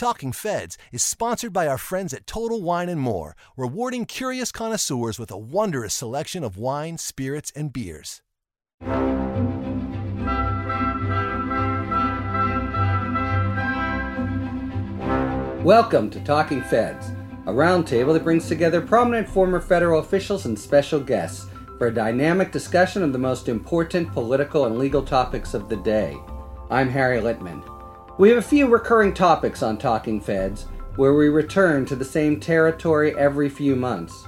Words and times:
Talking 0.00 0.32
Feds 0.32 0.78
is 0.92 1.02
sponsored 1.02 1.52
by 1.52 1.66
our 1.66 1.76
friends 1.76 2.14
at 2.14 2.26
Total 2.26 2.62
Wine 2.62 2.88
and 2.88 2.98
More, 2.98 3.36
rewarding 3.54 4.06
curious 4.06 4.50
connoisseurs 4.50 5.18
with 5.18 5.30
a 5.30 5.36
wondrous 5.36 5.92
selection 5.92 6.42
of 6.42 6.56
wine, 6.56 6.96
spirits, 6.96 7.52
and 7.54 7.70
beers. 7.70 8.22
Welcome 15.62 16.08
to 16.08 16.20
Talking 16.24 16.62
Feds, 16.62 17.10
a 17.44 17.52
roundtable 17.52 18.14
that 18.14 18.24
brings 18.24 18.48
together 18.48 18.80
prominent 18.80 19.28
former 19.28 19.60
federal 19.60 20.00
officials 20.00 20.46
and 20.46 20.58
special 20.58 21.00
guests 21.00 21.44
for 21.76 21.88
a 21.88 21.94
dynamic 21.94 22.52
discussion 22.52 23.02
of 23.02 23.12
the 23.12 23.18
most 23.18 23.50
important 23.50 24.10
political 24.14 24.64
and 24.64 24.78
legal 24.78 25.02
topics 25.02 25.52
of 25.52 25.68
the 25.68 25.76
day. 25.76 26.16
I'm 26.70 26.88
Harry 26.88 27.20
Litman. 27.20 27.79
We 28.20 28.28
have 28.28 28.36
a 28.36 28.42
few 28.42 28.66
recurring 28.66 29.14
topics 29.14 29.62
on 29.62 29.78
Talking 29.78 30.20
Feds, 30.20 30.66
where 30.96 31.14
we 31.14 31.30
return 31.30 31.86
to 31.86 31.96
the 31.96 32.04
same 32.04 32.38
territory 32.38 33.16
every 33.16 33.48
few 33.48 33.74
months. 33.74 34.26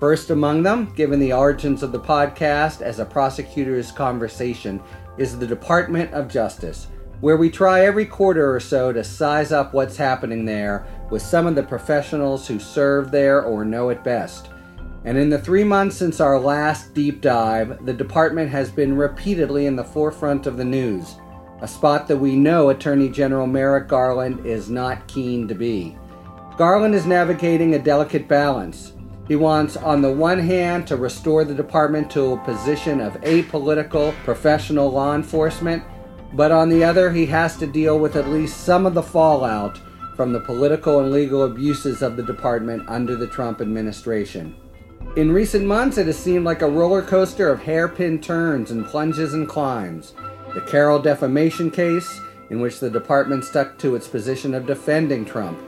First 0.00 0.30
among 0.30 0.62
them, 0.62 0.94
given 0.94 1.20
the 1.20 1.34
origins 1.34 1.82
of 1.82 1.92
the 1.92 2.00
podcast 2.00 2.80
as 2.80 3.00
a 3.00 3.04
prosecutor's 3.04 3.92
conversation, 3.92 4.82
is 5.18 5.38
the 5.38 5.46
Department 5.46 6.10
of 6.14 6.26
Justice, 6.26 6.86
where 7.20 7.36
we 7.36 7.50
try 7.50 7.84
every 7.84 8.06
quarter 8.06 8.50
or 8.50 8.60
so 8.60 8.94
to 8.94 9.04
size 9.04 9.52
up 9.52 9.74
what's 9.74 9.98
happening 9.98 10.46
there 10.46 10.86
with 11.10 11.20
some 11.20 11.46
of 11.46 11.54
the 11.54 11.62
professionals 11.62 12.48
who 12.48 12.58
serve 12.58 13.10
there 13.10 13.42
or 13.42 13.62
know 13.62 13.90
it 13.90 14.02
best. 14.02 14.48
And 15.04 15.18
in 15.18 15.28
the 15.28 15.38
three 15.38 15.64
months 15.64 15.96
since 15.96 16.18
our 16.18 16.40
last 16.40 16.94
deep 16.94 17.20
dive, 17.20 17.84
the 17.84 17.92
department 17.92 18.50
has 18.52 18.70
been 18.70 18.96
repeatedly 18.96 19.66
in 19.66 19.76
the 19.76 19.84
forefront 19.84 20.46
of 20.46 20.56
the 20.56 20.64
news, 20.64 21.16
a 21.60 21.68
spot 21.68 22.08
that 22.08 22.16
we 22.16 22.36
know 22.36 22.70
Attorney 22.70 23.08
General 23.08 23.46
Merrick 23.46 23.88
Garland 23.88 24.44
is 24.44 24.70
not 24.70 25.06
keen 25.06 25.48
to 25.48 25.54
be. 25.54 25.96
Garland 26.56 26.94
is 26.94 27.06
navigating 27.06 27.74
a 27.74 27.78
delicate 27.78 28.28
balance. 28.28 28.92
He 29.28 29.36
wants, 29.36 29.76
on 29.76 30.02
the 30.02 30.12
one 30.12 30.38
hand, 30.38 30.86
to 30.88 30.96
restore 30.96 31.44
the 31.44 31.54
department 31.54 32.10
to 32.10 32.32
a 32.32 32.44
position 32.44 33.00
of 33.00 33.14
apolitical 33.22 34.12
professional 34.24 34.90
law 34.90 35.14
enforcement 35.14 35.82
but 36.34 36.50
on 36.50 36.68
the 36.68 36.82
other, 36.82 37.12
he 37.12 37.26
has 37.26 37.56
to 37.58 37.66
deal 37.66 37.98
with 37.98 38.16
at 38.16 38.28
least 38.28 38.64
some 38.64 38.86
of 38.86 38.94
the 38.94 39.02
fallout 39.02 39.78
from 40.16 40.32
the 40.32 40.40
political 40.40 41.00
and 41.00 41.12
legal 41.12 41.44
abuses 41.44 42.02
of 42.02 42.16
the 42.16 42.24
department 42.24 42.88
under 42.88 43.14
the 43.14 43.28
Trump 43.28 43.60
administration. 43.60 44.56
In 45.16 45.30
recent 45.30 45.64
months, 45.64 45.96
it 45.96 46.06
has 46.06 46.18
seemed 46.18 46.44
like 46.44 46.62
a 46.62 46.68
roller 46.68 47.02
coaster 47.02 47.50
of 47.50 47.62
hairpin 47.62 48.20
turns 48.20 48.72
and 48.72 48.84
plunges 48.84 49.34
and 49.34 49.48
climbs. 49.48 50.14
The 50.54 50.60
Carroll 50.62 50.98
defamation 50.98 51.70
case, 51.70 52.20
in 52.50 52.60
which 52.60 52.80
the 52.80 52.90
department 52.90 53.44
stuck 53.44 53.76
to 53.78 53.94
its 53.94 54.08
position 54.08 54.54
of 54.54 54.66
defending 54.66 55.24
Trump. 55.24 55.58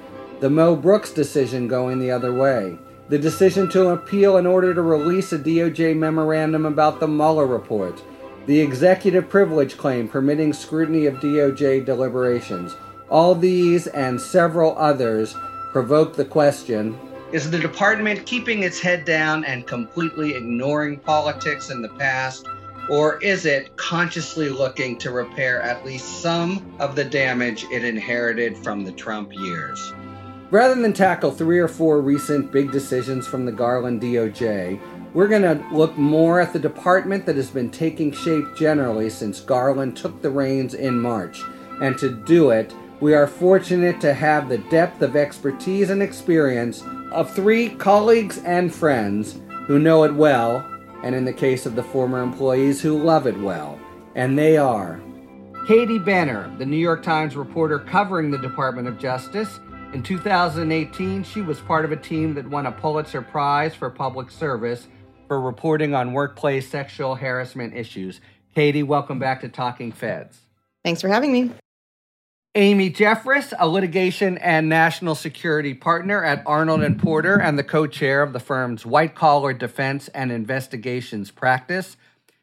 The 0.41 0.51
Mo 0.51 0.77
Brooks 0.77 1.12
decision 1.12 1.69
going 1.69 1.98
the 1.98 2.11
other 2.11 2.33
way. 2.33 2.79
The 3.09 3.19
decision 3.19 3.69
to 3.70 3.89
appeal 3.89 4.37
in 4.37 4.47
order 4.47 4.75
to 4.75 4.83
release 4.83 5.33
a 5.33 5.39
DOJ 5.39 5.97
memorandum 5.97 6.67
about 6.67 7.01
the 7.01 7.09
Mueller 7.09 7.47
report 7.47 8.03
the 8.47 8.61
executive 8.61 9.29
privilege 9.29 9.77
claim 9.77 10.09
permitting 10.09 10.53
scrutiny 10.53 11.07
of 11.07 11.17
DOJ 11.17 11.84
deliberations. 11.84 12.77
All 13.11 13.34
these 13.34 13.89
and 13.89 14.20
several 14.20 14.79
others 14.79 15.34
provoke 15.73 16.14
the 16.14 16.25
question 16.25 16.97
Is 17.33 17.51
the 17.51 17.59
department 17.59 18.25
keeping 18.25 18.62
its 18.62 18.81
head 18.81 19.05
down 19.05 19.45
and 19.45 19.67
completely 19.67 20.34
ignoring 20.34 20.98
politics 21.01 21.70
in 21.70 21.83
the 21.83 21.89
past? 21.91 22.47
Or 22.89 23.20
is 23.23 23.47
it 23.47 23.77
consciously 23.77 24.48
looking 24.48 24.97
to 24.98 25.11
repair 25.11 25.61
at 25.61 25.84
least 25.84 26.23
some 26.23 26.75
of 26.79 26.95
the 26.95 27.05
damage 27.05 27.65
it 27.65 27.84
inherited 27.84 28.56
from 28.59 28.84
the 28.84 28.92
Trump 28.92 29.33
years? 29.34 29.92
Rather 30.51 30.81
than 30.81 30.92
tackle 30.92 31.33
three 31.33 31.59
or 31.59 31.67
four 31.67 32.01
recent 32.01 32.53
big 32.53 32.70
decisions 32.70 33.27
from 33.27 33.45
the 33.45 33.53
Garland 33.53 34.01
DOJ, 34.01 34.81
we're 35.12 35.27
going 35.27 35.42
to 35.42 35.67
look 35.73 35.97
more 35.97 36.41
at 36.41 36.53
the 36.53 36.59
department 36.59 37.27
that 37.27 37.36
has 37.36 37.51
been 37.51 37.70
taking 37.70 38.13
shape 38.13 38.45
generally 38.57 39.11
since 39.11 39.41
Garland 39.41 39.97
took 39.97 40.23
the 40.23 40.30
reins 40.30 40.74
in 40.74 41.01
March. 41.01 41.42
And 41.80 41.98
to 41.98 42.11
do 42.11 42.51
it, 42.51 42.73
we 43.01 43.14
are 43.14 43.27
fortunate 43.27 44.01
to 44.03 44.14
have 44.14 44.48
the 44.48 44.58
depth 44.58 45.03
of 45.03 45.17
expertise 45.17 45.91
and 45.91 46.03
experience 46.03 46.83
of 47.11 47.35
three 47.35 47.70
colleagues 47.70 48.39
and 48.45 48.73
friends 48.73 49.41
who 49.67 49.79
know 49.79 50.05
it 50.05 50.14
well, 50.14 50.64
and 51.02 51.14
in 51.14 51.24
the 51.24 51.33
case 51.33 51.67
of 51.67 51.74
the 51.74 51.83
former 51.83 52.23
employees, 52.23 52.80
who 52.80 53.02
love 53.02 53.27
it 53.27 53.39
well. 53.39 53.79
And 54.14 54.39
they 54.39 54.57
are 54.57 55.01
Katie 55.67 55.98
Benner, 55.98 56.55
the 56.58 56.67
New 56.67 56.77
York 56.77 57.02
Times 57.02 57.34
reporter 57.34 57.79
covering 57.79 58.30
the 58.30 58.39
Department 58.39 58.89
of 58.89 58.98
Justice. 58.98 59.58
In 59.92 60.02
2018, 60.02 61.24
she 61.24 61.42
was 61.42 61.61
part 61.61 61.85
of 61.85 61.92
a 61.92 61.96
team 61.96 62.35
that 62.35 62.48
won 62.48 62.67
a 62.67 62.73
Pulitzer 62.73 63.23
Prize 63.23 63.74
for 63.74 63.90
public 63.90 64.30
service 64.30 64.86
for 65.27 65.40
reporting 65.40 65.95
on 65.95 66.12
workplace 66.12 66.68
sexual 66.68 67.17
harassment 67.17 67.74
issues. 67.74 68.20
Katie, 68.55 68.83
welcome 68.83 69.18
back 69.18 69.40
to 69.40 69.48
Talking 69.48 69.92
Feds. 69.92 70.39
Thanks 70.85 71.01
for 71.01 71.08
having 71.08 71.33
me. 71.33 71.52
Amy 72.56 72.90
Jeffress, 72.90 73.52
a 73.58 73.68
litigation 73.68 74.39
and 74.39 74.67
national 74.67 75.14
security 75.14 75.74
partner 75.74 76.24
at 76.24 76.42
Arnold 76.46 76.83
and 76.83 76.98
Porter 76.98 77.39
and 77.39 77.58
the 77.58 77.62
co-chair 77.62 78.22
of 78.22 78.33
the 78.33 78.40
firm's 78.40 78.86
white 78.86 79.14
collar 79.14 79.52
defense 79.52 80.08
and 80.08 80.33
investigations 80.33 81.30
practice. 81.30 81.98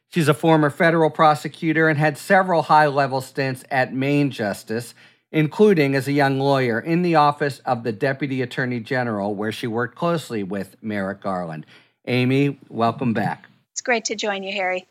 She's 0.09 0.27
a 0.27 0.35
former 0.35 0.69
federal 0.69 1.09
prosecutor 1.09 1.89
and 1.89 1.97
had 1.97 2.19
several 2.19 2.61
high-level 2.61 3.21
stints 3.21 3.63
at 3.71 3.91
Main 3.91 4.29
Justice, 4.29 4.93
including 5.31 5.95
as 5.95 6.07
a 6.07 6.11
young 6.11 6.39
lawyer 6.39 6.79
in 6.79 7.01
the 7.01 7.15
office 7.15 7.57
of 7.65 7.81
the 7.81 7.91
Deputy 7.91 8.43
Attorney 8.43 8.81
General 8.81 9.33
where 9.33 9.51
she 9.51 9.65
worked 9.65 9.95
closely 9.95 10.43
with 10.43 10.75
Merrick 10.79 11.21
Garland. 11.21 11.65
Amy, 12.05 12.59
welcome 12.69 13.13
back. 13.13 13.47
It's 13.71 13.81
great 13.81 14.05
to 14.05 14.15
join 14.15 14.43
you, 14.43 14.53
Harry. 14.53 14.85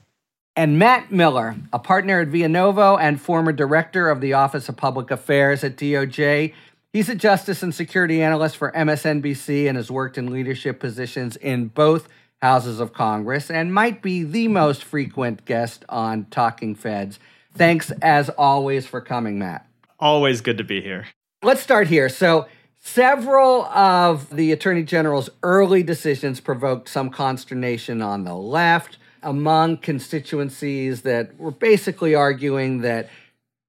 And 0.54 0.78
Matt 0.78 1.10
Miller, 1.10 1.56
a 1.72 1.78
partner 1.78 2.20
at 2.20 2.28
Vianovo 2.28 3.00
and 3.00 3.20
former 3.20 3.52
director 3.52 4.10
of 4.10 4.20
the 4.20 4.34
Office 4.34 4.68
of 4.68 4.76
Public 4.76 5.10
Affairs 5.10 5.64
at 5.64 5.76
DOJ. 5.76 6.52
He's 6.92 7.08
a 7.08 7.14
justice 7.14 7.62
and 7.62 7.74
security 7.74 8.22
analyst 8.22 8.58
for 8.58 8.70
MSNBC 8.72 9.66
and 9.66 9.78
has 9.78 9.90
worked 9.90 10.18
in 10.18 10.30
leadership 10.30 10.78
positions 10.78 11.36
in 11.36 11.68
both 11.68 12.06
houses 12.42 12.80
of 12.80 12.92
Congress 12.92 13.50
and 13.50 13.72
might 13.72 14.02
be 14.02 14.24
the 14.24 14.48
most 14.48 14.84
frequent 14.84 15.46
guest 15.46 15.86
on 15.88 16.26
Talking 16.26 16.74
Feds. 16.74 17.18
Thanks, 17.54 17.90
as 18.02 18.28
always, 18.28 18.86
for 18.86 19.00
coming, 19.00 19.38
Matt. 19.38 19.66
Always 19.98 20.42
good 20.42 20.58
to 20.58 20.64
be 20.64 20.82
here. 20.82 21.06
Let's 21.42 21.62
start 21.62 21.88
here. 21.88 22.08
So, 22.08 22.46
Several 22.84 23.66
of 23.66 24.28
the 24.34 24.50
Attorney 24.50 24.82
General's 24.82 25.30
early 25.44 25.84
decisions 25.84 26.40
provoked 26.40 26.88
some 26.88 27.10
consternation 27.10 28.02
on 28.02 28.24
the 28.24 28.34
left 28.34 28.98
among 29.22 29.78
constituencies 29.78 31.02
that 31.02 31.38
were 31.38 31.50
basically 31.50 32.14
arguing 32.14 32.80
that 32.82 33.08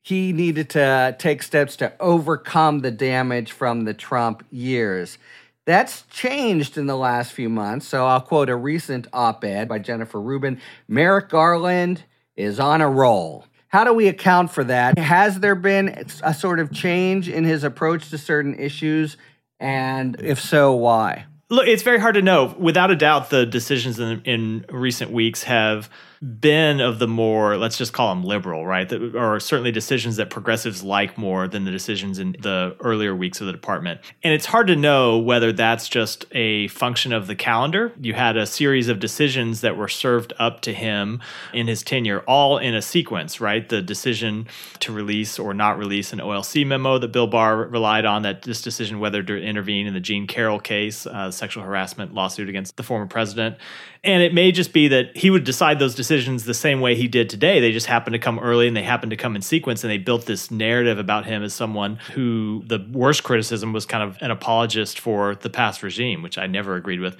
he 0.03 0.33
needed 0.33 0.69
to 0.71 1.15
take 1.17 1.41
steps 1.41 1.75
to 1.77 1.93
overcome 1.99 2.79
the 2.79 2.91
damage 2.91 3.51
from 3.51 3.85
the 3.85 3.93
Trump 3.93 4.43
years. 4.51 5.17
That's 5.65 6.01
changed 6.03 6.77
in 6.77 6.87
the 6.87 6.97
last 6.97 7.31
few 7.31 7.47
months. 7.47 7.87
So 7.87 8.05
I'll 8.05 8.19
quote 8.21 8.49
a 8.49 8.55
recent 8.55 9.07
op 9.13 9.45
ed 9.45 9.69
by 9.69 9.79
Jennifer 9.79 10.19
Rubin 10.19 10.59
Merrick 10.89 11.29
Garland 11.29 12.03
is 12.35 12.59
on 12.59 12.81
a 12.81 12.89
roll. 12.89 13.45
How 13.69 13.83
do 13.83 13.93
we 13.93 14.07
account 14.07 14.51
for 14.51 14.63
that? 14.65 14.99
Has 14.99 15.39
there 15.39 15.55
been 15.55 16.05
a 16.21 16.33
sort 16.33 16.59
of 16.59 16.71
change 16.71 17.29
in 17.29 17.43
his 17.43 17.63
approach 17.63 18.09
to 18.09 18.17
certain 18.17 18.59
issues? 18.59 19.17
And 19.59 20.19
if 20.19 20.39
so, 20.39 20.73
why? 20.73 21.25
Look, 21.53 21.67
it's 21.67 21.83
very 21.83 21.99
hard 21.99 22.15
to 22.15 22.23
know. 22.23 22.55
Without 22.57 22.89
a 22.89 22.95
doubt, 22.95 23.29
the 23.29 23.45
decisions 23.45 23.99
in, 23.99 24.23
in 24.23 24.65
recent 24.69 25.11
weeks 25.11 25.43
have 25.43 25.87
been 26.23 26.79
of 26.79 26.99
the 26.99 27.07
more 27.07 27.57
let's 27.57 27.77
just 27.77 27.91
call 27.91 28.09
them 28.09 28.23
liberal 28.23 28.65
right? 28.65 28.87
That, 28.87 29.15
or 29.15 29.39
certainly 29.41 29.71
decisions 29.71 30.15
that 30.15 30.29
progressives 30.29 30.81
like 30.81 31.17
more 31.17 31.49
than 31.49 31.65
the 31.65 31.71
decisions 31.71 32.17
in 32.17 32.35
the 32.39 32.77
earlier 32.79 33.13
weeks 33.13 33.41
of 33.41 33.47
the 33.47 33.51
department. 33.51 33.99
And 34.23 34.33
it's 34.33 34.45
hard 34.45 34.67
to 34.67 34.75
know 34.75 35.17
whether 35.17 35.51
that's 35.51 35.89
just 35.89 36.25
a 36.31 36.69
function 36.69 37.11
of 37.11 37.27
the 37.27 37.35
calendar. 37.35 37.91
You 37.99 38.13
had 38.13 38.37
a 38.37 38.45
series 38.45 38.87
of 38.87 38.99
decisions 38.99 39.61
that 39.61 39.75
were 39.75 39.89
served 39.89 40.31
up 40.39 40.61
to 40.61 40.73
him 40.73 41.21
in 41.53 41.67
his 41.67 41.83
tenure 41.83 42.21
all 42.21 42.57
in 42.57 42.73
a 42.73 42.81
sequence 42.81 43.41
right? 43.41 43.67
The 43.67 43.81
decision 43.81 44.47
to 44.79 44.93
release 44.93 45.37
or 45.37 45.53
not 45.53 45.77
release 45.77 46.13
an 46.13 46.19
olc 46.19 46.65
memo 46.65 46.97
that 46.99 47.09
bill 47.09 47.27
barr 47.27 47.67
relied 47.67 48.05
on 48.05 48.21
that 48.21 48.43
this 48.43 48.61
decision 48.61 48.99
whether 48.99 49.21
to 49.23 49.37
intervene 49.37 49.87
in 49.87 49.93
the 49.93 49.99
Jean 49.99 50.27
carroll 50.27 50.59
case 50.59 51.05
uh, 51.05 51.31
sexual 51.31 51.63
harassment 51.63 52.13
lawsuit 52.13 52.47
against 52.47 52.77
the 52.77 52.83
former 52.83 53.07
president 53.07 53.57
and 54.03 54.21
it 54.21 54.33
may 54.33 54.51
just 54.51 54.73
be 54.73 54.89
that 54.89 55.15
he 55.15 55.29
would 55.29 55.45
decide 55.45 55.79
those 55.79 55.95
decisions 55.95 56.43
the 56.43 56.53
same 56.53 56.81
way 56.81 56.95
he 56.95 57.07
did 57.07 57.29
today. 57.29 57.61
They 57.61 57.71
just 57.71 57.85
happen 57.85 58.11
to 58.11 58.19
come 58.19 58.37
early 58.37 58.67
and 58.67 58.75
they 58.75 58.83
happen 58.83 59.09
to 59.11 59.15
come 59.15 59.35
in 59.35 59.41
sequence. 59.41 59.83
And 59.83 59.91
they 59.91 59.97
built 59.97 60.25
this 60.25 60.51
narrative 60.51 60.99
about 60.99 61.25
him 61.25 61.41
as 61.41 61.53
someone 61.53 61.95
who 62.13 62.63
the 62.65 62.85
worst 62.91 63.23
criticism 63.23 63.71
was 63.71 63.85
kind 63.85 64.03
of 64.03 64.17
an 64.21 64.29
apologist 64.29 64.99
for 64.99 65.35
the 65.35 65.49
past 65.49 65.83
regime, 65.83 66.21
which 66.21 66.37
I 66.37 66.47
never 66.47 66.75
agreed 66.75 66.99
with. 66.99 67.15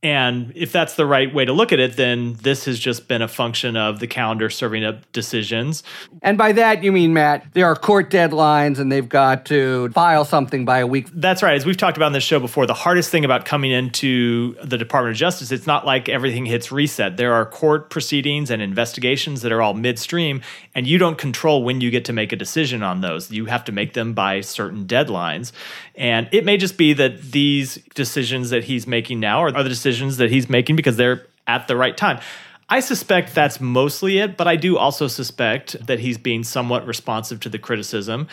And 0.00 0.52
if 0.54 0.70
that's 0.70 0.94
the 0.94 1.06
right 1.06 1.34
way 1.34 1.44
to 1.44 1.52
look 1.52 1.72
at 1.72 1.80
it, 1.80 1.96
then 1.96 2.34
this 2.34 2.66
has 2.66 2.78
just 2.78 3.08
been 3.08 3.20
a 3.20 3.26
function 3.26 3.76
of 3.76 3.98
the 3.98 4.06
calendar 4.06 4.48
serving 4.48 4.84
up 4.84 5.10
decisions. 5.10 5.82
And 6.22 6.38
by 6.38 6.52
that, 6.52 6.84
you 6.84 6.92
mean, 6.92 7.14
Matt, 7.14 7.52
there 7.52 7.66
are 7.66 7.74
court 7.74 8.08
deadlines 8.08 8.78
and 8.78 8.92
they've 8.92 9.08
got 9.08 9.44
to 9.46 9.88
file 9.88 10.24
something 10.24 10.64
by 10.64 10.78
a 10.78 10.86
week. 10.86 11.08
That's 11.12 11.42
right. 11.42 11.56
As 11.56 11.66
we've 11.66 11.76
talked 11.76 11.96
about 11.96 12.06
on 12.06 12.12
this 12.12 12.22
show 12.22 12.38
before, 12.38 12.64
the 12.64 12.74
hardest 12.74 13.10
thing 13.10 13.24
about 13.24 13.44
coming 13.44 13.72
into 13.72 14.54
the 14.62 14.78
Department 14.78 15.16
of 15.16 15.18
Justice, 15.18 15.50
it's 15.50 15.66
not 15.66 15.84
like 15.84 16.08
everything 16.08 16.46
hits 16.46 16.70
reset. 16.70 17.16
There 17.16 17.32
are 17.32 17.44
court 17.44 17.90
proceedings 17.90 18.50
and 18.50 18.62
investigations 18.62 19.42
that 19.42 19.50
are 19.50 19.60
all 19.60 19.74
midstream, 19.74 20.42
and 20.76 20.86
you 20.86 20.98
don't 20.98 21.18
control 21.18 21.64
when 21.64 21.80
you 21.80 21.90
get 21.90 22.04
to 22.04 22.12
make 22.12 22.32
a 22.32 22.36
decision 22.36 22.84
on 22.84 23.00
those. 23.00 23.32
You 23.32 23.46
have 23.46 23.64
to 23.64 23.72
make 23.72 23.94
them 23.94 24.14
by 24.14 24.42
certain 24.42 24.86
deadlines. 24.86 25.50
And 25.96 26.28
it 26.30 26.44
may 26.44 26.56
just 26.56 26.78
be 26.78 26.92
that 26.92 27.20
these 27.20 27.80
decisions 27.96 28.50
that 28.50 28.62
he's 28.62 28.86
making 28.86 29.18
now 29.18 29.42
are, 29.42 29.50
the 29.50 29.64
decisions 29.64 29.87
that 30.18 30.30
he's 30.30 30.48
making 30.48 30.76
because 30.76 30.96
they're 30.96 31.26
at 31.46 31.68
the 31.68 31.76
right 31.76 31.96
time. 31.96 32.20
I 32.70 32.80
suspect 32.80 33.34
that's 33.34 33.60
mostly 33.60 34.18
it, 34.18 34.36
but 34.36 34.46
I 34.46 34.56
do 34.56 34.76
also 34.76 35.06
suspect 35.06 35.86
that 35.86 36.00
he's 36.00 36.18
being 36.18 36.44
somewhat 36.44 36.86
responsive 36.86 37.40
to 37.40 37.48
the 37.48 37.58
criticism 37.58 38.28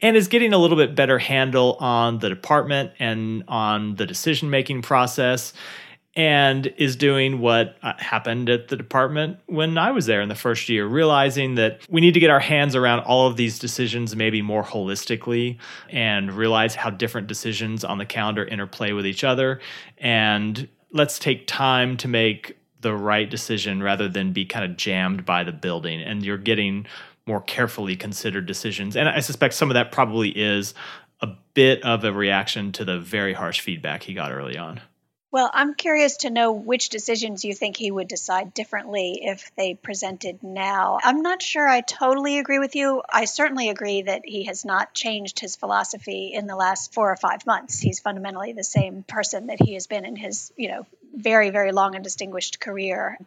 and 0.00 0.16
is 0.16 0.28
getting 0.28 0.52
a 0.52 0.58
little 0.58 0.76
bit 0.76 0.94
better 0.94 1.18
handle 1.18 1.76
on 1.80 2.20
the 2.20 2.28
department 2.28 2.92
and 3.00 3.42
on 3.48 3.96
the 3.96 4.06
decision 4.06 4.48
making 4.48 4.82
process 4.82 5.52
and 6.16 6.72
is 6.76 6.96
doing 6.96 7.40
what 7.40 7.76
uh, 7.82 7.92
happened 7.98 8.48
at 8.48 8.68
the 8.68 8.76
department 8.76 9.38
when 9.46 9.78
I 9.78 9.92
was 9.92 10.06
there 10.06 10.20
in 10.20 10.28
the 10.28 10.34
first 10.34 10.68
year, 10.68 10.86
realizing 10.86 11.54
that 11.56 11.80
we 11.88 12.00
need 12.00 12.14
to 12.14 12.20
get 12.20 12.30
our 12.30 12.40
hands 12.40 12.74
around 12.74 13.00
all 13.00 13.26
of 13.26 13.36
these 13.36 13.58
decisions 13.58 14.16
maybe 14.16 14.42
more 14.42 14.64
holistically 14.64 15.58
and 15.88 16.32
realize 16.32 16.74
how 16.74 16.90
different 16.90 17.26
decisions 17.26 17.84
on 17.84 17.98
the 17.98 18.06
calendar 18.06 18.44
interplay 18.44 18.92
with 18.92 19.06
each 19.06 19.22
other. 19.22 19.60
And 19.98 20.68
let's 20.92 21.18
take 21.18 21.46
time 21.46 21.96
to 21.98 22.08
make 22.08 22.56
the 22.80 22.94
right 22.94 23.28
decision 23.28 23.82
rather 23.82 24.08
than 24.08 24.32
be 24.32 24.44
kind 24.44 24.64
of 24.64 24.76
jammed 24.76 25.24
by 25.24 25.44
the 25.44 25.52
building. 25.52 26.00
And 26.00 26.24
you're 26.24 26.38
getting 26.38 26.86
more 27.26 27.40
carefully 27.42 27.96
considered 27.96 28.46
decisions. 28.46 28.96
And 28.96 29.08
I 29.08 29.20
suspect 29.20 29.54
some 29.54 29.70
of 29.70 29.74
that 29.74 29.92
probably 29.92 30.30
is 30.30 30.74
a 31.20 31.28
bit 31.54 31.82
of 31.84 32.04
a 32.04 32.12
reaction 32.12 32.72
to 32.72 32.84
the 32.84 32.98
very 32.98 33.34
harsh 33.34 33.60
feedback 33.60 34.02
he 34.02 34.14
got 34.14 34.32
early 34.32 34.56
on. 34.56 34.80
Well, 35.32 35.48
I'm 35.52 35.74
curious 35.74 36.18
to 36.18 36.30
know 36.30 36.50
which 36.50 36.88
decisions 36.88 37.44
you 37.44 37.54
think 37.54 37.76
he 37.76 37.90
would 37.90 38.08
decide 38.08 38.52
differently 38.52 39.20
if 39.22 39.54
they 39.54 39.74
presented 39.74 40.42
now. 40.42 40.98
I'm 41.02 41.22
not 41.22 41.40
sure 41.40 41.68
I 41.68 41.82
totally 41.82 42.40
agree 42.40 42.58
with 42.58 42.74
you. 42.74 43.02
I 43.08 43.26
certainly 43.26 43.68
agree 43.68 44.02
that 44.02 44.22
he 44.24 44.44
has 44.44 44.64
not 44.64 44.92
changed 44.92 45.38
his 45.38 45.54
philosophy 45.54 46.32
in 46.34 46.48
the 46.48 46.56
last 46.56 46.92
four 46.92 47.12
or 47.12 47.16
five 47.16 47.46
months. 47.46 47.78
He's 47.78 48.00
fundamentally 48.00 48.52
the 48.52 48.64
same 48.64 49.04
person 49.04 49.46
that 49.46 49.62
he 49.62 49.74
has 49.74 49.86
been 49.86 50.04
in 50.04 50.16
his, 50.16 50.52
you 50.56 50.68
know, 50.68 50.86
very, 51.14 51.50
very 51.50 51.72
long 51.72 51.94
and 51.94 52.04
distinguished 52.04 52.60
career. 52.60 53.18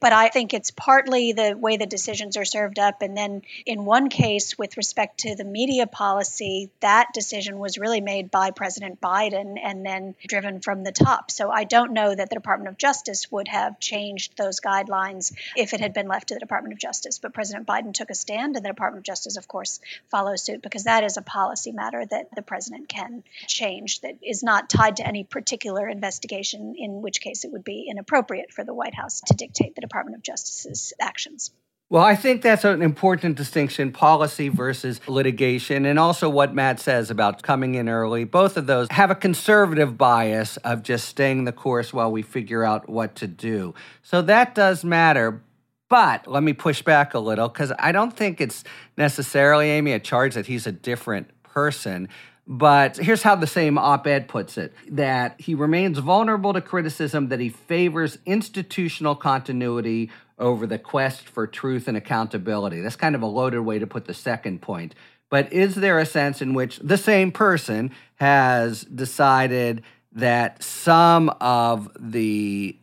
But 0.00 0.12
I 0.12 0.28
think 0.28 0.54
it's 0.54 0.70
partly 0.70 1.32
the 1.32 1.56
way 1.56 1.76
the 1.76 1.86
decisions 1.86 2.36
are 2.36 2.44
served 2.44 2.78
up. 2.78 3.02
And 3.02 3.16
then 3.16 3.42
in 3.66 3.84
one 3.84 4.08
case, 4.08 4.56
with 4.56 4.76
respect 4.76 5.20
to 5.20 5.34
the 5.34 5.44
media 5.44 5.86
policy, 5.86 6.70
that 6.80 7.08
decision 7.14 7.58
was 7.58 7.78
really 7.78 8.00
made 8.00 8.30
by 8.30 8.50
President 8.50 9.00
Biden 9.00 9.58
and 9.62 9.84
then 9.84 10.14
driven 10.26 10.60
from 10.60 10.84
the 10.84 10.92
top. 10.92 11.30
So 11.30 11.50
I 11.50 11.64
don't 11.64 11.92
know 11.92 12.14
that 12.14 12.30
the 12.30 12.36
Department 12.36 12.68
of 12.68 12.78
Justice 12.78 13.30
would 13.30 13.48
have 13.48 13.80
changed 13.80 14.36
those 14.36 14.60
guidelines 14.60 15.34
if 15.56 15.74
it 15.74 15.80
had 15.80 15.94
been 15.94 16.08
left 16.08 16.28
to 16.28 16.34
the 16.34 16.40
Department 16.40 16.72
of 16.72 16.78
Justice. 16.78 17.18
But 17.18 17.34
President 17.34 17.66
Biden 17.66 17.92
took 17.92 18.10
a 18.10 18.14
stand, 18.14 18.56
and 18.56 18.64
the 18.64 18.70
Department 18.70 19.00
of 19.00 19.04
Justice, 19.04 19.36
of 19.36 19.48
course, 19.48 19.80
follows 20.10 20.42
suit 20.42 20.62
because 20.62 20.84
that 20.84 21.04
is 21.04 21.16
a 21.16 21.22
policy 21.22 21.72
matter 21.72 22.04
that 22.04 22.28
the 22.34 22.42
president 22.42 22.88
can 22.88 23.22
change 23.46 24.00
that 24.00 24.16
is 24.22 24.42
not 24.42 24.68
tied 24.68 24.96
to 24.96 25.06
any 25.06 25.24
particular 25.24 25.88
investigation, 25.88 26.74
in 26.78 27.02
which 27.02 27.20
case 27.20 27.31
case, 27.32 27.44
it 27.44 27.52
would 27.52 27.64
be 27.64 27.86
inappropriate 27.88 28.52
for 28.52 28.64
the 28.64 28.74
White 28.74 28.94
House 28.94 29.20
to 29.26 29.34
dictate 29.34 29.74
the 29.74 29.80
Department 29.80 30.16
of 30.16 30.22
Justice's 30.22 30.92
actions. 31.00 31.50
Well, 31.88 32.02
I 32.02 32.14
think 32.16 32.40
that's 32.40 32.64
an 32.64 32.80
important 32.80 33.36
distinction 33.36 33.92
policy 33.92 34.48
versus 34.48 34.98
litigation, 35.06 35.84
and 35.84 35.98
also 35.98 36.28
what 36.30 36.54
Matt 36.54 36.80
says 36.80 37.10
about 37.10 37.42
coming 37.42 37.74
in 37.74 37.86
early. 37.88 38.24
Both 38.24 38.56
of 38.56 38.66
those 38.66 38.88
have 38.90 39.10
a 39.10 39.14
conservative 39.14 39.98
bias 39.98 40.56
of 40.58 40.82
just 40.82 41.06
staying 41.06 41.44
the 41.44 41.52
course 41.52 41.92
while 41.92 42.10
we 42.10 42.22
figure 42.22 42.64
out 42.64 42.88
what 42.88 43.14
to 43.16 43.26
do. 43.26 43.74
So 44.02 44.22
that 44.22 44.54
does 44.54 44.84
matter. 44.84 45.42
But 45.90 46.26
let 46.26 46.42
me 46.42 46.54
push 46.54 46.80
back 46.80 47.12
a 47.12 47.18
little 47.18 47.48
because 47.48 47.72
I 47.78 47.92
don't 47.92 48.16
think 48.16 48.40
it's 48.40 48.64
necessarily, 48.96 49.68
Amy, 49.68 49.92
a 49.92 50.00
charge 50.00 50.34
that 50.34 50.46
he's 50.46 50.66
a 50.66 50.72
different 50.72 51.28
person. 51.42 52.08
But 52.46 52.96
here's 52.96 53.22
how 53.22 53.36
the 53.36 53.46
same 53.46 53.78
op 53.78 54.06
ed 54.06 54.26
puts 54.26 54.58
it 54.58 54.74
that 54.90 55.40
he 55.40 55.54
remains 55.54 55.98
vulnerable 55.98 56.52
to 56.52 56.60
criticism 56.60 57.28
that 57.28 57.38
he 57.38 57.48
favors 57.48 58.18
institutional 58.26 59.14
continuity 59.14 60.10
over 60.38 60.66
the 60.66 60.78
quest 60.78 61.28
for 61.28 61.46
truth 61.46 61.86
and 61.86 61.96
accountability. 61.96 62.80
That's 62.80 62.96
kind 62.96 63.14
of 63.14 63.22
a 63.22 63.26
loaded 63.26 63.60
way 63.60 63.78
to 63.78 63.86
put 63.86 64.06
the 64.06 64.14
second 64.14 64.60
point. 64.60 64.94
But 65.30 65.52
is 65.52 65.76
there 65.76 65.98
a 65.98 66.04
sense 66.04 66.42
in 66.42 66.52
which 66.52 66.78
the 66.80 66.98
same 66.98 67.30
person 67.30 67.92
has 68.16 68.82
decided 68.82 69.82
that 70.12 70.62
some 70.62 71.30
of 71.40 71.90
the 71.98 72.76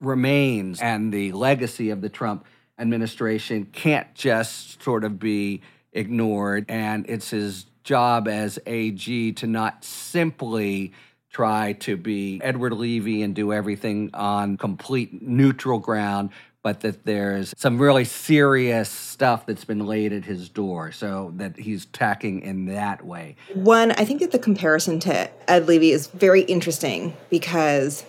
remains 0.00 0.80
and 0.82 1.12
the 1.12 1.32
legacy 1.32 1.90
of 1.90 2.00
the 2.00 2.08
Trump 2.08 2.44
administration 2.78 3.64
can't 3.66 4.12
just 4.14 4.82
sort 4.82 5.04
of 5.04 5.18
be 5.18 5.62
ignored 5.92 6.66
and 6.68 7.06
it's 7.08 7.30
his 7.30 7.66
job 7.84 8.26
as 8.26 8.58
AG 8.66 9.32
to 9.32 9.46
not 9.46 9.84
simply 9.84 10.92
try 11.30 11.72
to 11.74 11.96
be 11.96 12.40
Edward 12.42 12.72
Levi 12.72 13.22
and 13.22 13.34
do 13.34 13.52
everything 13.52 14.10
on 14.14 14.56
complete 14.56 15.20
neutral 15.20 15.78
ground, 15.78 16.30
but 16.62 16.80
that 16.80 17.04
there's 17.04 17.52
some 17.58 17.78
really 17.78 18.04
serious 18.04 18.88
stuff 18.88 19.44
that's 19.44 19.64
been 19.64 19.84
laid 19.84 20.12
at 20.12 20.24
his 20.24 20.48
door, 20.48 20.92
so 20.92 21.32
that 21.36 21.58
he's 21.58 21.86
tacking 21.86 22.40
in 22.40 22.66
that 22.66 23.04
way. 23.04 23.36
One, 23.52 23.92
I 23.92 24.04
think 24.04 24.20
that 24.20 24.30
the 24.30 24.38
comparison 24.38 24.98
to 25.00 25.28
Ed 25.50 25.66
Levi 25.66 25.86
is 25.86 26.06
very 26.06 26.42
interesting 26.42 27.16
because 27.28 28.04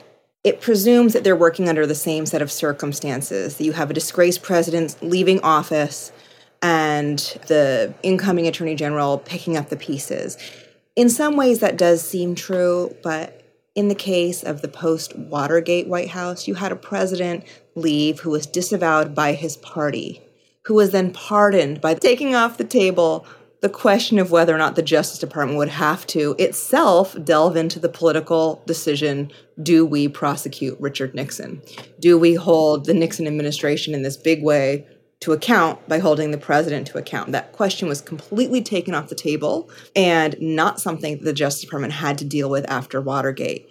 it 0.46 0.62
presumes 0.62 1.14
that 1.14 1.24
they're 1.24 1.36
working 1.36 1.68
under 1.68 1.88
the 1.88 1.96
same 1.96 2.28
set 2.28 2.44
of 2.44 2.52
circumstances. 2.52 3.58
That 3.58 3.64
you 3.64 3.74
have 3.74 3.90
a 3.90 3.94
disgraced 3.96 4.44
president 4.44 4.96
leaving 5.02 5.42
office 5.42 6.12
and 6.66 7.20
the 7.46 7.94
incoming 8.02 8.48
attorney 8.48 8.74
general 8.74 9.20
picking 9.20 9.56
up 9.56 9.70
the 9.70 9.78
pieces. 9.78 10.36
In 10.96 11.10
some 11.10 11.38
ways, 11.38 11.60
that 11.60 11.78
does 11.78 12.02
seem 12.02 12.34
true, 12.34 12.96
but 13.04 13.44
in 13.76 13.88
the 13.88 13.94
case 13.94 14.42
of 14.42 14.64
the 14.64 14.68
post 14.68 15.16
Watergate 15.16 15.88
White 15.88 16.10
House, 16.10 16.48
you 16.48 16.56
had 16.56 16.72
a 16.72 16.76
president 16.76 17.44
leave 17.76 18.22
who 18.22 18.32
was 18.32 18.48
disavowed 18.48 19.14
by 19.14 19.34
his 19.34 19.58
party, 19.58 20.24
who 20.64 20.74
was 20.74 20.90
then 20.90 21.14
pardoned 21.14 21.82
by 21.82 21.94
taking 21.94 22.34
off 22.34 22.58
the 22.58 22.64
table 22.64 23.28
the 23.62 23.70
question 23.70 24.18
of 24.18 24.32
whether 24.32 24.54
or 24.54 24.58
not 24.58 24.76
the 24.76 24.82
Justice 24.82 25.20
Department 25.20 25.60
would 25.60 25.70
have 25.70 26.08
to 26.08 26.36
itself 26.40 27.16
delve 27.24 27.56
into 27.56 27.80
the 27.80 27.90
political 27.90 28.64
decision 28.66 29.32
do 29.62 29.86
we 29.86 30.08
prosecute 30.08 30.80
Richard 30.80 31.14
Nixon? 31.14 31.62
Do 32.00 32.18
we 32.18 32.34
hold 32.34 32.86
the 32.86 32.94
Nixon 32.96 33.28
administration 33.28 33.94
in 33.94 34.02
this 34.02 34.18
big 34.18 34.44
way 34.44 34.88
to 35.26 35.34
account 35.34 35.90
by 35.90 35.98
holding 35.98 36.30
the 36.30 36.38
president 36.38 36.86
to 36.86 37.00
account. 37.00 37.32
That 37.32 37.52
question 37.52 37.88
was 37.88 38.00
completely 38.00 38.62
taken 38.62 38.94
off 38.94 39.10
the 39.10 39.16
table 39.16 39.72
and 39.96 40.36
not 40.40 40.80
something 40.80 41.18
that 41.18 41.24
the 41.24 41.34
Justice 41.34 41.64
Department 41.64 41.94
had 41.94 42.20
to 42.20 42.26
deal 42.26 42.48
with 42.48 42.64
after 42.70 43.02
Watergate. 43.02 43.68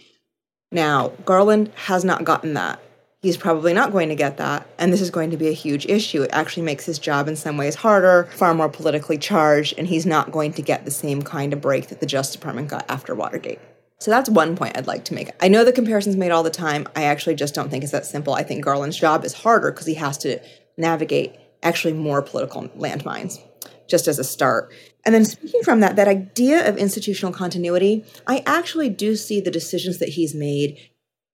Now, 0.72 1.12
Garland 1.24 1.70
has 1.76 2.04
not 2.04 2.24
gotten 2.24 2.54
that. 2.54 2.82
He's 3.22 3.36
probably 3.36 3.72
not 3.72 3.92
going 3.92 4.08
to 4.08 4.16
get 4.16 4.36
that, 4.38 4.66
and 4.80 4.92
this 4.92 5.00
is 5.00 5.10
going 5.10 5.30
to 5.30 5.36
be 5.36 5.46
a 5.46 5.52
huge 5.52 5.86
issue. 5.86 6.22
It 6.22 6.30
actually 6.32 6.64
makes 6.64 6.84
his 6.86 6.98
job 6.98 7.28
in 7.28 7.36
some 7.36 7.56
ways 7.56 7.76
harder, 7.76 8.24
far 8.32 8.52
more 8.52 8.68
politically 8.68 9.16
charged, 9.16 9.74
and 9.78 9.86
he's 9.86 10.04
not 10.04 10.32
going 10.32 10.54
to 10.54 10.62
get 10.62 10.84
the 10.84 10.90
same 10.90 11.22
kind 11.22 11.52
of 11.52 11.60
break 11.60 11.86
that 11.86 12.00
the 12.00 12.06
Justice 12.06 12.34
Department 12.34 12.66
got 12.66 12.84
after 12.90 13.14
Watergate. 13.14 13.60
So 14.00 14.10
that's 14.10 14.28
one 14.28 14.56
point 14.56 14.76
I'd 14.76 14.88
like 14.88 15.04
to 15.04 15.14
make. 15.14 15.30
I 15.40 15.46
know 15.46 15.64
the 15.64 15.72
comparison's 15.72 16.16
made 16.16 16.32
all 16.32 16.42
the 16.42 16.50
time. 16.50 16.88
I 16.96 17.04
actually 17.04 17.36
just 17.36 17.54
don't 17.54 17.70
think 17.70 17.84
it's 17.84 17.92
that 17.92 18.06
simple. 18.06 18.34
I 18.34 18.42
think 18.42 18.64
Garland's 18.64 18.98
job 18.98 19.24
is 19.24 19.32
harder 19.32 19.70
because 19.70 19.86
he 19.86 19.94
has 19.94 20.18
to 20.18 20.40
navigate 20.76 21.36
actually 21.64 21.94
more 21.94 22.22
political 22.22 22.68
landmines, 22.70 23.40
just 23.88 24.06
as 24.06 24.18
a 24.18 24.24
start. 24.24 24.72
And 25.04 25.14
then 25.14 25.24
speaking 25.24 25.62
from 25.62 25.80
that, 25.80 25.96
that 25.96 26.08
idea 26.08 26.68
of 26.68 26.76
institutional 26.76 27.32
continuity, 27.32 28.04
I 28.26 28.42
actually 28.46 28.90
do 28.90 29.16
see 29.16 29.40
the 29.40 29.50
decisions 29.50 29.98
that 29.98 30.10
he's 30.10 30.34
made 30.34 30.78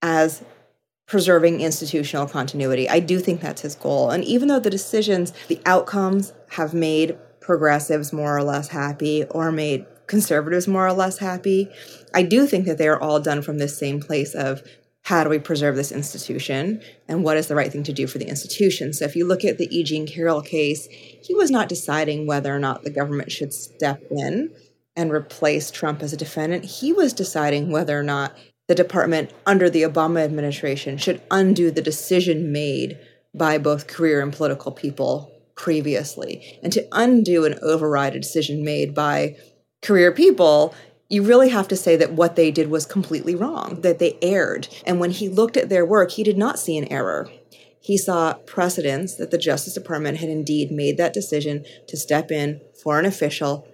as 0.03 0.43
preserving 1.07 1.61
institutional 1.61 2.27
continuity. 2.27 2.89
I 2.89 3.01
do 3.01 3.19
think 3.19 3.41
that's 3.41 3.63
his 3.63 3.75
goal. 3.75 4.11
And 4.11 4.25
even 4.25 4.49
though 4.49 4.61
the 4.61 4.71
decisions, 4.71 5.33
the 5.49 5.61
outcomes 5.67 6.33
have 6.51 6.73
made 6.73 7.19
progressives 7.41 8.13
more 8.13 8.37
or 8.37 8.45
less 8.45 8.69
happy 8.69 9.25
or 9.25 9.51
made 9.51 9.87
conservatives 10.07 10.69
more 10.69 10.87
or 10.87 10.93
less 10.93 11.19
happy, 11.19 11.69
I 12.15 12.23
do 12.23 12.47
think 12.47 12.67
that 12.67 12.79
they 12.79 12.89
are 12.89 13.01
all 13.01 13.21
done 13.21 13.43
from 13.43 13.59
this 13.59 13.77
same 13.77 14.01
place 14.01 14.35
of 14.35 14.63
how 15.03 15.25
do 15.25 15.31
we 15.31 15.39
preserve 15.39 15.77
this 15.77 15.93
institution 15.93 16.81
and 17.09 17.25
what 17.25 17.37
is 17.37 17.49
the 17.49 17.55
right 17.55 17.73
thing 17.73 17.83
to 17.85 17.93
do 17.93 18.07
for 18.07 18.19
the 18.19 18.29
institution. 18.29 18.93
So 18.93 19.05
if 19.05 19.17
you 19.17 19.27
look 19.27 19.45
at 19.45 19.59
the 19.59 19.69
E. 19.77 19.83
Jean 19.83 20.07
Carroll 20.07 20.43
case, 20.43 20.87
he 20.91 21.35
was 21.35 21.51
not 21.51 21.69
deciding 21.69 22.27
whether 22.27 22.55
or 22.55 22.59
not 22.59 22.83
the 22.83 22.91
government 22.91 23.33
should 23.33 23.53
step 23.53 24.01
in 24.11 24.51
and 24.97 25.11
replace 25.11 25.71
Trump 25.71 26.03
as 26.03 26.13
a 26.13 26.17
defendant. 26.17 26.65
He 26.65 26.93
was 26.93 27.13
deciding 27.13 27.71
whether 27.71 27.99
or 27.99 28.03
not 28.03 28.37
the 28.69 28.75
department 28.75 29.33
under 29.47 29.69
the 29.69 29.83
Obama 29.83 30.23
administration 30.23 30.97
should 30.97 31.23
undo 31.31 31.71
the 31.71 31.83
decision 31.83 32.53
made 32.53 32.99
by 33.35 33.59
both 33.59 33.87
career 33.87 34.21
and 34.21 34.33
political 34.33 34.71
people 34.71 35.33
previously. 35.57 36.59
And 36.63 36.73
to 36.73 36.87
undo 36.93 37.45
and 37.45 37.57
override 37.57 38.15
a 38.15 38.21
decision 38.21 38.65
made 38.65 38.95
by 38.95 39.37
career 39.83 40.13
people, 40.13 40.75
you 41.11 41.25
really 41.25 41.49
have 41.49 41.69
to 41.69 41.77
say 41.77 41.97
that 41.97 42.13
what 42.13 42.37
they 42.37 42.51
did 42.51 42.71
was 42.71 42.87
completely 42.87 43.35
wrong, 43.35 43.81
that 43.83 43.99
they 43.99 44.17
erred. 44.23 44.69
And 44.87 45.01
when 45.01 45.11
he 45.11 45.29
looked 45.29 45.57
at 45.57 45.69
their 45.69 45.85
work, 45.85 46.13
he 46.13 46.23
did 46.23 46.39
not 46.39 46.59
see 46.59 46.79
an 46.79 46.91
error. 46.91 47.29
He 47.81 47.99
saw 47.99 48.35
precedents 48.47 49.17
that 49.17 49.31
the 49.31 49.39
Justice 49.39 49.75
Department 49.75 50.19
had 50.19 50.29
indeed 50.29 50.71
made 50.71 50.97
that 50.99 51.13
decision 51.13 51.65
to 51.89 51.97
step 51.97 52.31
in 52.31 52.61
for 52.83 52.99
an 52.99 53.07
official 53.07 53.67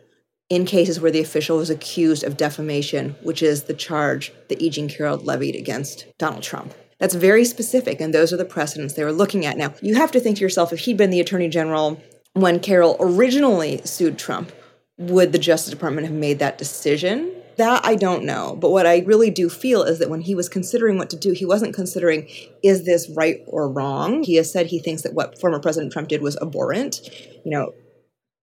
in 0.49 0.65
cases 0.65 1.01
where 1.01 1.11
the 1.11 1.21
official 1.21 1.59
was 1.59 1.71
accused 1.71 2.25
of 2.25 2.37
defamation, 2.37 3.17
which 3.23 3.43
is 3.43 3.65
the 3.65 3.75
charge 3.75 4.33
that 4.49 4.63
E. 4.63 4.71
Jean 4.71 4.89
Carroll 4.89 5.19
levied 5.19 5.57
against 5.57 6.07
Donald 6.19 6.43
Trump. 6.43 6.73
That's 6.99 7.15
very 7.15 7.45
specific, 7.45 8.01
and 8.01 8.15
those 8.15 8.33
are 8.33 8.39
the 8.39 8.45
precedents 8.45 8.95
they 8.95 9.05
were 9.05 9.13
looking 9.13 9.45
at. 9.45 9.59
Now, 9.59 9.75
you 9.83 9.97
have 9.97 10.13
to 10.13 10.21
think 10.21 10.37
to 10.37 10.43
yourself 10.43 10.73
if 10.73 10.81
he'd 10.81 10.97
been 10.97 11.11
the 11.11 11.21
Attorney 11.21 11.49
General 11.49 12.01
when 12.33 12.61
Carroll 12.61 12.97
originally 13.01 13.83
sued 13.85 14.19
Trump, 14.19 14.53
would 14.99 15.33
the 15.33 15.39
Justice 15.39 15.71
Department 15.71 16.07
have 16.07 16.17
made 16.17 16.39
that 16.39 16.59
decision? 16.59 17.33
That 17.57 17.85
I 17.85 17.97
don't 17.97 18.25
know. 18.25 18.57
But 18.61 18.71
what 18.71 18.87
I 18.87 18.99
really 19.01 19.31
do 19.31 19.49
feel 19.49 19.83
is 19.83 19.99
that 19.99 20.11
when 20.11 20.21
he 20.21 20.35
was 20.35 20.49
considering 20.49 20.99
what 20.99 21.11
to 21.11 21.17
do, 21.17 21.33
he 21.33 21.47
wasn't 21.47 21.75
considering, 21.75 22.29
is 22.63 22.85
this 22.85 23.11
right 23.11 23.41
or 23.47 23.71
wrong? 23.71 24.23
He 24.23 24.37
has 24.37 24.53
said 24.53 24.67
he 24.67 24.79
thinks 24.79 25.03
that 25.03 25.15
what 25.15 25.39
former 25.41 25.59
President 25.59 25.93
Trump 25.93 26.09
did 26.09 26.23
was 26.23 26.37
abhorrent. 26.37 27.01
You 27.45 27.51
know, 27.51 27.73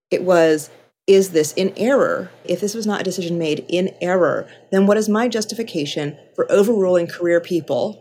it 0.09 0.23
was, 0.23 0.69
is 1.05 1.29
this 1.29 1.53
in 1.53 1.73
error? 1.77 2.31
If 2.43 2.59
this 2.59 2.73
was 2.73 2.87
not 2.87 3.01
a 3.01 3.03
decision 3.03 3.37
made 3.37 3.65
in 3.67 3.95
error, 4.01 4.47
then 4.71 4.87
what 4.87 4.97
is 4.97 5.09
my 5.09 5.27
justification 5.27 6.17
for 6.35 6.51
overruling 6.51 7.07
career 7.07 7.39
people 7.39 7.99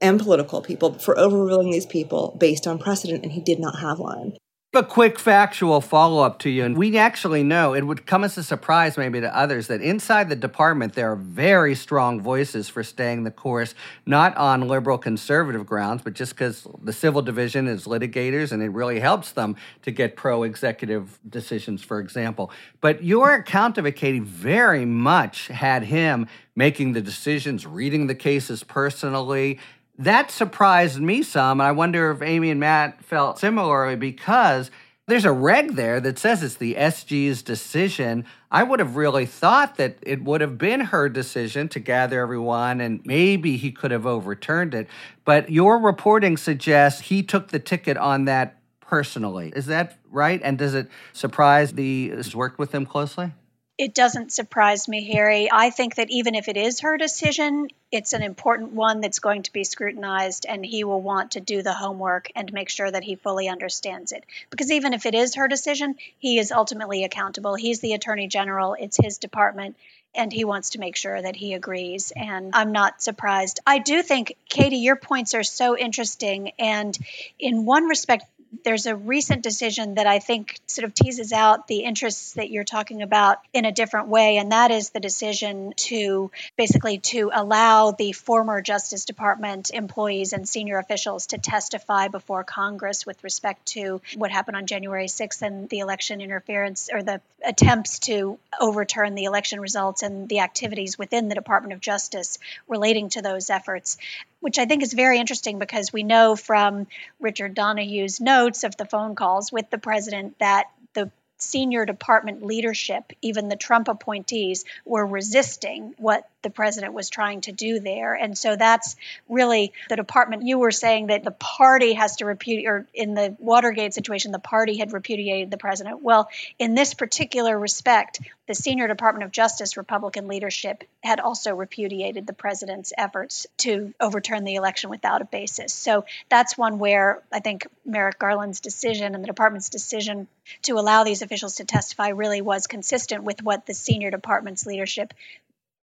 and 0.00 0.18
political 0.18 0.62
people 0.62 0.94
for 0.94 1.18
overruling 1.18 1.70
these 1.70 1.86
people 1.86 2.36
based 2.40 2.66
on 2.66 2.78
precedent? 2.78 3.22
And 3.22 3.32
he 3.32 3.40
did 3.40 3.60
not 3.60 3.78
have 3.80 3.98
one 4.00 4.36
a 4.72 4.84
quick 4.84 5.18
factual 5.18 5.80
follow 5.80 6.22
up 6.22 6.38
to 6.38 6.48
you. 6.48 6.64
And 6.64 6.78
we 6.78 6.96
actually 6.96 7.42
know 7.42 7.74
it 7.74 7.84
would 7.84 8.06
come 8.06 8.22
as 8.22 8.38
a 8.38 8.44
surprise, 8.44 8.96
maybe 8.96 9.20
to 9.20 9.36
others, 9.36 9.66
that 9.66 9.82
inside 9.82 10.28
the 10.28 10.36
department 10.36 10.92
there 10.92 11.10
are 11.10 11.16
very 11.16 11.74
strong 11.74 12.20
voices 12.20 12.68
for 12.68 12.84
staying 12.84 13.24
the 13.24 13.32
course, 13.32 13.74
not 14.06 14.36
on 14.36 14.68
liberal 14.68 14.96
conservative 14.96 15.66
grounds, 15.66 16.02
but 16.02 16.12
just 16.12 16.34
because 16.34 16.68
the 16.84 16.92
civil 16.92 17.20
division 17.20 17.66
is 17.66 17.84
litigators 17.84 18.52
and 18.52 18.62
it 18.62 18.68
really 18.68 19.00
helps 19.00 19.32
them 19.32 19.56
to 19.82 19.90
get 19.90 20.14
pro 20.14 20.44
executive 20.44 21.18
decisions, 21.28 21.82
for 21.82 21.98
example. 21.98 22.52
But 22.80 23.02
your 23.02 23.34
account 23.34 23.76
of 23.76 23.86
it, 23.86 23.96
Katie, 23.96 24.20
very 24.20 24.84
much 24.84 25.48
had 25.48 25.82
him 25.82 26.28
making 26.54 26.92
the 26.92 27.00
decisions, 27.00 27.66
reading 27.66 28.06
the 28.06 28.14
cases 28.14 28.62
personally 28.62 29.58
that 30.00 30.30
surprised 30.30 31.00
me 31.00 31.22
some. 31.22 31.60
And 31.60 31.68
I 31.68 31.72
wonder 31.72 32.10
if 32.10 32.22
Amy 32.22 32.50
and 32.50 32.58
Matt 32.58 33.04
felt 33.04 33.38
similarly 33.38 33.96
because 33.96 34.70
there's 35.06 35.26
a 35.26 35.32
reg 35.32 35.74
there 35.74 36.00
that 36.00 36.18
says 36.18 36.42
it's 36.42 36.54
the 36.54 36.74
SG's 36.74 37.42
decision. 37.42 38.24
I 38.50 38.62
would 38.62 38.78
have 38.78 38.96
really 38.96 39.26
thought 39.26 39.76
that 39.76 39.98
it 40.02 40.22
would 40.22 40.40
have 40.40 40.56
been 40.56 40.80
her 40.80 41.08
decision 41.08 41.68
to 41.70 41.80
gather 41.80 42.20
everyone 42.20 42.80
and 42.80 43.04
maybe 43.04 43.56
he 43.56 43.72
could 43.72 43.90
have 43.90 44.06
overturned 44.06 44.72
it. 44.72 44.88
But 45.24 45.50
your 45.50 45.78
reporting 45.78 46.36
suggests 46.36 47.02
he 47.02 47.22
took 47.22 47.48
the 47.48 47.58
ticket 47.58 47.96
on 47.98 48.24
that 48.24 48.56
personally. 48.80 49.52
Is 49.54 49.66
that 49.66 49.98
right? 50.10 50.40
And 50.42 50.56
does 50.56 50.74
it 50.74 50.88
surprise 51.12 51.72
the 51.74 52.10
has 52.10 52.34
worked 52.34 52.58
with 52.58 52.72
him 52.74 52.86
closely? 52.86 53.32
It 53.80 53.94
doesn't 53.94 54.30
surprise 54.30 54.88
me, 54.88 55.10
Harry. 55.10 55.48
I 55.50 55.70
think 55.70 55.94
that 55.94 56.10
even 56.10 56.34
if 56.34 56.48
it 56.48 56.58
is 56.58 56.80
her 56.80 56.98
decision, 56.98 57.68
it's 57.90 58.12
an 58.12 58.22
important 58.22 58.72
one 58.72 59.00
that's 59.00 59.20
going 59.20 59.44
to 59.44 59.52
be 59.54 59.64
scrutinized, 59.64 60.44
and 60.46 60.62
he 60.62 60.84
will 60.84 61.00
want 61.00 61.30
to 61.30 61.40
do 61.40 61.62
the 61.62 61.72
homework 61.72 62.30
and 62.36 62.52
make 62.52 62.68
sure 62.68 62.90
that 62.90 63.04
he 63.04 63.14
fully 63.14 63.48
understands 63.48 64.12
it. 64.12 64.22
Because 64.50 64.70
even 64.70 64.92
if 64.92 65.06
it 65.06 65.14
is 65.14 65.36
her 65.36 65.48
decision, 65.48 65.94
he 66.18 66.38
is 66.38 66.52
ultimately 66.52 67.04
accountable. 67.04 67.54
He's 67.54 67.80
the 67.80 67.94
attorney 67.94 68.28
general, 68.28 68.76
it's 68.78 68.98
his 68.98 69.16
department 69.16 69.76
and 70.14 70.32
he 70.32 70.44
wants 70.44 70.70
to 70.70 70.80
make 70.80 70.96
sure 70.96 71.22
that 71.22 71.36
he 71.36 71.54
agrees. 71.54 72.12
And 72.14 72.50
I'm 72.54 72.72
not 72.72 73.00
surprised. 73.00 73.60
I 73.64 73.78
do 73.78 74.02
think, 74.02 74.36
Katie, 74.48 74.78
your 74.78 74.96
points 74.96 75.34
are 75.34 75.44
so 75.44 75.78
interesting. 75.78 76.50
And 76.58 76.98
in 77.38 77.64
one 77.64 77.84
respect, 77.84 78.24
there's 78.64 78.86
a 78.86 78.96
recent 78.96 79.42
decision 79.42 79.94
that 79.94 80.06
I 80.06 80.18
think 80.18 80.58
sort 80.66 80.84
of 80.84 80.94
teases 80.94 81.32
out 81.32 81.66
the 81.66 81.80
interests 81.80 82.34
that 82.34 82.50
you're 82.50 82.64
talking 82.64 83.02
about 83.02 83.38
in 83.52 83.64
a 83.64 83.72
different 83.72 84.08
way, 84.08 84.38
and 84.38 84.52
that 84.52 84.70
is 84.70 84.90
the 84.90 85.00
decision 85.00 85.72
to 85.76 86.30
basically 86.56 86.98
to 86.98 87.30
allow 87.32 87.92
the 87.92 88.12
former 88.12 88.60
Justice 88.60 89.04
Department 89.04 89.70
employees 89.72 90.32
and 90.32 90.48
senior 90.48 90.78
officials 90.78 91.28
to 91.28 91.38
testify 91.38 92.08
before 92.08 92.44
Congress 92.44 93.06
with 93.06 93.22
respect 93.22 93.66
to 93.66 94.00
what 94.16 94.30
happened 94.30 94.56
on 94.56 94.66
January 94.66 95.06
6th 95.06 95.42
and 95.42 95.68
the 95.68 95.78
election 95.78 96.20
interference 96.20 96.90
or 96.92 97.02
the 97.02 97.20
attempts 97.44 98.00
to 98.00 98.38
overturn 98.60 99.14
the 99.14 99.24
election 99.24 99.60
results 99.60 100.02
and 100.02 100.28
the 100.28 100.40
activities 100.40 100.98
within 100.98 101.28
the 101.28 101.34
Department 101.34 101.72
of 101.72 101.80
Justice 101.80 102.38
relating 102.68 103.08
to 103.10 103.22
those 103.22 103.50
efforts 103.50 103.96
which 104.40 104.58
I 104.58 104.66
think 104.66 104.82
is 104.82 104.92
very 104.92 105.18
interesting 105.18 105.58
because 105.58 105.92
we 105.92 106.02
know 106.02 106.36
from 106.36 106.86
Richard 107.20 107.54
Donoghue's 107.54 108.20
notes 108.20 108.64
of 108.64 108.76
the 108.76 108.84
phone 108.84 109.14
calls 109.14 109.52
with 109.52 109.70
the 109.70 109.78
president 109.78 110.38
that 110.38 110.70
the 110.94 111.10
senior 111.38 111.86
department 111.86 112.44
leadership, 112.44 113.12
even 113.22 113.48
the 113.48 113.56
Trump 113.56 113.88
appointees, 113.88 114.64
were 114.84 115.06
resisting 115.06 115.94
what 115.98 116.28
the 116.42 116.50
president 116.50 116.94
was 116.94 117.10
trying 117.10 117.40
to 117.42 117.52
do 117.52 117.80
there. 117.80 118.14
And 118.14 118.36
so 118.36 118.56
that's 118.56 118.96
really 119.28 119.72
the 119.88 119.96
department. 119.96 120.46
You 120.46 120.58
were 120.58 120.70
saying 120.70 121.08
that 121.08 121.24
the 121.24 121.30
party 121.30 121.94
has 121.94 122.16
to 122.16 122.26
repudiate, 122.26 122.66
or 122.66 122.86
in 122.94 123.14
the 123.14 123.36
Watergate 123.38 123.94
situation, 123.94 124.32
the 124.32 124.38
party 124.38 124.78
had 124.78 124.92
repudiated 124.92 125.50
the 125.50 125.58
president. 125.58 126.02
Well, 126.02 126.28
in 126.58 126.74
this 126.74 126.94
particular 126.94 127.58
respect, 127.58 128.20
the 128.50 128.54
senior 128.56 128.88
Department 128.88 129.22
of 129.22 129.30
Justice 129.30 129.76
Republican 129.76 130.26
leadership 130.26 130.82
had 131.04 131.20
also 131.20 131.54
repudiated 131.54 132.26
the 132.26 132.32
president's 132.32 132.92
efforts 132.98 133.46
to 133.58 133.94
overturn 134.00 134.42
the 134.42 134.56
election 134.56 134.90
without 134.90 135.22
a 135.22 135.24
basis. 135.24 135.72
So 135.72 136.04
that's 136.28 136.58
one 136.58 136.80
where 136.80 137.22
I 137.30 137.38
think 137.38 137.68
Merrick 137.84 138.18
Garland's 138.18 138.58
decision 138.58 139.14
and 139.14 139.22
the 139.22 139.28
department's 139.28 139.68
decision 139.68 140.26
to 140.62 140.80
allow 140.80 141.04
these 141.04 141.22
officials 141.22 141.54
to 141.56 141.64
testify 141.64 142.08
really 142.08 142.40
was 142.40 142.66
consistent 142.66 143.22
with 143.22 143.40
what 143.40 143.66
the 143.66 143.74
senior 143.74 144.10
department's 144.10 144.66
leadership 144.66 145.14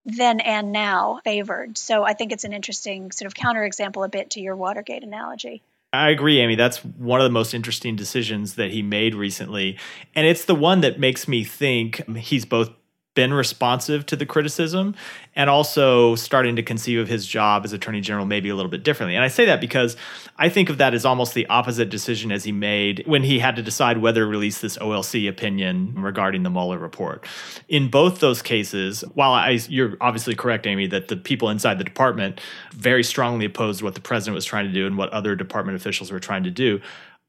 then 0.05 0.39
and 0.39 0.71
now 0.71 1.21
favored. 1.25 1.77
So 1.77 2.05
I 2.05 2.13
think 2.13 2.31
it's 2.31 2.45
an 2.45 2.53
interesting 2.53 3.11
sort 3.11 3.27
of 3.27 3.35
counterexample 3.35 4.05
a 4.05 4.09
bit 4.09 4.31
to 4.31 4.41
your 4.41 4.55
Watergate 4.55 5.03
analogy. 5.03 5.61
I 5.95 6.11
agree, 6.11 6.41
Amy. 6.41 6.57
That's 6.57 6.85
one 6.85 7.21
of 7.21 7.25
the 7.25 7.31
most 7.31 7.55
interesting 7.55 7.95
decisions 7.95 8.57
that 8.57 8.71
he 8.71 8.83
made 8.83 9.15
recently. 9.15 9.79
And 10.15 10.27
it's 10.27 10.45
the 10.45 10.55
one 10.55 10.81
that 10.81 10.99
makes 10.99 11.29
me 11.29 11.45
think 11.45 12.05
he's 12.17 12.45
both 12.45 12.71
been 13.15 13.33
responsive 13.33 14.05
to 14.07 14.17
the 14.17 14.27
criticism 14.27 14.95
and 15.37 15.49
also 15.49 16.15
starting 16.17 16.57
to 16.57 16.63
conceive 16.63 16.99
of 16.99 17.09
his 17.09 17.27
job 17.27 17.65
as 17.65 17.73
attorney 17.73 18.01
general 18.01 18.27
maybe 18.27 18.49
a 18.49 18.55
little 18.55 18.71
bit 18.71 18.83
differently. 18.83 19.15
And 19.15 19.25
I 19.25 19.29
say 19.29 19.45
that 19.47 19.61
because 19.61 19.97
I 20.37 20.49
think 20.49 20.69
of 20.71 20.79
that 20.79 20.95
as 20.95 21.05
almost 21.05 21.35
the 21.35 21.47
opposite 21.47 21.91
decision 21.91 22.33
as 22.33 22.45
he 22.45 22.53
made 22.53 23.03
when 23.07 23.23
he 23.23 23.39
had 23.39 23.57
to 23.57 23.63
decide 23.63 23.99
whether 23.99 24.25
to 24.25 24.27
release 24.27 24.61
this 24.61 24.77
OLC 24.79 25.29
opinion 25.29 25.95
regarding 25.97 26.43
the 26.43 26.51
Mueller 26.51 26.79
report. 26.79 27.25
In 27.69 27.89
both 27.89 28.21
those 28.21 28.43
cases, 28.43 29.03
while 29.15 29.33
I, 29.33 29.51
you're 29.69 29.97
obviously 30.01 30.35
correct, 30.35 30.67
Amy, 30.67 30.87
that 30.89 31.09
the 31.09 31.17
people 31.17 31.51
inside 31.51 31.79
the 31.79 31.85
department 31.85 32.41
very 32.73 33.05
strongly 33.05 33.45
opposed 33.47 33.83
what 33.83 33.95
the 33.95 34.01
president 34.01 34.35
was 34.35 34.45
trying 34.45 34.67
to 34.67 34.73
do 34.73 34.87
and 34.87 34.99
what 34.99 35.11
other 35.11 35.37
department 35.37 35.77
officials 35.77 36.11
were 36.11 36.21
trying 36.21 36.45
to 36.45 36.51
do. 36.51 36.81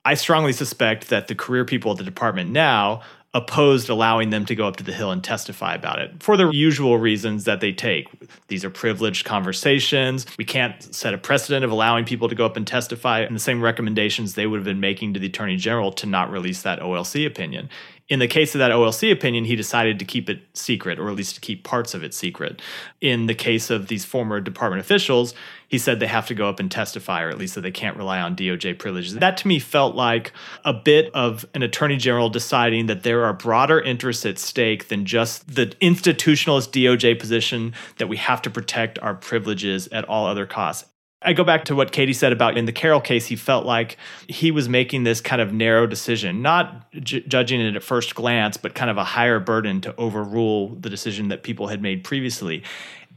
I 0.03 0.13
strongly 0.13 0.53
suspect 0.53 1.09
that 1.09 1.27
the 1.27 1.35
career 1.35 1.65
people 1.65 1.91
at 1.91 1.97
the 1.97 2.03
department 2.03 2.51
now 2.51 3.01
opposed 3.35 3.89
allowing 3.89 4.29
them 4.29 4.45
to 4.45 4.55
go 4.55 4.65
up 4.65 4.77
to 4.77 4.83
the 4.83 4.93
Hill 4.93 5.11
and 5.11 5.21
testify 5.21 5.75
about 5.75 5.99
it 5.99 6.23
for 6.23 6.37
the 6.37 6.49
usual 6.51 6.97
reasons 6.97 7.43
that 7.43 7.59
they 7.59 7.73
take. 7.73 8.07
These 8.47 8.63
are 8.63 8.69
privileged 8.69 9.25
conversations. 9.25 10.25
We 10.37 10.45
can't 10.45 10.81
set 10.95 11.13
a 11.13 11.17
precedent 11.17 11.65
of 11.65 11.69
allowing 11.69 12.05
people 12.05 12.29
to 12.29 12.35
go 12.35 12.45
up 12.45 12.55
and 12.55 12.65
testify, 12.65 13.19
and 13.19 13.35
the 13.35 13.39
same 13.41 13.61
recommendations 13.61 14.33
they 14.33 14.47
would 14.47 14.57
have 14.57 14.65
been 14.65 14.79
making 14.79 15.13
to 15.13 15.19
the 15.19 15.27
Attorney 15.27 15.57
General 15.57 15.91
to 15.91 16.07
not 16.07 16.31
release 16.31 16.61
that 16.61 16.79
OLC 16.79 17.27
opinion. 17.27 17.69
In 18.07 18.19
the 18.19 18.27
case 18.27 18.55
of 18.55 18.59
that 18.59 18.71
OLC 18.71 19.11
opinion, 19.11 19.45
he 19.45 19.55
decided 19.55 19.99
to 19.99 20.05
keep 20.05 20.29
it 20.29 20.39
secret, 20.53 20.97
or 20.97 21.09
at 21.09 21.15
least 21.15 21.35
to 21.35 21.41
keep 21.41 21.63
parts 21.63 21.93
of 21.93 22.03
it 22.03 22.13
secret. 22.13 22.61
In 23.01 23.25
the 23.25 23.33
case 23.33 23.69
of 23.69 23.87
these 23.87 24.05
former 24.05 24.39
department 24.39 24.79
officials, 24.79 25.33
he 25.75 25.79
said 25.79 25.99
they 25.99 26.07
have 26.07 26.25
to 26.27 26.33
go 26.33 26.47
up 26.47 26.61
and 26.61 26.71
testify, 26.71 27.21
or 27.21 27.29
at 27.29 27.37
least 27.37 27.55
that 27.55 27.61
they 27.61 27.69
can't 27.69 27.97
rely 27.97 28.21
on 28.21 28.33
DOJ 28.33 28.79
privileges. 28.79 29.13
That 29.15 29.35
to 29.35 29.47
me 29.49 29.59
felt 29.59 29.93
like 29.93 30.31
a 30.63 30.71
bit 30.71 31.13
of 31.13 31.45
an 31.53 31.63
attorney 31.63 31.97
general 31.97 32.29
deciding 32.29 32.85
that 32.85 33.03
there 33.03 33.25
are 33.25 33.33
broader 33.33 33.81
interests 33.81 34.25
at 34.25 34.39
stake 34.39 34.87
than 34.87 35.05
just 35.05 35.53
the 35.53 35.65
institutionalist 35.81 36.69
DOJ 36.69 37.19
position 37.19 37.73
that 37.97 38.07
we 38.07 38.15
have 38.15 38.41
to 38.43 38.49
protect 38.49 38.97
our 38.99 39.15
privileges 39.15 39.89
at 39.89 40.05
all 40.05 40.25
other 40.27 40.45
costs. 40.45 40.89
I 41.21 41.33
go 41.33 41.43
back 41.43 41.65
to 41.65 41.75
what 41.75 41.91
Katie 41.91 42.13
said 42.13 42.31
about 42.31 42.57
in 42.57 42.65
the 42.65 42.71
Carroll 42.71 43.01
case, 43.01 43.25
he 43.25 43.35
felt 43.35 43.65
like 43.65 43.97
he 44.29 44.51
was 44.51 44.69
making 44.69 45.03
this 45.03 45.19
kind 45.19 45.41
of 45.41 45.51
narrow 45.51 45.87
decision, 45.87 46.41
not 46.41 46.89
ju- 46.93 47.21
judging 47.21 47.59
it 47.59 47.75
at 47.75 47.83
first 47.83 48.15
glance, 48.15 48.55
but 48.55 48.75
kind 48.75 48.89
of 48.89 48.97
a 48.97 49.03
higher 49.03 49.41
burden 49.41 49.81
to 49.81 49.95
overrule 49.97 50.69
the 50.75 50.89
decision 50.89 51.27
that 51.29 51.43
people 51.43 51.67
had 51.67 51.81
made 51.81 52.05
previously. 52.05 52.63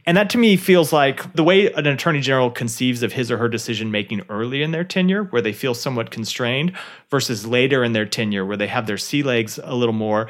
And 0.08 0.16
that 0.16 0.30
to 0.30 0.38
me 0.38 0.56
feels 0.56 0.90
like 0.90 1.34
the 1.34 1.44
way 1.44 1.70
an 1.70 1.86
attorney 1.86 2.22
general 2.22 2.50
conceives 2.50 3.02
of 3.02 3.12
his 3.12 3.30
or 3.30 3.36
her 3.36 3.48
decision 3.50 3.90
making 3.90 4.22
early 4.30 4.62
in 4.62 4.70
their 4.70 4.82
tenure, 4.82 5.24
where 5.24 5.42
they 5.42 5.52
feel 5.52 5.74
somewhat 5.74 6.10
constrained, 6.10 6.72
versus 7.10 7.46
later 7.46 7.84
in 7.84 7.92
their 7.92 8.06
tenure, 8.06 8.46
where 8.46 8.56
they 8.56 8.68
have 8.68 8.86
their 8.86 8.96
sea 8.96 9.22
legs 9.22 9.60
a 9.62 9.74
little 9.74 9.92
more 9.92 10.26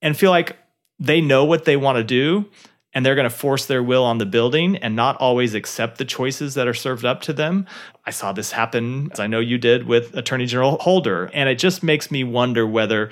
and 0.00 0.16
feel 0.16 0.30
like 0.30 0.56
they 1.00 1.20
know 1.20 1.44
what 1.44 1.64
they 1.64 1.76
want 1.76 1.96
to 1.96 2.04
do 2.04 2.48
and 2.92 3.04
they're 3.04 3.16
going 3.16 3.28
to 3.28 3.36
force 3.36 3.66
their 3.66 3.82
will 3.82 4.04
on 4.04 4.18
the 4.18 4.26
building 4.26 4.76
and 4.76 4.94
not 4.94 5.16
always 5.16 5.54
accept 5.54 5.98
the 5.98 6.04
choices 6.04 6.54
that 6.54 6.68
are 6.68 6.72
served 6.72 7.04
up 7.04 7.20
to 7.22 7.32
them. 7.32 7.66
I 8.04 8.12
saw 8.12 8.30
this 8.30 8.52
happen, 8.52 9.10
as 9.10 9.18
I 9.18 9.26
know 9.26 9.40
you 9.40 9.58
did 9.58 9.88
with 9.88 10.16
Attorney 10.16 10.46
General 10.46 10.78
Holder. 10.78 11.32
And 11.34 11.48
it 11.48 11.58
just 11.58 11.82
makes 11.82 12.12
me 12.12 12.22
wonder 12.22 12.64
whether 12.64 13.10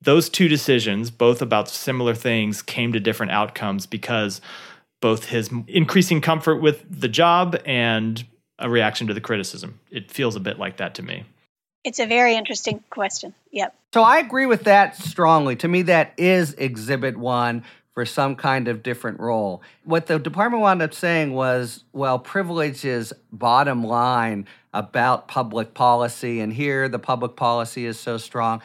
those 0.00 0.28
two 0.28 0.46
decisions, 0.46 1.10
both 1.10 1.42
about 1.42 1.68
similar 1.68 2.14
things, 2.14 2.62
came 2.62 2.92
to 2.92 3.00
different 3.00 3.32
outcomes 3.32 3.84
because 3.84 4.40
both 5.06 5.26
his 5.26 5.48
increasing 5.68 6.20
comfort 6.20 6.56
with 6.56 6.84
the 6.90 7.06
job 7.06 7.56
and 7.64 8.24
a 8.58 8.68
reaction 8.68 9.06
to 9.06 9.14
the 9.14 9.20
criticism. 9.20 9.78
It 9.88 10.10
feels 10.10 10.34
a 10.34 10.40
bit 10.40 10.58
like 10.58 10.78
that 10.78 10.96
to 10.96 11.02
me. 11.04 11.22
It's 11.84 12.00
a 12.00 12.06
very 12.06 12.34
interesting 12.34 12.82
question. 12.90 13.32
Yep. 13.52 13.72
So 13.94 14.02
I 14.02 14.18
agree 14.18 14.46
with 14.46 14.64
that 14.64 14.96
strongly. 14.96 15.54
To 15.56 15.68
me, 15.68 15.82
that 15.82 16.12
is 16.16 16.54
exhibit 16.54 17.16
one 17.16 17.62
for 17.94 18.04
some 18.04 18.34
kind 18.34 18.66
of 18.66 18.82
different 18.82 19.20
role. 19.20 19.62
What 19.84 20.08
the 20.08 20.18
department 20.18 20.60
wound 20.60 20.82
up 20.82 20.92
saying 20.92 21.32
was, 21.34 21.84
well, 21.92 22.18
privilege 22.18 22.84
is 22.84 23.12
bottom 23.30 23.84
line 23.84 24.48
about 24.74 25.28
public 25.28 25.72
policy, 25.72 26.40
and 26.40 26.52
here 26.52 26.88
the 26.88 26.98
public 26.98 27.36
policy 27.36 27.86
is 27.86 27.96
so 27.96 28.18
strong. 28.18 28.60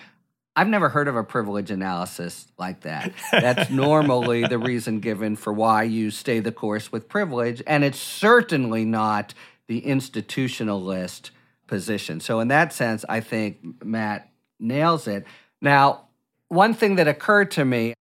I've 0.56 0.68
never 0.68 0.90
heard 0.90 1.08
of 1.08 1.16
a 1.16 1.24
privilege 1.24 1.72
analysis 1.72 2.46
like 2.58 2.82
that. 2.82 3.14
That's 3.32 3.70
normally 3.70 4.46
the 4.46 4.58
reason 4.60 5.00
given 5.00 5.38
for 5.38 5.54
why 5.54 5.84
you 5.84 6.12
stay 6.12 6.40
the 6.40 6.52
course 6.52 6.92
with 6.92 7.08
privilege, 7.08 7.64
and 7.66 7.84
it's 7.84 8.00
certainly 8.00 8.84
not 8.84 9.34
the 9.68 9.82
institutionalist 9.82 11.30
position. 11.68 12.20
So, 12.20 12.42
in 12.42 12.50
that 12.50 12.74
sense, 12.74 13.06
I 13.08 13.22
think 13.22 13.84
Matt 13.84 14.30
nails 14.60 15.08
it. 15.08 15.26
Now, 15.62 16.08
one 16.50 16.74
thing 16.74 16.96
that 16.96 17.08
occurred 17.08 17.52
to 17.52 17.64
me 17.64 17.94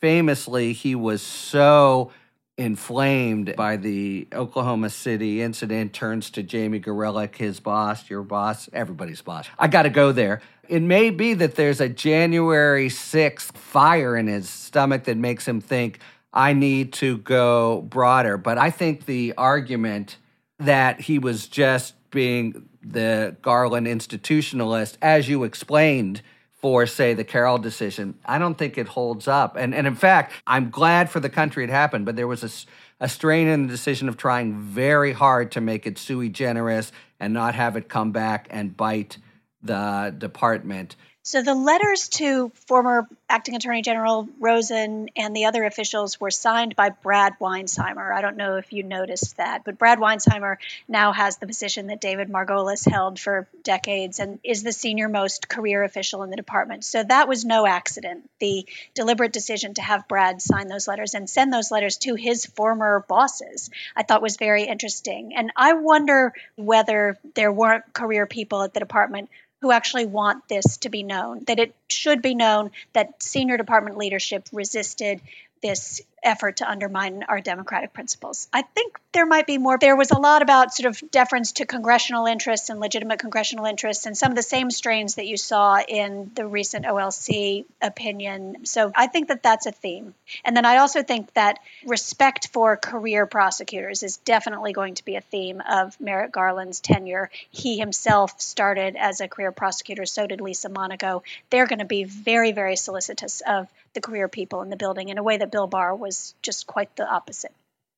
famously, 0.00 0.72
he 0.72 0.96
was 0.96 1.22
so 1.22 2.10
inflamed 2.58 3.54
by 3.56 3.76
the 3.76 4.26
Oklahoma 4.32 4.90
City 4.90 5.40
incident, 5.40 5.92
turns 5.92 6.30
to 6.30 6.42
Jamie 6.42 6.80
Gorelick, 6.80 7.36
his 7.36 7.60
boss, 7.60 8.10
your 8.10 8.22
boss, 8.22 8.68
everybody's 8.72 9.22
boss. 9.22 9.46
I 9.58 9.68
got 9.68 9.82
to 9.82 9.90
go 9.90 10.10
there. 10.10 10.42
It 10.68 10.80
may 10.80 11.10
be 11.10 11.34
that 11.34 11.56
there's 11.56 11.80
a 11.80 11.88
January 11.88 12.88
6th 12.88 13.52
fire 13.56 14.16
in 14.16 14.28
his 14.28 14.48
stomach 14.48 15.04
that 15.04 15.16
makes 15.16 15.46
him 15.46 15.60
think, 15.60 15.98
I 16.32 16.52
need 16.52 16.92
to 16.94 17.18
go 17.18 17.82
broader. 17.82 18.38
But 18.38 18.58
I 18.58 18.70
think 18.70 19.06
the 19.06 19.34
argument 19.36 20.18
that 20.58 21.00
he 21.00 21.18
was 21.18 21.48
just 21.48 21.94
being 22.10 22.68
the 22.80 23.36
Garland 23.42 23.88
institutionalist, 23.88 24.98
as 25.02 25.28
you 25.28 25.42
explained, 25.42 26.22
for, 26.52 26.86
say, 26.86 27.12
the 27.12 27.24
Carroll 27.24 27.58
decision, 27.58 28.16
I 28.24 28.38
don't 28.38 28.56
think 28.56 28.78
it 28.78 28.86
holds 28.86 29.26
up. 29.26 29.56
And, 29.56 29.74
and 29.74 29.84
in 29.84 29.96
fact, 29.96 30.32
I'm 30.46 30.70
glad 30.70 31.10
for 31.10 31.18
the 31.18 31.28
country 31.28 31.64
it 31.64 31.70
happened, 31.70 32.06
but 32.06 32.14
there 32.14 32.28
was 32.28 32.44
a, 32.44 33.04
a 33.04 33.08
strain 33.08 33.48
in 33.48 33.66
the 33.66 33.68
decision 33.68 34.08
of 34.08 34.16
trying 34.16 34.60
very 34.60 35.12
hard 35.12 35.50
to 35.52 35.60
make 35.60 35.88
it 35.88 35.98
sui 35.98 36.28
generis 36.28 36.92
and 37.18 37.34
not 37.34 37.56
have 37.56 37.76
it 37.76 37.88
come 37.88 38.12
back 38.12 38.46
and 38.48 38.76
bite 38.76 39.18
the 39.62 40.14
department. 40.16 40.96
So 41.24 41.40
the 41.40 41.54
letters 41.54 42.08
to 42.08 42.50
former 42.66 43.06
acting 43.28 43.54
attorney 43.54 43.82
general 43.82 44.28
Rosen 44.40 45.08
and 45.14 45.36
the 45.36 45.44
other 45.44 45.62
officials 45.62 46.20
were 46.20 46.32
signed 46.32 46.74
by 46.74 46.88
Brad 46.88 47.34
Weinsheimer. 47.40 48.12
I 48.12 48.22
don't 48.22 48.36
know 48.36 48.56
if 48.56 48.72
you 48.72 48.82
noticed 48.82 49.36
that, 49.36 49.62
but 49.64 49.78
Brad 49.78 50.00
Weinsheimer 50.00 50.56
now 50.88 51.12
has 51.12 51.36
the 51.36 51.46
position 51.46 51.86
that 51.86 52.00
David 52.00 52.28
Margolis 52.28 52.90
held 52.90 53.20
for 53.20 53.46
decades 53.62 54.18
and 54.18 54.40
is 54.42 54.64
the 54.64 54.72
senior 54.72 55.08
most 55.08 55.48
career 55.48 55.84
official 55.84 56.24
in 56.24 56.30
the 56.30 56.36
department. 56.36 56.84
So 56.84 57.04
that 57.04 57.28
was 57.28 57.44
no 57.44 57.68
accident. 57.68 58.28
The 58.40 58.66
deliberate 58.94 59.32
decision 59.32 59.74
to 59.74 59.82
have 59.82 60.08
Brad 60.08 60.42
sign 60.42 60.66
those 60.66 60.88
letters 60.88 61.14
and 61.14 61.30
send 61.30 61.52
those 61.52 61.70
letters 61.70 61.98
to 61.98 62.16
his 62.16 62.46
former 62.46 63.04
bosses, 63.08 63.70
I 63.94 64.02
thought 64.02 64.22
was 64.22 64.38
very 64.38 64.64
interesting. 64.64 65.36
And 65.36 65.52
I 65.54 65.74
wonder 65.74 66.32
whether 66.56 67.16
there 67.36 67.52
weren't 67.52 67.92
career 67.92 68.26
people 68.26 68.62
at 68.62 68.74
the 68.74 68.80
department 68.80 69.30
who 69.62 69.70
actually 69.72 70.06
want 70.06 70.46
this 70.48 70.76
to 70.78 70.88
be 70.88 71.04
known, 71.04 71.44
that 71.46 71.60
it 71.60 71.74
should 71.88 72.20
be 72.20 72.34
known 72.34 72.72
that 72.92 73.22
senior 73.22 73.56
department 73.56 73.96
leadership 73.96 74.48
resisted 74.52 75.20
this 75.62 76.02
effort 76.22 76.58
to 76.58 76.70
undermine 76.70 77.24
our 77.28 77.40
democratic 77.40 77.92
principles. 77.92 78.48
I 78.52 78.62
think 78.62 79.00
there 79.12 79.26
might 79.26 79.46
be 79.46 79.58
more. 79.58 79.76
There 79.78 79.96
was 79.96 80.10
a 80.10 80.18
lot 80.18 80.42
about 80.42 80.72
sort 80.72 80.86
of 80.86 81.10
deference 81.10 81.52
to 81.52 81.66
congressional 81.66 82.26
interests 82.26 82.70
and 82.70 82.78
legitimate 82.80 83.18
congressional 83.18 83.64
interests, 83.64 84.06
and 84.06 84.16
some 84.16 84.30
of 84.30 84.36
the 84.36 84.42
same 84.42 84.70
strains 84.70 85.16
that 85.16 85.26
you 85.26 85.36
saw 85.36 85.80
in 85.80 86.30
the 86.34 86.46
recent 86.46 86.86
OLC 86.86 87.64
opinion. 87.80 88.64
So 88.66 88.92
I 88.94 89.08
think 89.08 89.28
that 89.28 89.42
that's 89.42 89.66
a 89.66 89.72
theme. 89.72 90.14
And 90.44 90.56
then 90.56 90.64
I 90.64 90.78
also 90.78 91.02
think 91.02 91.32
that 91.34 91.58
respect 91.84 92.48
for 92.52 92.76
career 92.76 93.26
prosecutors 93.26 94.02
is 94.02 94.18
definitely 94.18 94.72
going 94.72 94.94
to 94.94 95.04
be 95.04 95.16
a 95.16 95.20
theme 95.20 95.60
of 95.68 96.00
Merrick 96.00 96.32
Garland's 96.32 96.80
tenure. 96.80 97.30
He 97.50 97.78
himself 97.78 98.40
started 98.40 98.96
as 98.96 99.20
a 99.20 99.28
career 99.28 99.52
prosecutor, 99.52 100.06
so 100.06 100.26
did 100.26 100.40
Lisa 100.40 100.68
Monaco. 100.68 101.22
They're 101.50 101.66
going 101.66 101.80
to 101.80 101.84
be 101.84 102.04
very, 102.04 102.52
very 102.52 102.76
solicitous 102.76 103.42
of 103.46 103.68
the 103.94 104.00
career 104.00 104.28
people 104.28 104.62
in 104.62 104.70
the 104.70 104.76
building 104.76 105.08
in 105.08 105.18
a 105.18 105.22
way 105.22 105.36
that 105.36 105.50
Bill 105.50 105.66
Barr 105.66 105.94
was 105.94 106.34
just 106.42 106.66
quite 106.66 106.94
the 106.96 107.08
opposite. 107.08 107.52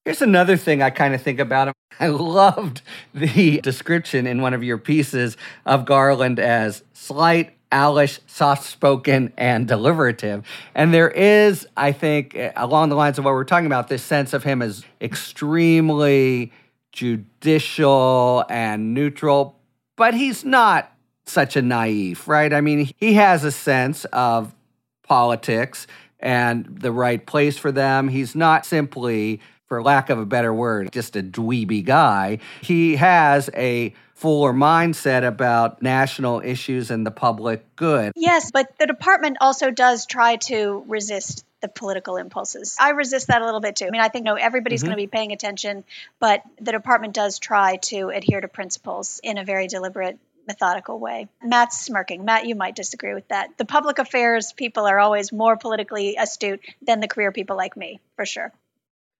Here's 0.05 0.23
another 0.23 0.57
thing 0.57 0.83
I 0.83 0.91
kind 0.91 1.15
of 1.15 1.23
think 1.23 1.41
about 1.41 1.69
him. 1.69 1.75
I 2.01 2.09
loved 2.09 2.83
the 3.15 3.61
description 3.61 4.27
in 4.27 4.43
one 4.43 4.53
of 4.53 4.63
your 4.63 4.79
pieces 4.79 5.37
of 5.65 5.85
Garland 5.87 6.39
as 6.39 6.83
slight, 6.93 7.55
owlish, 7.73 8.21
soft 8.27 8.65
spoken, 8.65 9.33
and 9.39 9.67
deliberative. 9.67 10.45
And 10.75 10.93
there 10.93 11.11
is, 11.11 11.67
I 11.77 11.93
think, 11.93 12.37
along 12.57 12.91
the 12.91 12.97
lines 12.97 13.19
of 13.19 13.25
what 13.25 13.33
we're 13.33 13.45
talking 13.45 13.67
about, 13.67 13.89
this 13.89 14.03
sense 14.03 14.33
of 14.35 14.45
him 14.45 14.61
as 14.61 14.85
extremely 15.01 16.53
judicial 16.93 18.45
and 18.49 18.95
neutral, 18.95 19.59
but 19.97 20.15
he's 20.15 20.45
not 20.45 20.93
such 21.27 21.57
a 21.57 21.63
naive, 21.63 22.29
right? 22.29 22.53
I 22.53 22.61
mean, 22.61 22.91
he 22.99 23.15
has 23.15 23.45
a 23.45 23.51
sense 23.51 24.05
of 24.07 24.55
politics 25.05 25.87
and 26.19 26.67
the 26.67 26.91
right 26.93 27.25
place 27.25 27.57
for 27.57 27.71
them. 27.71 28.09
He's 28.09 28.35
not 28.35 28.67
simply, 28.67 29.41
for 29.67 29.83
lack 29.83 30.11
of 30.11 30.19
a 30.19 30.27
better 30.27 30.53
word, 30.53 30.91
just 30.93 31.17
a 31.17 31.23
dweeby 31.23 31.85
guy. 31.85 32.39
He 32.63 32.97
has 32.97 33.51
a 33.55 33.95
fuller 34.15 34.53
mindset 34.53 35.27
about 35.27 35.83
national 35.83 36.41
issues 36.41 36.91
and 36.91 37.07
the 37.07 37.11
public 37.11 37.77
good. 37.77 38.13
Yes, 38.17 38.51
but 38.51 38.73
the 38.79 38.87
department 38.87 39.39
also 39.41 39.71
does 39.71 40.07
try 40.07 40.37
to 40.37 40.85
resist 40.87 41.45
the 41.61 41.69
political 41.69 42.17
impulses. 42.17 42.77
I 42.79 42.91
resist 42.91 43.29
that 43.29 43.43
a 43.43 43.45
little 43.45 43.61
bit 43.61 43.77
too. 43.77 43.87
I 43.87 43.91
mean, 43.91 44.01
I 44.01 44.09
think 44.09 44.25
no, 44.25 44.35
everybody's 44.35 44.81
mm-hmm. 44.81 44.89
going 44.89 44.99
to 44.99 45.03
be 45.03 45.07
paying 45.07 45.33
attention, 45.33 45.85
but 46.21 46.43
the 46.61 46.73
department 46.73 47.15
does 47.15 47.39
try 47.39 47.77
to 47.89 48.11
adhere 48.11 48.41
to 48.41 48.49
principles 48.49 49.21
in 49.23 49.39
a 49.39 49.45
very 49.45 49.67
deliberate 49.67 50.19
methodical 50.47 50.99
way. 50.99 51.29
Matt's 51.43 51.81
smirking. 51.81 52.25
Matt, 52.25 52.47
you 52.47 52.55
might 52.55 52.77
disagree 52.77 53.15
with 53.15 53.29
that. 53.29 53.57
The 53.59 53.65
public 53.65 53.99
affairs 53.99 54.53
people 54.53 54.87
are 54.87 54.99
always 54.99 55.33
more 55.33 55.57
politically 55.57 56.17
astute 56.17 56.61
than 56.87 57.01
the 57.01 57.09
career 57.09 57.33
people 57.33 57.57
like 57.57 57.77
me, 57.77 58.01
for 58.17 58.27
sure. 58.27 58.53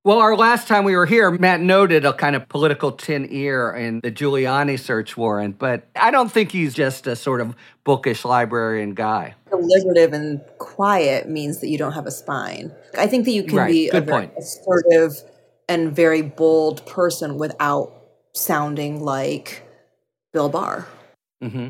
Well, 0.05 0.19
our 0.19 0.37
last 0.37 0.69
time 0.69 0.85
we 0.85 0.95
were 0.97 1.07
here, 1.07 1.31
Matt 1.31 1.61
noted 1.61 2.05
a 2.05 2.13
kind 2.13 2.37
of 2.37 2.47
political 2.47 2.93
tin 2.93 3.27
ear 3.31 3.73
in 3.73 4.01
the 4.01 4.13
Giuliani 4.13 4.79
search 4.79 5.17
warrant, 5.17 5.59
but 5.59 5.89
I 5.97 6.11
don't 6.11 6.31
think 6.31 6.53
he's 6.53 6.75
just 6.75 7.07
a 7.07 7.17
sort 7.17 7.41
of 7.41 7.57
bookish 7.85 8.23
librarian 8.23 8.93
guy. 8.93 9.35
Deliberative 9.49 10.13
and 10.13 10.43
quiet 10.59 11.27
means 11.27 11.61
that 11.63 11.69
you 11.69 11.79
don't 11.79 11.93
have 11.93 12.05
a 12.05 12.11
spine. 12.11 12.71
I 12.99 13.07
think 13.07 13.25
that 13.25 13.31
you 13.31 13.45
can 13.45 13.57
right. 13.57 13.71
be 13.71 13.89
Good 13.89 14.07
a 14.07 14.13
point. 14.13 14.33
assertive 14.37 15.23
and 15.71 15.97
very 15.97 16.21
bold 16.21 16.85
person 16.85 17.39
without 17.39 17.95
sounding 18.35 19.03
like 19.03 19.63
Bill 20.35 20.51
Barr. 20.51 20.87
Mm-hmm. 21.45 21.69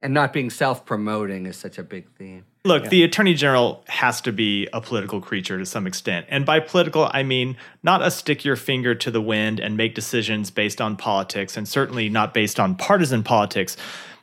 And 0.00 0.14
not 0.14 0.32
being 0.32 0.50
self 0.50 0.86
promoting 0.86 1.46
is 1.46 1.56
such 1.56 1.76
a 1.78 1.82
big 1.82 2.08
theme. 2.16 2.44
Look, 2.64 2.84
yeah. 2.84 2.88
the 2.90 3.02
attorney 3.04 3.34
general 3.34 3.82
has 3.88 4.20
to 4.22 4.32
be 4.32 4.68
a 4.72 4.80
political 4.80 5.20
creature 5.20 5.58
to 5.58 5.66
some 5.66 5.86
extent. 5.86 6.26
And 6.28 6.44
by 6.46 6.60
political, 6.60 7.08
I 7.12 7.22
mean 7.22 7.56
not 7.82 8.02
a 8.02 8.10
stick 8.10 8.44
your 8.44 8.56
finger 8.56 8.94
to 8.94 9.10
the 9.10 9.20
wind 9.20 9.58
and 9.58 9.76
make 9.76 9.94
decisions 9.94 10.50
based 10.50 10.80
on 10.80 10.96
politics, 10.96 11.56
and 11.56 11.66
certainly 11.66 12.08
not 12.08 12.34
based 12.34 12.60
on 12.60 12.76
partisan 12.76 13.24
politics. 13.24 13.76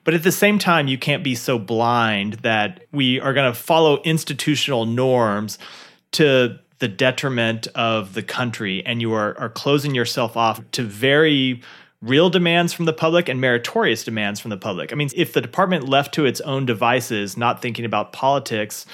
But 0.06 0.14
at 0.14 0.24
the 0.24 0.32
same 0.32 0.60
time, 0.60 0.88
you 0.88 0.98
can't 0.98 1.24
be 1.24 1.36
so 1.36 1.58
blind 1.58 2.36
that 2.36 2.86
we 2.92 3.20
are 3.20 3.34
going 3.34 3.52
to 3.52 3.60
follow 3.60 4.02
institutional 4.04 4.86
norms 4.86 5.58
to 6.12 6.60
the 6.80 6.88
detriment 6.88 7.68
of 7.74 8.14
the 8.14 8.22
country 8.22 8.86
and 8.86 9.02
you 9.02 9.14
are, 9.14 9.38
are 9.40 9.50
closing 9.50 9.96
yourself 9.96 10.36
off 10.38 10.62
to 10.72 10.84
very 10.84 11.62
real 12.06 12.30
demands 12.30 12.72
from 12.72 12.86
the 12.86 12.94
public 12.94 13.28
and 13.28 13.42
meritorious 13.42 14.04
demands 14.04 14.40
from 14.40 14.50
the 14.50 14.58
public. 14.58 14.92
I 14.92 14.96
mean, 14.96 15.10
if 15.16 15.34
the 15.34 15.42
department 15.42 15.90
left 15.90 16.14
to 16.16 16.26
its 16.26 16.40
own 16.42 16.66
devices, 16.66 17.36
not 17.36 17.62
thinking 17.62 17.84
about 17.84 18.14
politics, 18.14 18.86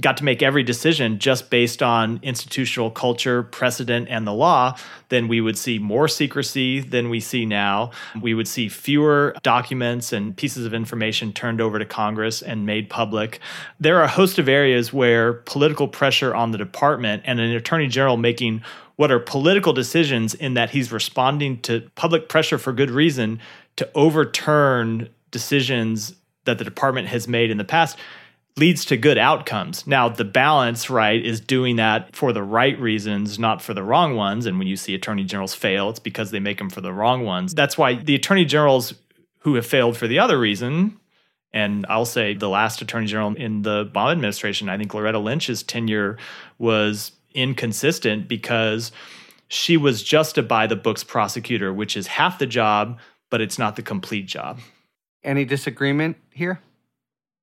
got 0.00 0.16
to 0.16 0.24
make 0.24 0.42
every 0.42 0.62
decision 0.64 1.18
just 1.20 1.50
based 1.50 1.82
on 1.82 2.18
institutional 2.22 2.90
culture, 2.90 3.44
precedent, 3.44 4.08
and 4.10 4.26
the 4.26 4.32
law, 4.32 4.76
then 5.08 5.28
we 5.28 5.40
would 5.40 5.56
see 5.56 5.78
more 5.78 6.08
secrecy 6.08 6.80
than 6.80 7.10
we 7.10 7.20
see 7.20 7.46
now. 7.46 7.92
We 8.20 8.34
would 8.34 8.48
see 8.48 8.68
fewer 8.68 9.36
documents 9.42 10.12
and 10.12 10.36
pieces 10.36 10.66
of 10.66 10.74
information 10.74 11.32
turned 11.32 11.60
over 11.60 11.78
to 11.78 11.84
Congress 11.84 12.42
and 12.42 12.66
made 12.66 12.90
public. 12.90 13.38
There 13.78 13.98
are 13.98 14.04
a 14.04 14.08
host 14.08 14.38
of 14.40 14.48
areas 14.48 14.92
where 14.92 15.34
political 15.34 15.86
pressure 15.86 16.34
on 16.34 16.50
the 16.50 16.58
department 16.58 17.22
and 17.24 17.38
an 17.38 17.52
attorney 17.52 17.86
general 17.86 18.16
making 18.16 18.62
what 18.96 19.10
are 19.10 19.18
political 19.18 19.72
decisions 19.72 20.34
in 20.34 20.54
that 20.54 20.70
he's 20.70 20.92
responding 20.92 21.60
to 21.62 21.88
public 21.94 22.28
pressure 22.28 22.58
for 22.58 22.72
good 22.72 22.90
reason 22.90 23.40
to 23.76 23.88
overturn 23.94 25.08
decisions 25.30 26.14
that 26.44 26.58
the 26.58 26.64
department 26.64 27.08
has 27.08 27.26
made 27.26 27.50
in 27.50 27.58
the 27.58 27.64
past 27.64 27.98
leads 28.56 28.84
to 28.84 28.96
good 28.96 29.18
outcomes. 29.18 29.84
Now, 29.86 30.08
the 30.08 30.24
balance, 30.24 30.88
right, 30.88 31.24
is 31.24 31.40
doing 31.40 31.76
that 31.76 32.14
for 32.14 32.32
the 32.32 32.42
right 32.42 32.78
reasons, 32.78 33.38
not 33.38 33.60
for 33.60 33.74
the 33.74 33.82
wrong 33.82 34.14
ones. 34.14 34.46
And 34.46 34.58
when 34.58 34.68
you 34.68 34.76
see 34.76 34.94
attorney 34.94 35.24
generals 35.24 35.54
fail, 35.54 35.90
it's 35.90 35.98
because 35.98 36.30
they 36.30 36.38
make 36.38 36.58
them 36.58 36.70
for 36.70 36.80
the 36.80 36.92
wrong 36.92 37.24
ones. 37.24 37.52
That's 37.52 37.76
why 37.76 37.94
the 37.94 38.14
attorney 38.14 38.44
generals 38.44 38.94
who 39.40 39.56
have 39.56 39.66
failed 39.66 39.96
for 39.96 40.06
the 40.06 40.20
other 40.20 40.38
reason, 40.38 40.98
and 41.52 41.84
I'll 41.88 42.04
say 42.04 42.34
the 42.34 42.48
last 42.48 42.80
attorney 42.80 43.06
general 43.06 43.34
in 43.34 43.62
the 43.62 43.86
Obama 43.86 44.12
administration, 44.12 44.68
I 44.68 44.78
think 44.78 44.94
Loretta 44.94 45.18
Lynch's 45.18 45.64
tenure 45.64 46.16
was 46.58 47.10
inconsistent 47.34 48.28
because 48.28 48.92
she 49.48 49.76
was 49.76 50.02
just 50.02 50.38
a 50.38 50.42
by 50.42 50.66
the 50.66 50.76
books 50.76 51.04
prosecutor, 51.04 51.72
which 51.72 51.96
is 51.96 52.06
half 52.06 52.38
the 52.38 52.46
job, 52.46 52.98
but 53.30 53.40
it's 53.40 53.58
not 53.58 53.76
the 53.76 53.82
complete 53.82 54.26
job. 54.26 54.60
Any 55.22 55.44
disagreement 55.44 56.16
here? 56.30 56.60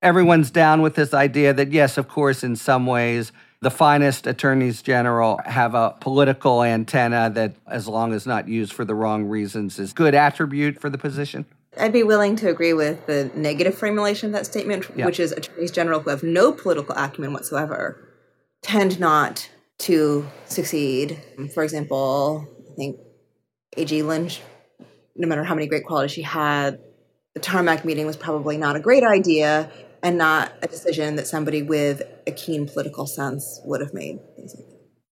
Everyone's 0.02 0.50
down 0.50 0.82
with 0.82 0.96
this 0.96 1.14
idea 1.14 1.54
that, 1.54 1.72
yes, 1.72 1.98
of 1.98 2.08
course, 2.08 2.44
in 2.44 2.56
some 2.56 2.88
ways, 2.88 3.32
the 3.62 3.70
finest 3.70 4.26
attorneys 4.26 4.82
general 4.82 5.40
have 5.46 5.76
a 5.76 5.96
political 6.00 6.64
antenna 6.64 7.30
that, 7.36 7.56
as 7.68 7.88
long 7.88 8.14
as 8.14 8.26
not 8.26 8.48
used 8.48 8.74
for 8.74 8.84
the 8.84 8.96
wrong 8.96 9.26
reasons, 9.26 9.78
is 9.78 9.94
good 9.94 10.16
attribute 10.16 10.80
for 10.80 10.90
the 10.90 10.98
position. 10.98 11.46
I'd 11.80 11.94
be 11.94 12.04
willing 12.04 12.36
to 12.38 12.50
agree 12.50 12.74
with 12.74 13.06
the 13.06 13.32
negative 13.36 13.76
formulation 13.76 14.28
of 14.28 14.34
that 14.34 14.46
statement, 14.46 14.90
yeah. 14.96 15.06
which 15.06 15.20
is 15.20 15.32
attorneys 15.32 15.72
general 15.72 16.00
who 16.02 16.10
have 16.10 16.24
no 16.24 16.52
political 16.52 16.96
acumen 16.96 17.32
whatsoever 17.32 18.08
tend 18.62 19.00
not 19.00 19.50
to 19.82 20.28
succeed. 20.46 21.22
Um, 21.38 21.48
for 21.50 21.64
example, 21.64 22.48
I 22.72 22.76
think 22.76 23.00
A.G. 23.78 24.04
Lynch, 24.04 24.42
no 25.16 25.28
matter 25.28 25.44
how 25.44 25.56
many 25.56 25.68
great 25.68 25.86
qualities 25.86 26.12
she 26.12 26.22
had, 26.22 26.80
the 27.34 27.40
tarmac 27.40 27.86
meeting 27.86 28.06
was 28.06 28.18
probably 28.18 28.58
not 28.58 28.76
a 28.76 28.80
great 28.80 29.04
idea 29.04 29.72
and 30.04 30.18
not 30.18 30.52
a 30.62 30.68
decision 30.68 31.16
that 31.16 31.28
somebody 31.28 31.62
with 31.62 32.02
a 32.28 32.32
keen 32.32 32.68
political 32.68 33.06
sense 33.06 33.62
would 33.66 33.82
have 33.82 33.94
made. 33.94 34.20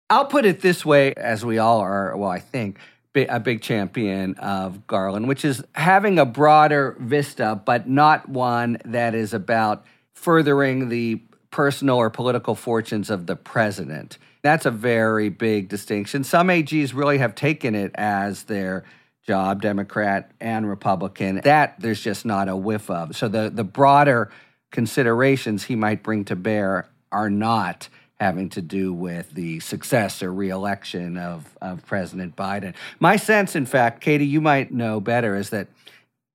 I'll 0.09 0.25
put 0.25 0.45
it 0.45 0.61
this 0.61 0.85
way, 0.85 1.13
as 1.15 1.43
we 1.43 1.57
all 1.57 1.79
are, 1.79 2.15
well, 2.15 2.29
I 2.29 2.39
think, 2.39 2.77
a 3.15 3.39
big 3.39 3.61
champion 3.61 4.35
of 4.35 4.85
Garland, 4.87 5.27
which 5.27 5.45
is 5.45 5.63
having 5.73 6.19
a 6.19 6.25
broader 6.25 6.95
vista, 6.99 7.59
but 7.65 7.87
not 7.87 8.29
one 8.29 8.77
that 8.85 9.15
is 9.15 9.33
about 9.33 9.85
furthering 10.13 10.89
the 10.89 11.21
personal 11.49 11.95
or 11.95 12.09
political 12.09 12.55
fortunes 12.55 13.09
of 13.09 13.25
the 13.25 13.35
president. 13.35 14.17
That's 14.45 14.67
a 14.67 14.71
very 14.71 15.29
big 15.29 15.69
distinction. 15.69 16.23
Some 16.23 16.49
AGs 16.49 16.93
really 16.93 17.17
have 17.17 17.33
taken 17.33 17.73
it 17.73 17.89
as 17.95 18.43
their 18.43 18.83
job, 19.25 19.59
Democrat 19.59 20.29
and 20.39 20.69
Republican. 20.69 21.41
That 21.43 21.79
there's 21.79 21.99
just 21.99 22.27
not 22.27 22.47
a 22.47 22.55
whiff 22.55 22.91
of. 22.91 23.15
So 23.15 23.27
the, 23.27 23.49
the 23.49 23.63
broader 23.63 24.29
considerations 24.71 25.63
he 25.63 25.75
might 25.75 26.03
bring 26.03 26.25
to 26.25 26.35
bear 26.35 26.87
are 27.11 27.31
not 27.31 27.89
having 28.19 28.49
to 28.49 28.61
do 28.61 28.93
with 28.93 29.31
the 29.31 29.61
success 29.61 30.21
or 30.21 30.31
reelection 30.31 31.17
of, 31.17 31.57
of 31.59 31.83
President 31.87 32.35
Biden. 32.35 32.75
My 32.99 33.15
sense, 33.15 33.55
in 33.55 33.65
fact, 33.65 33.99
Katie, 33.99 34.27
you 34.27 34.41
might 34.41 34.71
know 34.71 34.99
better, 34.99 35.35
is 35.35 35.49
that 35.49 35.69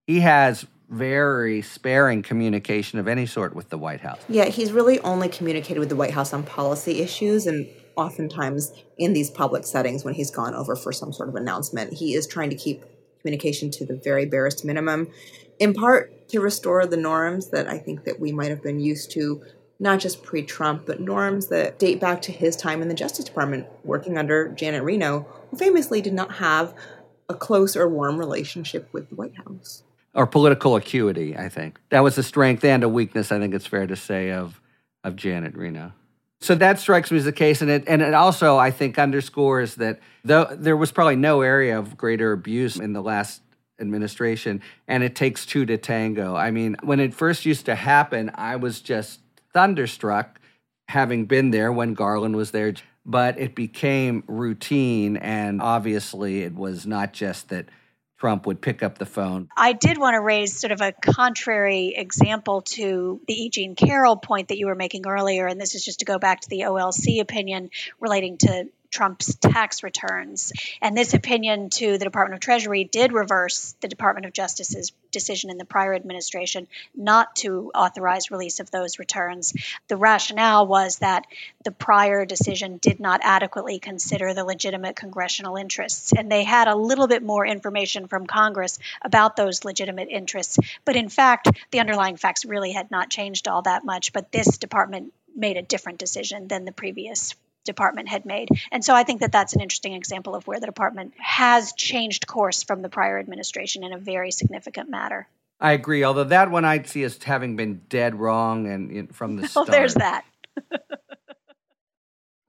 he 0.09 0.19
has 0.19 0.67
very 0.89 1.63
sparing 1.63 2.23
communication 2.23 2.99
of 2.99 3.07
any 3.07 3.25
sort 3.25 3.55
with 3.55 3.69
the 3.69 3.79
White 3.79 4.01
House. 4.01 4.21
Yeah, 4.29 4.47
he's 4.47 4.73
really 4.73 4.99
only 5.03 5.29
communicated 5.29 5.79
with 5.79 5.91
the 5.91 5.97
White 5.97 6.11
House 6.11 6.33
on 6.33 6.43
policy 6.43 7.01
issues 7.01 7.47
and 7.47 7.69
oftentimes 8.01 8.73
in 8.99 9.13
these 9.13 9.31
public 9.31 9.65
settings 9.65 10.05
when 10.05 10.15
he's 10.15 10.31
gone 10.31 10.55
over 10.55 10.75
for 10.75 10.93
some 10.93 11.13
sort 11.13 11.29
of 11.29 11.35
announcement. 11.35 11.93
He 11.93 12.15
is 12.15 12.27
trying 12.27 12.51
to 12.51 12.57
keep 12.57 12.85
communication 13.21 13.71
to 13.71 13.85
the 13.85 13.95
very 13.95 14.27
barest 14.27 14.65
minimum, 14.65 15.09
in 15.59 15.75
part 15.75 16.29
to 16.31 16.41
restore 16.41 16.87
the 16.87 16.97
norms 16.97 17.51
that 17.51 17.69
I 17.69 17.79
think 17.79 18.05
that 18.05 18.19
we 18.19 18.33
might 18.33 18.51
have 18.51 18.63
been 18.63 18.81
used 18.81 19.11
to, 19.13 19.43
not 19.79 20.01
just 20.01 20.23
pre-Trump, 20.23 20.87
but 20.87 21.01
norms 21.01 21.49
that 21.49 21.79
date 21.79 22.01
back 22.01 22.23
to 22.23 22.33
his 22.33 22.57
time 22.57 22.83
in 22.83 22.89
the 22.89 22.95
Justice 22.95 23.27
Department, 23.27 23.67
working 23.85 24.17
under 24.17 24.49
Janet 24.49 24.83
Reno, 24.83 25.27
who 25.51 25.57
famously 25.57 26.01
did 26.01 26.15
not 26.15 26.37
have 26.37 26.75
a 27.29 27.35
close 27.35 27.77
or 27.77 27.89
warm 27.89 28.19
relationship 28.19 28.89
with 28.93 29.09
the 29.09 29.15
White 29.15 29.37
House. 29.37 29.83
Or 30.15 30.27
political 30.27 30.75
acuity, 30.75 31.37
I 31.37 31.49
think. 31.49 31.79
That 31.91 32.01
was 32.01 32.19
a 32.19 32.23
strength 32.23 32.65
and 32.65 32.83
a 32.83 32.89
weakness, 32.89 33.31
I 33.31 33.39
think 33.39 33.55
it's 33.55 33.67
fair 33.67 33.87
to 33.87 33.97
say, 33.97 34.33
of 34.33 34.61
of 35.03 35.17
Janet 35.17 35.55
Reno. 35.55 35.93
So 36.41 36.55
that 36.55 36.79
strikes 36.79 37.11
me 37.11 37.19
as 37.19 37.25
the 37.25 37.33
case, 37.33 37.61
and 37.61 37.71
it 37.71 37.85
and 37.87 38.01
it 38.01 38.15
also 38.15 38.57
I 38.57 38.71
think 38.71 38.99
underscores 38.99 39.75
that 39.77 40.01
though 40.25 40.47
there 40.51 40.77
was 40.77 40.91
probably 40.91 41.17
no 41.17 41.43
area 41.43 41.79
of 41.79 41.97
greater 41.99 42.33
abuse 42.33 42.77
in 42.77 42.95
the 42.95 43.03
last 43.03 43.43
administration, 43.79 44.63
and 44.89 45.03
it 45.03 45.15
takes 45.15 45.45
two 45.45 45.67
to 45.67 45.77
tango. 45.77 46.35
I 46.35 46.51
mean, 46.51 46.77
when 46.83 47.01
it 47.01 47.13
first 47.13 47.45
used 47.45 47.67
to 47.67 47.75
happen, 47.75 48.31
I 48.35 48.57
was 48.57 48.81
just 48.81 49.21
thunderstruck, 49.53 50.41
having 50.89 51.27
been 51.27 51.51
there 51.51 51.73
when 51.73 51.95
Garland 51.95 52.37
was 52.37 52.53
there. 52.53 52.75
But 53.07 53.39
it 53.39 53.55
became 53.55 54.25
routine, 54.27 55.17
and 55.17 55.61
obviously, 55.61 56.43
it 56.43 56.55
was 56.55 56.87
not 56.87 57.13
just 57.13 57.49
that 57.49 57.67
Trump 58.21 58.47
would 58.47 58.61
pick 58.61 58.83
up 58.83 58.99
the 58.99 59.07
phone. 59.07 59.49
I 59.57 59.73
did 59.73 59.97
want 59.97 60.15
to 60.15 60.21
raise 60.21 60.59
sort 60.59 60.73
of 60.73 60.83
a 60.83 60.93
contrary 60.93 61.95
example 61.97 62.61
to 62.61 63.19
the 63.27 63.33
E. 63.33 63.49
Jean 63.49 63.75
Carroll 63.75 64.17
point 64.17 64.49
that 64.49 64.59
you 64.59 64.67
were 64.67 64.75
making 64.75 65.07
earlier, 65.07 65.47
and 65.47 65.59
this 65.59 65.75
is 65.75 65.83
just 65.83 66.01
to 66.01 66.05
go 66.05 66.19
back 66.19 66.41
to 66.41 66.49
the 66.51 66.61
OLC 66.61 67.23
opinion 67.23 67.71
relating 67.99 68.37
to 68.39 68.69
Trump's 68.91 69.35
tax 69.37 69.83
returns. 69.83 70.53
And 70.83 70.97
this 70.97 71.15
opinion 71.15 71.71
to 71.71 71.97
the 71.97 72.05
Department 72.05 72.35
of 72.35 72.41
Treasury 72.41 72.85
did 72.85 73.13
reverse 73.13 73.75
the 73.81 73.89
Department 73.89 74.27
of 74.27 74.33
Justice's 74.33 74.93
decision 75.11 75.51
in 75.51 75.59
the 75.59 75.65
prior 75.65 75.95
administration 75.95 76.67
not 76.95 77.37
to 77.37 77.71
authorize 77.75 78.31
release 78.31 78.61
of 78.61 78.71
those 78.71 78.99
returns. 78.99 79.55
The 79.89 79.97
rationale 79.97 80.67
was 80.67 80.99
that 80.99 81.27
the 81.65 81.71
prior 81.71 82.25
decision 82.25 82.79
did 82.79 83.01
not 83.01 83.21
adequately 83.23 83.79
consider 83.79 84.35
the 84.35 84.45
legitimate 84.45 84.97
congressional 84.97 85.57
interests. 85.57 86.13
And 86.13 86.31
they 86.31 86.45
had 86.45 86.69
a 86.69 86.77
little 86.77 87.07
bit 87.07 87.23
more 87.23 87.47
information 87.47 88.09
from 88.09 88.27
Congress 88.27 88.79
about 89.03 89.37
those 89.37 89.65
legitimate 89.65 90.09
interests. 90.11 90.59
But 90.85 90.97
in 90.97 91.09
fact, 91.09 91.49
the 91.71 91.81
underlying 91.81 92.17
facts 92.17 92.45
really 92.45 92.73
had 92.73 92.91
not 92.91 93.11
changed 93.11 93.49
all 93.49 93.63
that 93.63 93.85
much. 93.85 94.13
But 94.13 94.33
this 94.33 94.59
department 94.59 95.13
made 95.35 95.57
a 95.57 95.63
different 95.63 95.99
decision 95.99 96.49
than 96.49 96.65
the 96.65 96.73
previous 96.73 97.35
department 97.71 98.09
had 98.09 98.27
made. 98.27 98.49
And 98.71 98.85
so 98.85 98.95
I 98.95 99.05
think 99.05 99.21
that 99.21 99.33
that's 99.33 99.55
an 99.55 99.61
interesting 99.61 99.95
example 99.95 100.35
of 100.35 100.47
where 100.47 100.61
the 100.61 100.67
department 100.67 101.15
has 101.19 101.73
changed 101.73 102.27
course 102.27 102.63
from 102.63 102.83
the 102.83 102.89
prior 102.89 103.19
administration 103.19 103.85
in 103.85 103.93
a 103.93 103.99
very 103.99 104.31
significant 104.31 104.91
matter. 104.91 105.29
I 105.61 105.73
agree, 105.73 106.05
although 106.05 106.25
that 106.25 106.51
one 106.51 106.65
I'd 106.65 106.89
see 106.89 107.03
as 107.05 107.23
having 107.23 107.57
been 107.57 107.83
dead 107.89 108.15
wrong 108.15 108.67
and 108.67 109.15
from 109.15 109.37
the 109.37 109.47
start. 109.49 109.69
Oh, 109.69 109.71
there's 109.71 109.95
that. 109.95 110.25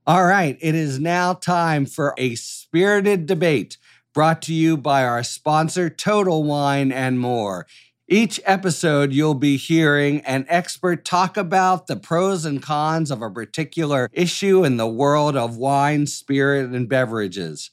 All 0.07 0.25
right, 0.25 0.57
it 0.61 0.73
is 0.73 0.99
now 0.99 1.33
time 1.33 1.85
for 1.85 2.15
a 2.17 2.35
spirited 2.35 3.27
debate 3.27 3.77
brought 4.13 4.41
to 4.43 4.53
you 4.53 4.75
by 4.77 5.03
our 5.05 5.23
sponsor, 5.23 5.89
Total 5.89 6.43
Wine 6.43 6.91
and 6.91 7.19
More. 7.19 7.67
Each 8.11 8.41
episode, 8.43 9.13
you'll 9.13 9.35
be 9.35 9.55
hearing 9.55 10.19
an 10.25 10.45
expert 10.49 11.05
talk 11.05 11.37
about 11.37 11.87
the 11.87 11.95
pros 11.95 12.43
and 12.43 12.61
cons 12.61 13.09
of 13.09 13.21
a 13.21 13.29
particular 13.29 14.09
issue 14.11 14.65
in 14.65 14.75
the 14.75 14.85
world 14.85 15.37
of 15.37 15.55
wine, 15.55 16.05
spirit, 16.07 16.71
and 16.71 16.89
beverages. 16.89 17.71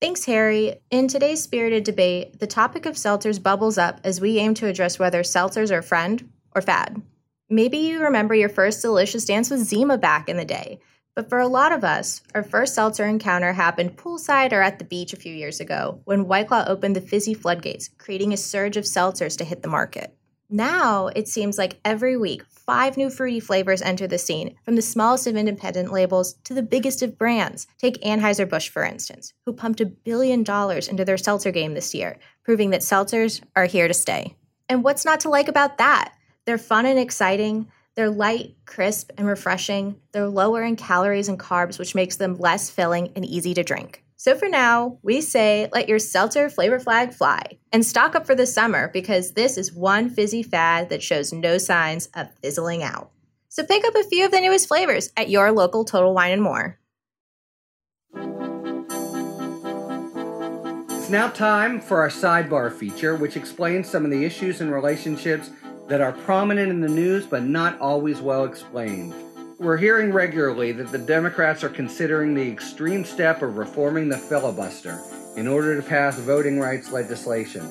Thanks, 0.00 0.24
Harry. 0.24 0.74
In 0.90 1.06
today's 1.06 1.40
spirited 1.40 1.84
debate, 1.84 2.40
the 2.40 2.48
topic 2.48 2.84
of 2.84 2.96
seltzers 2.96 3.40
bubbles 3.40 3.78
up 3.78 4.00
as 4.02 4.20
we 4.20 4.38
aim 4.38 4.54
to 4.54 4.66
address 4.66 4.98
whether 4.98 5.22
seltzers 5.22 5.70
are 5.70 5.82
friend 5.82 6.32
or 6.52 6.62
fad. 6.62 7.00
Maybe 7.48 7.78
you 7.78 8.02
remember 8.02 8.34
your 8.34 8.48
first 8.48 8.82
delicious 8.82 9.24
dance 9.24 9.50
with 9.50 9.60
Zima 9.60 9.98
back 9.98 10.28
in 10.28 10.36
the 10.36 10.44
day. 10.44 10.80
But 11.16 11.30
for 11.30 11.38
a 11.38 11.48
lot 11.48 11.72
of 11.72 11.82
us, 11.82 12.20
our 12.34 12.42
first 12.42 12.74
seltzer 12.74 13.06
encounter 13.06 13.54
happened 13.54 13.96
poolside 13.96 14.52
or 14.52 14.60
at 14.60 14.78
the 14.78 14.84
beach 14.84 15.14
a 15.14 15.16
few 15.16 15.34
years 15.34 15.60
ago 15.60 16.02
when 16.04 16.28
White 16.28 16.48
Claw 16.48 16.64
opened 16.68 16.94
the 16.94 17.00
fizzy 17.00 17.32
floodgates, 17.32 17.88
creating 17.96 18.34
a 18.34 18.36
surge 18.36 18.76
of 18.76 18.84
seltzers 18.84 19.34
to 19.38 19.44
hit 19.44 19.62
the 19.62 19.68
market. 19.68 20.14
Now, 20.50 21.06
it 21.08 21.26
seems 21.26 21.56
like 21.56 21.80
every 21.86 22.18
week, 22.18 22.44
five 22.44 22.98
new 22.98 23.08
fruity 23.08 23.40
flavors 23.40 23.80
enter 23.80 24.06
the 24.06 24.18
scene, 24.18 24.56
from 24.62 24.76
the 24.76 24.82
smallest 24.82 25.26
of 25.26 25.36
independent 25.36 25.90
labels 25.90 26.34
to 26.44 26.52
the 26.52 26.62
biggest 26.62 27.02
of 27.02 27.16
brands. 27.16 27.66
Take 27.78 28.00
Anheuser-Busch, 28.02 28.68
for 28.68 28.84
instance, 28.84 29.32
who 29.46 29.54
pumped 29.54 29.80
a 29.80 29.86
billion 29.86 30.42
dollars 30.42 30.86
into 30.86 31.04
their 31.04 31.16
seltzer 31.16 31.50
game 31.50 31.72
this 31.72 31.94
year, 31.94 32.18
proving 32.44 32.70
that 32.70 32.82
seltzers 32.82 33.40
are 33.56 33.64
here 33.64 33.88
to 33.88 33.94
stay. 33.94 34.36
And 34.68 34.84
what's 34.84 35.06
not 35.06 35.20
to 35.20 35.30
like 35.30 35.48
about 35.48 35.78
that? 35.78 36.12
They're 36.44 36.58
fun 36.58 36.86
and 36.86 36.98
exciting, 36.98 37.68
They're 37.96 38.10
light, 38.10 38.56
crisp, 38.66 39.10
and 39.16 39.26
refreshing. 39.26 39.96
They're 40.12 40.28
lower 40.28 40.62
in 40.62 40.76
calories 40.76 41.30
and 41.30 41.38
carbs, 41.38 41.78
which 41.78 41.94
makes 41.94 42.16
them 42.16 42.36
less 42.36 42.68
filling 42.68 43.10
and 43.16 43.24
easy 43.24 43.54
to 43.54 43.64
drink. 43.64 44.04
So 44.18 44.34
for 44.34 44.48
now, 44.48 44.98
we 45.02 45.22
say 45.22 45.70
let 45.72 45.88
your 45.88 45.98
seltzer 45.98 46.50
flavor 46.50 46.78
flag 46.78 47.14
fly 47.14 47.42
and 47.72 47.84
stock 47.84 48.14
up 48.14 48.26
for 48.26 48.34
the 48.34 48.46
summer 48.46 48.88
because 48.92 49.32
this 49.32 49.56
is 49.56 49.72
one 49.72 50.10
fizzy 50.10 50.42
fad 50.42 50.90
that 50.90 51.02
shows 51.02 51.32
no 51.32 51.56
signs 51.56 52.08
of 52.14 52.28
fizzling 52.42 52.82
out. 52.82 53.12
So 53.48 53.64
pick 53.64 53.84
up 53.86 53.94
a 53.94 54.04
few 54.04 54.26
of 54.26 54.30
the 54.30 54.40
newest 54.42 54.68
flavors 54.68 55.10
at 55.16 55.30
your 55.30 55.50
local 55.50 55.84
Total 55.84 56.12
Wine 56.12 56.32
and 56.32 56.42
More. 56.42 56.78
It's 60.98 61.08
now 61.08 61.28
time 61.28 61.80
for 61.80 62.00
our 62.00 62.10
sidebar 62.10 62.70
feature, 62.70 63.16
which 63.16 63.36
explains 63.36 63.88
some 63.88 64.04
of 64.04 64.10
the 64.10 64.24
issues 64.24 64.60
and 64.60 64.70
relationships 64.70 65.50
that 65.88 66.00
are 66.00 66.12
prominent 66.12 66.70
in 66.70 66.80
the 66.80 66.88
news 66.88 67.26
but 67.26 67.42
not 67.42 67.78
always 67.80 68.20
well 68.20 68.44
explained. 68.44 69.14
We're 69.58 69.76
hearing 69.76 70.12
regularly 70.12 70.72
that 70.72 70.92
the 70.92 70.98
Democrats 70.98 71.64
are 71.64 71.68
considering 71.68 72.34
the 72.34 72.50
extreme 72.50 73.04
step 73.04 73.40
of 73.42 73.56
reforming 73.56 74.08
the 74.08 74.18
filibuster 74.18 75.00
in 75.36 75.46
order 75.46 75.80
to 75.80 75.88
pass 75.88 76.18
voting 76.18 76.58
rights 76.58 76.92
legislation. 76.92 77.62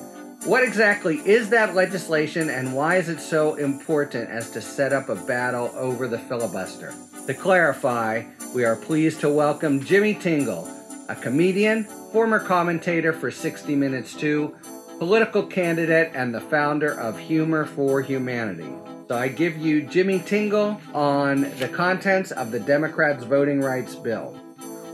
What 0.44 0.62
exactly 0.62 1.16
is 1.18 1.48
that 1.50 1.74
legislation 1.74 2.50
and 2.50 2.74
why 2.74 2.96
is 2.96 3.08
it 3.08 3.20
so 3.20 3.54
important 3.54 4.30
as 4.30 4.50
to 4.50 4.60
set 4.60 4.92
up 4.92 5.08
a 5.08 5.16
battle 5.16 5.70
over 5.74 6.08
the 6.08 6.18
filibuster? 6.18 6.94
To 7.26 7.34
clarify, 7.34 8.24
we 8.54 8.64
are 8.64 8.76
pleased 8.76 9.20
to 9.20 9.28
welcome 9.28 9.84
Jimmy 9.84 10.14
Tingle, 10.14 10.68
a 11.08 11.16
comedian, 11.16 11.84
former 12.12 12.38
commentator 12.38 13.12
for 13.12 13.30
60 13.30 13.74
Minutes 13.74 14.14
2, 14.14 14.54
political 14.98 15.42
candidate, 15.42 16.10
and 16.14 16.34
the 16.34 16.40
founder 16.40 16.92
of 16.98 17.18
Humor 17.18 17.66
for 17.66 18.00
Humanity. 18.00 18.72
So 19.08 19.16
I 19.16 19.28
give 19.28 19.56
you 19.58 19.82
Jimmy 19.82 20.20
Tingle 20.20 20.80
on 20.94 21.42
the 21.58 21.68
contents 21.68 22.32
of 22.32 22.50
the 22.50 22.60
Democrats' 22.60 23.24
voting 23.24 23.60
rights 23.60 23.94
bill. 23.94 24.30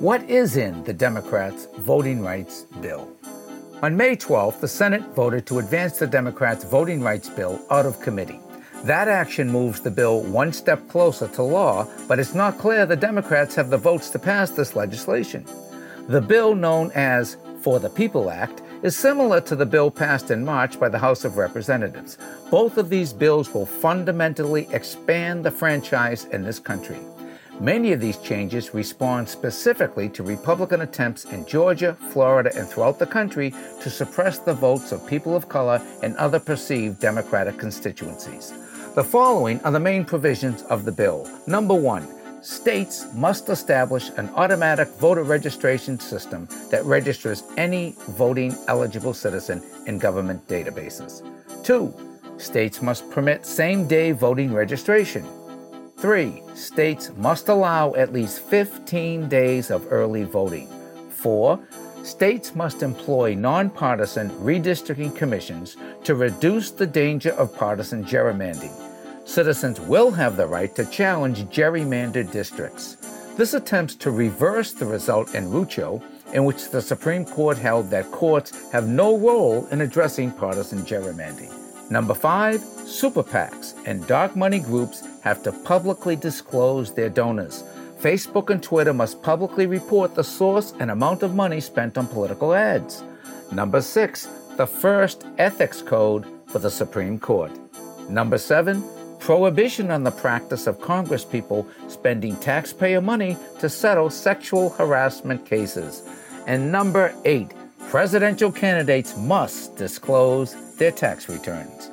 What 0.01 0.29
is 0.29 0.57
in 0.57 0.83
the 0.85 0.93
Democrats' 0.93 1.69
voting 1.79 2.21
rights 2.21 2.67
bill? 2.81 3.09
On 3.83 3.97
May 3.97 4.17
12th, 4.17 4.61
the 4.61 4.69
Senate 4.69 5.03
voted 5.15 5.47
to 5.47 5.61
advance 5.61 5.99
the 5.99 6.07
Democrats' 6.07 6.65
voting 6.65 7.01
rights 7.01 7.29
bill 7.29 7.61
out 7.71 7.87
of 7.87 8.01
committee. 8.01 8.41
That 8.85 9.07
action 9.07 9.49
moves 9.49 9.81
the 9.81 9.91
bill 9.93 10.23
one 10.23 10.53
step 10.53 10.88
closer 10.88 11.29
to 11.29 11.43
law, 11.43 11.87
but 12.09 12.19
it's 12.19 12.35
not 12.35 12.59
clear 12.59 12.85
the 12.85 12.97
Democrats 12.97 13.55
have 13.55 13.71
the 13.71 13.79
votes 13.79 14.11
to 14.11 14.19
pass 14.19 14.51
this 14.51 14.75
legislation. 14.75 15.47
The 16.09 16.21
bill 16.21 16.57
known 16.57 16.91
as 16.93 17.37
For 17.62 17.79
the 17.79 17.91
People 17.91 18.29
Act 18.29 18.61
is 18.83 18.97
similar 18.97 19.40
to 19.40 19.55
the 19.55 19.64
bill 19.64 19.90
passed 19.90 20.33
in 20.33 20.45
March 20.45 20.79
by 20.79 20.88
the 20.88 20.99
House 20.99 21.25
of 21.25 21.37
Representatives. 21.37 22.18
Both 22.51 22.79
of 22.79 22.90
these 22.90 23.12
bills 23.12 23.55
will 23.55 23.66
fundamentally 23.66 24.66
expand 24.73 25.45
the 25.45 25.53
franchise 25.53 26.25
in 26.27 26.42
this 26.42 26.59
country. 26.59 26.99
Many 27.61 27.92
of 27.92 28.01
these 28.01 28.16
changes 28.16 28.75
respond 28.75 29.29
specifically 29.29 30.09
to 30.09 30.25
Republican 30.25 30.81
attempts 30.81 31.27
in 31.27 31.47
Georgia, 31.47 31.97
Florida, 32.11 32.51
and 32.57 32.66
throughout 32.66 32.99
the 32.99 33.07
country 33.07 33.55
to 33.83 33.88
suppress 33.88 34.38
the 34.38 34.55
votes 34.55 34.90
of 34.90 35.07
people 35.07 35.37
of 35.37 35.49
color 35.49 35.81
and 36.03 36.16
other 36.16 36.40
perceived 36.40 36.99
Democratic 36.99 37.59
constituencies. 37.59 38.53
The 38.97 39.05
following 39.05 39.61
are 39.61 39.71
the 39.71 39.79
main 39.79 40.05
provisions 40.05 40.62
of 40.62 40.85
the 40.85 40.92
bill. 40.92 41.31
Number 41.47 41.75
one, 41.75 42.09
states 42.43 43.07
must 43.15 43.49
establish 43.49 44.11
an 44.17 44.29
automatic 44.31 44.89
voter 44.99 45.23
registration 45.23 45.99
system 45.99 46.49
that 46.71 46.85
registers 46.85 47.45
any 47.57 47.95
voting 48.11 48.55
eligible 48.67 49.15
citizen 49.15 49.63
in 49.87 49.97
government 49.97 50.47
databases. 50.49 51.23
Two, 51.65 51.95
states 52.39 52.83
must 52.83 53.09
permit 53.11 53.47
same 53.47 53.87
day 53.87 54.11
voting 54.11 54.53
registration. 54.53 55.25
Three, 55.99 56.43
states 56.55 57.13
must 57.17 57.49
allow 57.49 57.95
at 57.95 58.13
least 58.13 58.41
15 58.41 59.29
days 59.29 59.71
of 59.71 59.87
early 59.93 60.25
voting. 60.25 60.69
Four, 61.11 61.61
states 62.03 62.57
must 62.57 62.83
employ 62.83 63.35
nonpartisan 63.35 64.31
redistricting 64.31 65.15
commissions 65.15 65.77
to 66.03 66.17
reduce 66.17 66.73
the 66.73 66.87
danger 66.89 67.31
of 67.35 67.55
partisan 67.55 68.05
gerrymandering 68.05 68.92
citizens 69.25 69.81
will 69.81 70.11
have 70.11 70.37
the 70.37 70.47
right 70.47 70.75
to 70.77 70.85
challenge 70.87 71.45
gerrymandered 71.45 72.31
districts. 72.33 72.97
This 73.37 73.55
attempts 73.55 73.95
to 73.97 74.11
reverse 74.11 74.73
the 74.73 74.87
result 74.87 75.35
in 75.35 75.51
Rucho, 75.51 76.03
in 76.33 76.45
which 76.45 76.71
the 76.71 76.83
Supreme 76.83 77.25
Court 77.25 77.59
held 77.59 77.91
that 77.91 78.11
courts 78.11 78.71
have 78.71 78.89
no 78.89 79.19
role 79.19 79.67
in 79.67 79.81
addressing 79.81 80.33
partisan 80.33 80.81
gerrymandering. 80.81 81.53
Number 81.91 82.15
five, 82.15 82.63
super 82.87 83.23
PACs 83.23 83.75
and 83.87 84.07
dark 84.07 84.35
money 84.35 84.59
groups 84.59 85.03
have 85.23 85.43
to 85.43 85.53
publicly 85.53 86.17
disclose 86.17 86.95
their 86.95 87.11
donors. 87.11 87.65
Facebook 88.01 88.51
and 88.51 88.63
Twitter 88.63 88.93
must 88.93 89.23
publicly 89.23 89.67
report 89.67 90.15
the 90.15 90.25
source 90.25 90.75
and 90.81 90.91
amount 90.91 91.23
of 91.23 91.35
money 91.35 91.61
spent 91.61 91.97
on 91.99 92.07
political 92.07 92.55
ads. 92.55 93.05
Number 93.53 93.81
six, 93.83 94.29
the 94.57 94.67
first 94.67 95.25
ethics 95.39 95.83
code 95.83 96.27
for 96.47 96.59
the 96.59 96.71
Supreme 96.71 97.19
Court. 97.19 97.53
Number 98.09 98.39
seven, 98.39 98.83
prohibition 99.23 99.93
on 99.93 100.03
the 100.03 100.11
practice 100.11 100.67
of 100.67 100.81
congresspeople 100.81 101.65
spending 101.89 102.35
taxpayer 102.39 103.01
money 103.01 103.37
to 103.61 103.69
settle 103.69 104.11
sexual 104.11 104.71
harassment 104.71 105.47
cases. 105.47 106.03
And 106.49 106.73
number 106.73 107.15
eight, 107.25 107.53
presidential 107.89 108.51
candidates 108.51 109.17
must 109.17 109.77
disclose 109.77 110.75
their 110.75 110.91
tax 110.91 111.29
returns. 111.29 111.89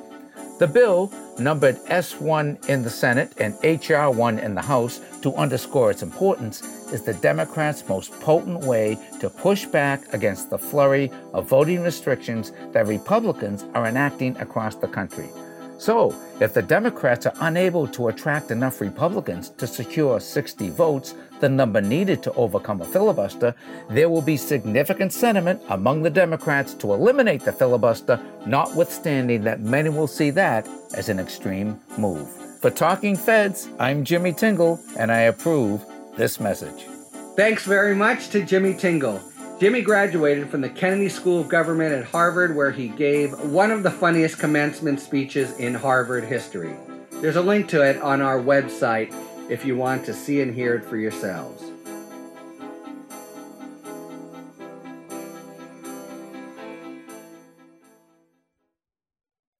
The 0.58 0.66
bill, 0.66 1.12
numbered 1.38 1.76
S1 1.84 2.68
in 2.68 2.82
the 2.82 2.90
Senate 2.90 3.32
and 3.38 3.54
HR 3.62 4.10
1 4.10 4.40
in 4.40 4.56
the 4.56 4.60
House 4.60 5.00
to 5.22 5.32
underscore 5.36 5.92
its 5.92 6.02
importance, 6.02 6.62
is 6.92 7.02
the 7.02 7.14
Democrats' 7.14 7.88
most 7.88 8.10
potent 8.20 8.64
way 8.64 8.98
to 9.20 9.30
push 9.30 9.66
back 9.66 10.12
against 10.12 10.50
the 10.50 10.58
flurry 10.58 11.12
of 11.32 11.48
voting 11.48 11.84
restrictions 11.84 12.50
that 12.72 12.88
Republicans 12.88 13.64
are 13.74 13.86
enacting 13.86 14.36
across 14.38 14.74
the 14.74 14.88
country. 14.88 15.28
So, 15.80 16.14
if 16.40 16.52
the 16.52 16.60
Democrats 16.60 17.24
are 17.24 17.32
unable 17.40 17.88
to 17.88 18.08
attract 18.08 18.50
enough 18.50 18.82
Republicans 18.82 19.48
to 19.56 19.66
secure 19.66 20.20
60 20.20 20.68
votes, 20.68 21.14
the 21.40 21.48
number 21.48 21.80
needed 21.80 22.22
to 22.24 22.34
overcome 22.34 22.82
a 22.82 22.84
filibuster, 22.84 23.54
there 23.88 24.10
will 24.10 24.20
be 24.20 24.36
significant 24.36 25.10
sentiment 25.10 25.62
among 25.70 26.02
the 26.02 26.10
Democrats 26.10 26.74
to 26.74 26.92
eliminate 26.92 27.40
the 27.46 27.52
filibuster, 27.52 28.20
notwithstanding 28.44 29.42
that 29.44 29.62
many 29.62 29.88
will 29.88 30.06
see 30.06 30.28
that 30.28 30.68
as 30.92 31.08
an 31.08 31.18
extreme 31.18 31.80
move. 31.96 32.28
For 32.60 32.68
Talking 32.68 33.16
Feds, 33.16 33.70
I'm 33.78 34.04
Jimmy 34.04 34.34
Tingle, 34.34 34.78
and 34.98 35.10
I 35.10 35.20
approve 35.32 35.82
this 36.14 36.40
message. 36.40 36.84
Thanks 37.36 37.64
very 37.64 37.94
much 37.94 38.28
to 38.30 38.42
Jimmy 38.42 38.74
Tingle. 38.74 39.18
Jimmy 39.60 39.82
graduated 39.82 40.48
from 40.48 40.62
the 40.62 40.70
Kennedy 40.70 41.10
School 41.10 41.42
of 41.42 41.48
Government 41.48 41.92
at 41.92 42.06
Harvard, 42.06 42.56
where 42.56 42.70
he 42.70 42.88
gave 42.88 43.38
one 43.40 43.70
of 43.70 43.82
the 43.82 43.90
funniest 43.90 44.38
commencement 44.38 45.00
speeches 45.00 45.52
in 45.58 45.74
Harvard 45.74 46.24
history. 46.24 46.74
There's 47.20 47.36
a 47.36 47.42
link 47.42 47.68
to 47.68 47.82
it 47.82 48.00
on 48.00 48.22
our 48.22 48.40
website 48.40 49.14
if 49.50 49.66
you 49.66 49.76
want 49.76 50.06
to 50.06 50.14
see 50.14 50.40
and 50.40 50.54
hear 50.54 50.74
it 50.76 50.82
for 50.82 50.96
yourselves. 50.96 51.62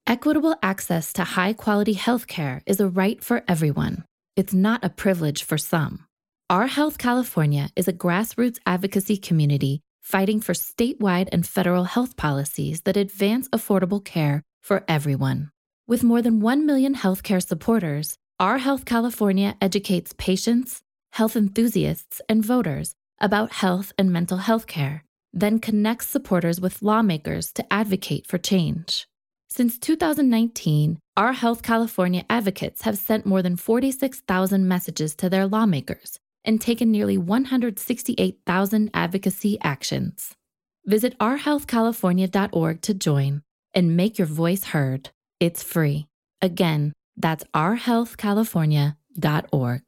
Equitable 0.06 0.56
access 0.62 1.12
to 1.12 1.24
high 1.24 1.52
quality 1.52 1.92
health 1.92 2.26
care 2.26 2.62
is 2.64 2.80
a 2.80 2.88
right 2.88 3.22
for 3.22 3.44
everyone. 3.46 4.04
It's 4.34 4.54
not 4.54 4.82
a 4.82 4.88
privilege 4.88 5.44
for 5.44 5.58
some. 5.58 6.06
Our 6.48 6.68
Health 6.68 6.96
California 6.96 7.68
is 7.76 7.86
a 7.86 7.92
grassroots 7.92 8.58
advocacy 8.64 9.18
community 9.18 9.82
fighting 10.00 10.40
for 10.40 10.52
statewide 10.52 11.28
and 11.32 11.46
federal 11.46 11.84
health 11.84 12.16
policies 12.16 12.82
that 12.82 12.96
advance 12.96 13.48
affordable 13.50 14.04
care 14.04 14.42
for 14.62 14.84
everyone. 14.88 15.50
With 15.86 16.04
more 16.04 16.22
than 16.22 16.40
1 16.40 16.66
million 16.66 16.94
healthcare 16.94 17.46
supporters, 17.46 18.16
Our 18.38 18.58
Health 18.58 18.84
California 18.84 19.56
educates 19.60 20.14
patients, 20.16 20.80
health 21.12 21.36
enthusiasts, 21.36 22.20
and 22.28 22.44
voters 22.44 22.94
about 23.20 23.52
health 23.52 23.92
and 23.98 24.12
mental 24.12 24.38
health 24.38 24.66
care, 24.66 25.04
then 25.32 25.58
connects 25.58 26.08
supporters 26.08 26.60
with 26.60 26.82
lawmakers 26.82 27.52
to 27.52 27.72
advocate 27.72 28.26
for 28.26 28.38
change. 28.38 29.06
Since 29.48 29.78
2019, 29.78 30.98
Our 31.16 31.32
Health 31.32 31.62
California 31.62 32.24
advocates 32.30 32.82
have 32.82 32.98
sent 32.98 33.26
more 33.26 33.42
than 33.42 33.56
46,000 33.56 34.66
messages 34.66 35.14
to 35.16 35.28
their 35.28 35.46
lawmakers 35.46 36.18
and 36.44 36.60
taken 36.60 36.90
nearly 36.90 37.16
168,000 37.16 38.90
advocacy 38.94 39.58
actions. 39.62 40.34
Visit 40.86 41.16
ourhealthcalifornia.org 41.18 42.82
to 42.82 42.94
join 42.94 43.42
and 43.74 43.96
make 43.96 44.18
your 44.18 44.26
voice 44.26 44.64
heard. 44.64 45.10
It's 45.38 45.62
free. 45.62 46.08
Again, 46.42 46.92
that's 47.16 47.44
ourhealthcalifornia.org. 47.54 49.82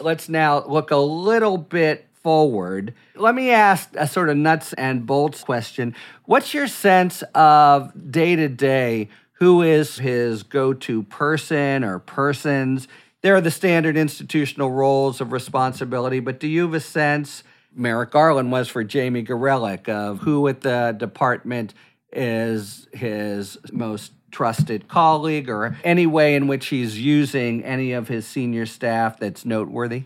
Let's 0.00 0.28
now 0.28 0.64
look 0.66 0.90
a 0.90 0.96
little 0.96 1.58
bit 1.58 2.08
forward. 2.22 2.94
Let 3.16 3.34
me 3.34 3.50
ask 3.50 3.90
a 3.96 4.06
sort 4.06 4.30
of 4.30 4.36
nuts 4.36 4.72
and 4.74 5.04
bolts 5.04 5.42
question. 5.42 5.96
What's 6.24 6.54
your 6.54 6.68
sense 6.68 7.24
of 7.34 7.92
day 8.10 8.36
to 8.36 8.48
day 8.48 9.08
who 9.42 9.60
is 9.60 9.98
his 9.98 10.44
go 10.44 10.72
to 10.72 11.02
person 11.02 11.82
or 11.82 11.98
persons. 11.98 12.86
There 13.22 13.36
are 13.36 13.40
the 13.40 13.52
standard 13.52 13.96
institutional 13.96 14.72
roles 14.72 15.20
of 15.20 15.30
responsibility, 15.30 16.18
but 16.18 16.40
do 16.40 16.48
you 16.48 16.62
have 16.62 16.74
a 16.74 16.80
sense? 16.80 17.44
Merrick 17.72 18.10
Garland 18.10 18.50
was 18.50 18.68
for 18.68 18.82
Jamie 18.82 19.22
Gorelick 19.22 19.88
of 19.88 20.18
who 20.18 20.46
at 20.48 20.62
the 20.62 20.94
department 20.98 21.72
is 22.12 22.88
his 22.92 23.56
most 23.70 24.12
trusted 24.32 24.88
colleague 24.88 25.48
or 25.48 25.76
any 25.84 26.04
way 26.04 26.34
in 26.34 26.48
which 26.48 26.66
he's 26.66 27.00
using 27.00 27.64
any 27.64 27.92
of 27.92 28.08
his 28.08 28.26
senior 28.26 28.66
staff 28.66 29.18
that's 29.20 29.44
noteworthy? 29.44 30.04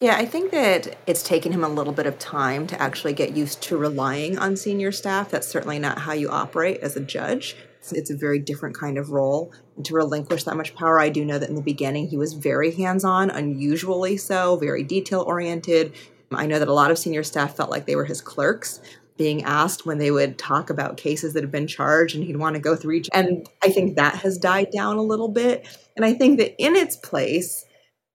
Yeah, 0.00 0.16
I 0.16 0.24
think 0.24 0.52
that 0.52 0.96
it's 1.06 1.22
taken 1.22 1.52
him 1.52 1.64
a 1.64 1.68
little 1.68 1.92
bit 1.92 2.06
of 2.06 2.18
time 2.18 2.66
to 2.68 2.80
actually 2.80 3.12
get 3.12 3.36
used 3.36 3.60
to 3.62 3.76
relying 3.76 4.38
on 4.38 4.56
senior 4.56 4.92
staff. 4.92 5.30
That's 5.30 5.48
certainly 5.48 5.78
not 5.78 5.98
how 5.98 6.12
you 6.12 6.28
operate 6.30 6.80
as 6.80 6.96
a 6.96 7.00
judge. 7.00 7.56
It's 7.90 8.10
a 8.10 8.16
very 8.16 8.38
different 8.38 8.76
kind 8.76 8.98
of 8.98 9.10
role. 9.10 9.52
And 9.76 9.84
to 9.86 9.94
relinquish 9.94 10.44
that 10.44 10.56
much 10.56 10.76
power, 10.76 11.00
I 11.00 11.08
do 11.08 11.24
know 11.24 11.38
that 11.38 11.48
in 11.48 11.56
the 11.56 11.62
beginning 11.62 12.08
he 12.08 12.16
was 12.16 12.34
very 12.34 12.70
hands 12.70 13.04
on, 13.04 13.30
unusually 13.30 14.16
so, 14.18 14.56
very 14.56 14.84
detail 14.84 15.22
oriented. 15.22 15.94
I 16.30 16.46
know 16.46 16.58
that 16.58 16.68
a 16.68 16.72
lot 16.72 16.90
of 16.90 16.98
senior 16.98 17.24
staff 17.24 17.56
felt 17.56 17.70
like 17.70 17.86
they 17.86 17.96
were 17.96 18.04
his 18.04 18.20
clerks 18.20 18.80
being 19.16 19.44
asked 19.44 19.84
when 19.84 19.98
they 19.98 20.10
would 20.10 20.38
talk 20.38 20.70
about 20.70 20.96
cases 20.96 21.34
that 21.34 21.42
have 21.42 21.52
been 21.52 21.66
charged 21.66 22.14
and 22.14 22.24
he'd 22.24 22.36
want 22.36 22.54
to 22.54 22.60
go 22.60 22.74
through 22.74 22.94
each. 22.94 23.08
And 23.12 23.46
I 23.62 23.68
think 23.68 23.96
that 23.96 24.16
has 24.16 24.38
died 24.38 24.70
down 24.70 24.96
a 24.96 25.02
little 25.02 25.28
bit. 25.28 25.66
And 25.96 26.04
I 26.04 26.14
think 26.14 26.38
that 26.38 26.54
in 26.58 26.74
its 26.74 26.96
place, 26.96 27.64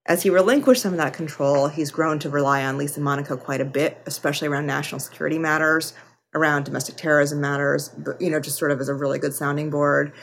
as 0.08 0.24
he 0.24 0.30
relinquished 0.30 0.82
some 0.82 0.94
of 0.94 0.98
that 0.98 1.14
control, 1.14 1.68
he's 1.68 1.92
grown 1.92 2.18
to 2.20 2.30
rely 2.30 2.64
on 2.64 2.78
Lisa 2.78 3.02
Monaco 3.02 3.38
quite 3.38 3.62
a 3.62 3.66
bit, 3.66 4.02
especially 4.06 4.48
around 4.48 4.66
national 4.66 5.00
security 5.00 5.38
matters, 5.38 5.94
around 6.38 6.64
domestic 6.64 6.96
terrorism 6.96 7.42
matters, 7.42 7.90
but, 7.98 8.22
you 8.22 8.30
know, 8.30 8.40
just 8.40 8.58
sort 8.58 8.72
of 8.72 8.80
as 8.80 8.90
a 8.90 8.94
really 8.94 9.20
good 9.20 9.34
sounding 9.34 9.70
board. 9.70 10.14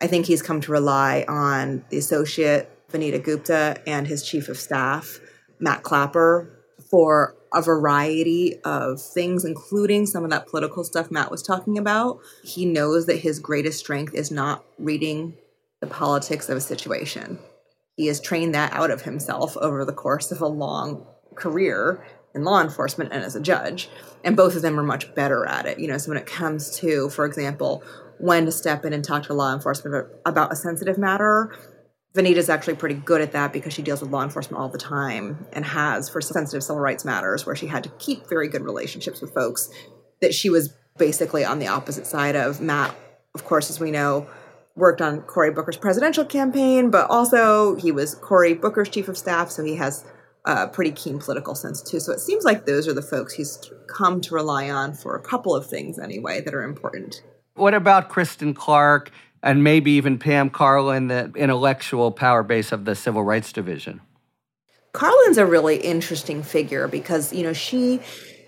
I 0.00 0.06
think 0.06 0.26
he's 0.26 0.42
come 0.42 0.60
to 0.62 0.72
rely 0.72 1.24
on 1.28 1.84
the 1.90 1.98
associate, 1.98 2.70
Vanita 2.90 3.22
Gupta, 3.22 3.76
and 3.86 4.06
his 4.06 4.22
chief 4.22 4.48
of 4.48 4.58
staff, 4.58 5.18
Matt 5.58 5.82
Klapper, 5.82 6.50
for 6.90 7.36
a 7.52 7.62
variety 7.62 8.60
of 8.64 9.00
things, 9.00 9.44
including 9.44 10.06
some 10.06 10.24
of 10.24 10.30
that 10.30 10.46
political 10.46 10.84
stuff 10.84 11.10
Matt 11.10 11.30
was 11.30 11.42
talking 11.42 11.78
about. 11.78 12.18
He 12.42 12.66
knows 12.66 13.06
that 13.06 13.18
his 13.18 13.38
greatest 13.38 13.78
strength 13.78 14.14
is 14.14 14.30
not 14.30 14.64
reading 14.78 15.36
the 15.80 15.86
politics 15.86 16.48
of 16.48 16.56
a 16.56 16.60
situation 16.60 17.38
he 17.96 18.06
has 18.06 18.20
trained 18.20 18.54
that 18.54 18.72
out 18.72 18.90
of 18.90 19.02
himself 19.02 19.56
over 19.56 19.84
the 19.84 19.92
course 19.92 20.32
of 20.32 20.40
a 20.40 20.46
long 20.46 21.06
career 21.34 22.04
in 22.34 22.44
law 22.44 22.60
enforcement 22.60 23.12
and 23.12 23.22
as 23.22 23.36
a 23.36 23.40
judge. 23.40 23.88
And 24.22 24.36
both 24.36 24.56
of 24.56 24.62
them 24.62 24.78
are 24.78 24.84
much 24.84 25.14
better 25.14 25.46
at 25.46 25.66
it. 25.66 25.78
You 25.78 25.88
know, 25.88 25.98
so 25.98 26.10
when 26.10 26.18
it 26.18 26.26
comes 26.26 26.76
to, 26.78 27.08
for 27.10 27.24
example, 27.24 27.82
when 28.18 28.46
to 28.46 28.52
step 28.52 28.84
in 28.84 28.92
and 28.92 29.04
talk 29.04 29.24
to 29.24 29.34
law 29.34 29.52
enforcement 29.52 30.08
about 30.24 30.52
a 30.52 30.56
sensitive 30.56 30.98
matter, 30.98 31.54
Vanita's 32.14 32.48
actually 32.48 32.76
pretty 32.76 32.94
good 32.94 33.20
at 33.20 33.32
that 33.32 33.52
because 33.52 33.72
she 33.72 33.82
deals 33.82 34.00
with 34.00 34.10
law 34.10 34.22
enforcement 34.22 34.60
all 34.60 34.68
the 34.68 34.78
time 34.78 35.46
and 35.52 35.64
has 35.64 36.08
for 36.08 36.20
sensitive 36.20 36.62
civil 36.62 36.80
rights 36.80 37.04
matters 37.04 37.44
where 37.44 37.56
she 37.56 37.66
had 37.66 37.82
to 37.82 37.88
keep 37.98 38.28
very 38.28 38.48
good 38.48 38.62
relationships 38.62 39.20
with 39.20 39.34
folks 39.34 39.68
that 40.20 40.32
she 40.32 40.48
was 40.48 40.72
basically 40.96 41.44
on 41.44 41.58
the 41.58 41.66
opposite 41.66 42.06
side 42.06 42.36
of. 42.36 42.60
Matt, 42.60 42.94
of 43.34 43.44
course, 43.44 43.68
as 43.68 43.80
we 43.80 43.90
know, 43.90 44.28
worked 44.76 45.00
on 45.00 45.22
Cory 45.22 45.50
Booker's 45.50 45.76
presidential 45.76 46.24
campaign, 46.24 46.90
but 46.90 47.10
also 47.10 47.74
he 47.76 47.90
was 47.90 48.14
Cory 48.14 48.54
Booker's 48.54 48.88
chief 48.88 49.08
of 49.08 49.18
staff, 49.18 49.50
so 49.50 49.64
he 49.64 49.76
has 49.76 50.04
a 50.44 50.68
pretty 50.68 50.92
keen 50.92 51.18
political 51.18 51.54
sense 51.54 51.82
too. 51.82 52.00
So 52.00 52.12
it 52.12 52.20
seems 52.20 52.44
like 52.44 52.66
those 52.66 52.86
are 52.86 52.92
the 52.92 53.02
folks 53.02 53.32
he's 53.32 53.70
come 53.86 54.20
to 54.22 54.34
rely 54.34 54.70
on 54.70 54.92
for 54.92 55.16
a 55.16 55.20
couple 55.20 55.54
of 55.54 55.66
things 55.66 55.98
anyway 55.98 56.40
that 56.42 56.54
are 56.54 56.62
important. 56.62 57.22
What 57.54 57.74
about 57.74 58.08
Kristen 58.08 58.52
Clarke 58.52 59.10
and 59.42 59.62
maybe 59.62 59.92
even 59.92 60.18
Pam 60.18 60.50
Karlan, 60.50 61.08
the 61.08 61.38
intellectual 61.38 62.10
power 62.10 62.42
base 62.42 62.72
of 62.72 62.84
the 62.84 62.94
Civil 62.94 63.22
Rights 63.22 63.52
Division? 63.52 64.00
Karlan's 64.92 65.38
a 65.38 65.46
really 65.46 65.76
interesting 65.76 66.42
figure 66.42 66.88
because, 66.88 67.32
you 67.32 67.42
know, 67.42 67.52
she 67.52 68.00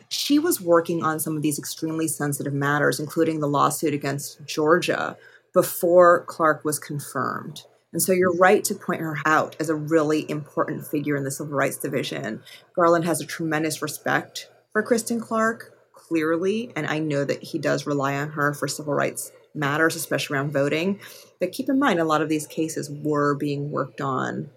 she 0.09 0.39
was 0.39 0.61
working 0.61 1.03
on 1.03 1.19
some 1.19 1.37
of 1.37 1.43
these 1.43 1.59
extremely 1.59 2.07
sensitive 2.07 2.53
matters, 2.53 3.01
including 3.01 3.41
the 3.41 3.49
lawsuit 3.49 3.93
against 3.93 4.45
Georgia, 4.47 5.17
before 5.53 6.25
Clarke 6.27 6.65
was 6.65 6.79
confirmed. 6.79 7.63
And 7.93 8.03
so 8.03 8.13
you're 8.13 8.37
right 8.37 8.63
to 8.65 8.75
point 8.75 9.01
her 9.01 9.17
out 9.25 9.57
as 9.59 9.69
a 9.69 9.75
really 9.75 10.29
important 10.31 10.87
figure 10.87 11.17
in 11.17 11.25
the 11.25 11.31
Civil 11.31 11.55
Rights 11.55 11.79
Division. 11.79 12.43
Garland 12.75 13.05
has 13.05 13.21
a 13.21 13.27
tremendous 13.27 13.81
respect 13.81 14.51
for 14.73 14.83
Kristen 14.83 15.21
Clarke, 15.21 15.73
clearly, 15.95 16.73
and 16.77 16.87
I 16.87 16.99
know 16.99 17.25
that 17.25 17.43
he 17.43 17.59
does 17.59 17.87
rely 17.87 18.17
on 18.17 18.31
her 18.31 18.53
for 18.53 18.69
civil 18.69 18.95
rights 18.95 19.33
matters, 19.55 19.97
especially 19.97 20.37
around 20.37 20.53
voting. 20.53 21.01
But 21.41 21.53
keep 21.53 21.69
in 21.69 21.79
mind, 21.79 21.99
a 21.99 22.05
lot 22.05 22.23
of 22.23 22.29
these 22.29 22.47
cases 22.47 22.91
were 22.91 23.35
being 23.35 23.71
worked 23.71 24.01
on 24.01 24.51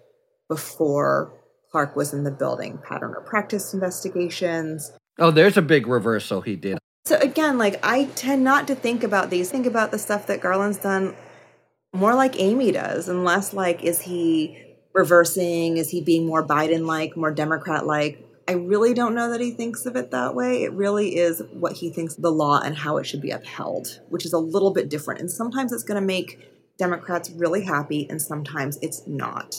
before 0.48 1.32
Clarke 1.70 1.96
was 1.96 2.12
in 2.12 2.24
the 2.24 2.30
building. 2.30 2.78
Pattern 2.86 3.14
or 3.16 3.22
practice 3.22 3.72
investigations. 3.72 4.92
Oh, 5.18 5.30
there's 5.30 5.56
a 5.56 5.62
big 5.62 5.86
reversal 5.86 6.40
he 6.42 6.56
did. 6.56 6.78
So 7.04 7.16
again, 7.18 7.58
like 7.58 7.80
I 7.82 8.04
tend 8.14 8.44
not 8.44 8.66
to 8.68 8.74
think 8.74 9.02
about 9.02 9.30
these. 9.30 9.50
Think 9.50 9.66
about 9.66 9.90
the 9.90 9.98
stuff 9.98 10.26
that 10.26 10.40
Garland's 10.40 10.78
done 10.78 11.16
more 11.92 12.14
like 12.14 12.38
Amy 12.38 12.72
does, 12.72 13.08
and 13.08 13.24
less 13.24 13.52
like 13.52 13.82
is 13.82 14.00
he 14.00 14.58
reversing? 14.92 15.76
Is 15.76 15.90
he 15.90 16.00
being 16.00 16.26
more 16.26 16.46
Biden 16.46 16.86
like, 16.86 17.16
more 17.16 17.32
Democrat 17.32 17.86
like? 17.86 18.26
I 18.48 18.54
really 18.54 18.94
don't 18.94 19.14
know 19.14 19.30
that 19.30 19.40
he 19.40 19.52
thinks 19.52 19.86
of 19.86 19.94
it 19.94 20.10
that 20.10 20.34
way. 20.34 20.64
It 20.64 20.72
really 20.72 21.16
is 21.16 21.40
what 21.52 21.74
he 21.74 21.90
thinks 21.90 22.16
the 22.16 22.32
law 22.32 22.60
and 22.60 22.76
how 22.76 22.96
it 22.96 23.04
should 23.04 23.20
be 23.20 23.30
upheld, 23.30 24.00
which 24.08 24.26
is 24.26 24.32
a 24.32 24.38
little 24.38 24.72
bit 24.72 24.88
different. 24.88 25.20
And 25.20 25.30
sometimes 25.30 25.72
it's 25.72 25.84
going 25.84 26.00
to 26.00 26.06
make 26.06 26.48
Democrats 26.76 27.30
really 27.30 27.64
happy, 27.64 28.08
and 28.10 28.20
sometimes 28.20 28.78
it's 28.82 29.06
not. 29.06 29.54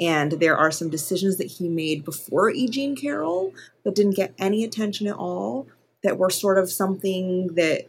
And 0.00 0.32
there 0.32 0.56
are 0.56 0.72
some 0.72 0.90
decisions 0.90 1.36
that 1.36 1.46
he 1.46 1.68
made 1.68 2.04
before 2.04 2.50
E. 2.50 2.68
Jean 2.68 2.96
Carroll 2.96 3.52
that 3.84 3.94
didn't 3.94 4.16
get 4.16 4.34
any 4.38 4.64
attention 4.64 5.06
at 5.06 5.16
all 5.16 5.68
that 6.02 6.18
were 6.18 6.30
sort 6.30 6.58
of 6.58 6.70
something 6.70 7.54
that 7.54 7.88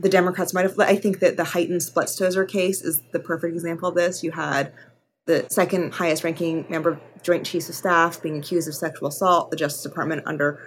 the 0.00 0.08
Democrats 0.08 0.54
might 0.54 0.64
have. 0.64 0.78
I 0.78 0.96
think 0.96 1.20
that 1.20 1.36
the 1.36 1.42
Hyten 1.42 1.76
Spletstoser 1.76 2.48
case 2.48 2.82
is 2.82 3.02
the 3.12 3.20
perfect 3.20 3.54
example 3.54 3.88
of 3.88 3.94
this. 3.94 4.24
You 4.24 4.32
had 4.32 4.72
the 5.26 5.46
second 5.48 5.94
highest 5.94 6.24
ranking 6.24 6.64
member 6.68 6.92
of 6.92 7.00
Joint 7.22 7.44
Chiefs 7.44 7.68
of 7.68 7.74
Staff 7.74 8.22
being 8.22 8.38
accused 8.38 8.66
of 8.66 8.74
sexual 8.74 9.08
assault. 9.08 9.50
The 9.50 9.56
Justice 9.56 9.82
Department 9.82 10.22
under 10.26 10.58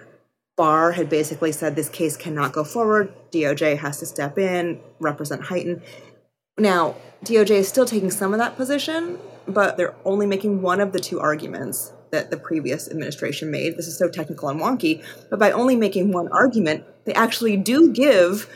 Barr 0.56 0.92
had 0.92 1.10
basically 1.10 1.50
said 1.50 1.74
this 1.74 1.88
case 1.88 2.16
cannot 2.16 2.52
go 2.52 2.62
forward. 2.62 3.12
DOJ 3.32 3.78
has 3.78 3.98
to 3.98 4.06
step 4.06 4.38
in, 4.38 4.80
represent 5.00 5.42
Hyten. 5.42 5.82
Now, 6.56 6.94
DOJ 7.24 7.50
is 7.50 7.68
still 7.68 7.86
taking 7.86 8.12
some 8.12 8.32
of 8.32 8.38
that 8.38 8.56
position, 8.56 9.18
but 9.48 9.76
they're 9.76 9.96
only 10.04 10.26
making 10.26 10.62
one 10.62 10.80
of 10.80 10.92
the 10.92 11.00
two 11.00 11.18
arguments 11.18 11.92
that 12.12 12.30
the 12.30 12.36
previous 12.36 12.88
administration 12.88 13.50
made. 13.50 13.76
This 13.76 13.88
is 13.88 13.98
so 13.98 14.08
technical 14.08 14.48
and 14.48 14.60
wonky, 14.60 15.02
but 15.28 15.40
by 15.40 15.50
only 15.50 15.74
making 15.74 16.12
one 16.12 16.28
argument, 16.28 16.84
they 17.04 17.14
actually 17.14 17.56
do 17.56 17.92
give 17.92 18.48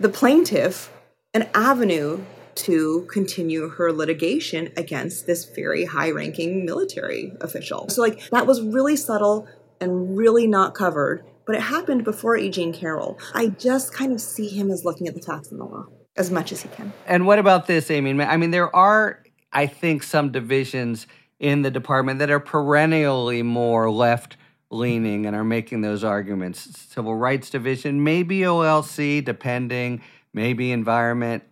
the 0.00 0.08
plaintiff 0.08 0.90
an 1.34 1.48
avenue 1.54 2.24
to 2.56 3.06
continue 3.12 3.68
her 3.68 3.92
litigation 3.92 4.72
against 4.76 5.26
this 5.26 5.44
very 5.44 5.84
high 5.84 6.10
ranking 6.10 6.64
military 6.64 7.32
official. 7.40 7.88
So, 7.88 8.02
like, 8.02 8.28
that 8.30 8.46
was 8.46 8.60
really 8.60 8.96
subtle 8.96 9.46
and 9.80 10.16
really 10.16 10.46
not 10.46 10.74
covered, 10.74 11.24
but 11.46 11.54
it 11.54 11.62
happened 11.62 12.04
before 12.04 12.36
E. 12.36 12.50
Jean 12.50 12.72
Carroll. 12.72 13.18
I 13.34 13.48
just 13.48 13.92
kind 13.92 14.12
of 14.12 14.20
see 14.20 14.48
him 14.48 14.70
as 14.70 14.84
looking 14.84 15.06
at 15.06 15.14
the 15.14 15.22
facts 15.22 15.52
in 15.52 15.58
the 15.58 15.64
law 15.64 15.86
as 16.16 16.30
much 16.30 16.50
as 16.50 16.62
he 16.62 16.68
can. 16.70 16.92
And 17.06 17.26
what 17.26 17.38
about 17.38 17.66
this, 17.66 17.90
Amy? 17.90 18.20
I 18.20 18.36
mean, 18.36 18.50
there 18.50 18.74
are, 18.74 19.22
I 19.52 19.66
think, 19.66 20.02
some 20.02 20.32
divisions 20.32 21.06
in 21.38 21.62
the 21.62 21.70
department 21.70 22.18
that 22.18 22.30
are 22.30 22.40
perennially 22.40 23.42
more 23.42 23.90
left 23.90 24.36
leaning 24.70 25.26
and 25.26 25.34
are 25.34 25.44
making 25.44 25.80
those 25.80 26.04
arguments. 26.04 26.60
Civil 26.92 27.14
Rights 27.14 27.50
Division, 27.50 28.04
maybe 28.04 28.40
OLC, 28.40 29.24
depending, 29.24 30.02
maybe 30.32 30.72
environment. 30.72 31.42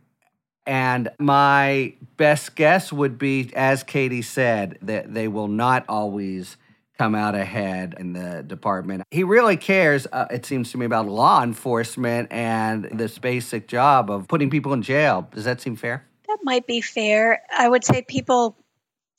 And 0.66 1.08
my 1.18 1.94
best 2.16 2.54
guess 2.54 2.92
would 2.92 3.18
be, 3.18 3.50
as 3.54 3.82
Katie 3.82 4.22
said, 4.22 4.78
that 4.82 5.14
they 5.14 5.26
will 5.26 5.48
not 5.48 5.84
always 5.88 6.56
come 6.98 7.14
out 7.14 7.34
ahead 7.34 7.94
in 7.98 8.12
the 8.12 8.42
department. 8.42 9.04
He 9.10 9.24
really 9.24 9.56
cares, 9.56 10.06
uh, 10.12 10.26
it 10.30 10.44
seems 10.44 10.72
to 10.72 10.78
me, 10.78 10.84
about 10.84 11.06
law 11.06 11.42
enforcement 11.42 12.30
and 12.32 12.84
this 12.92 13.18
basic 13.18 13.68
job 13.68 14.10
of 14.10 14.28
putting 14.28 14.50
people 14.50 14.72
in 14.72 14.82
jail. 14.82 15.28
Does 15.32 15.44
that 15.44 15.60
seem 15.60 15.76
fair? 15.76 16.04
That 16.26 16.38
might 16.42 16.66
be 16.66 16.80
fair. 16.80 17.42
I 17.56 17.68
would 17.68 17.84
say 17.84 18.02
people 18.02 18.56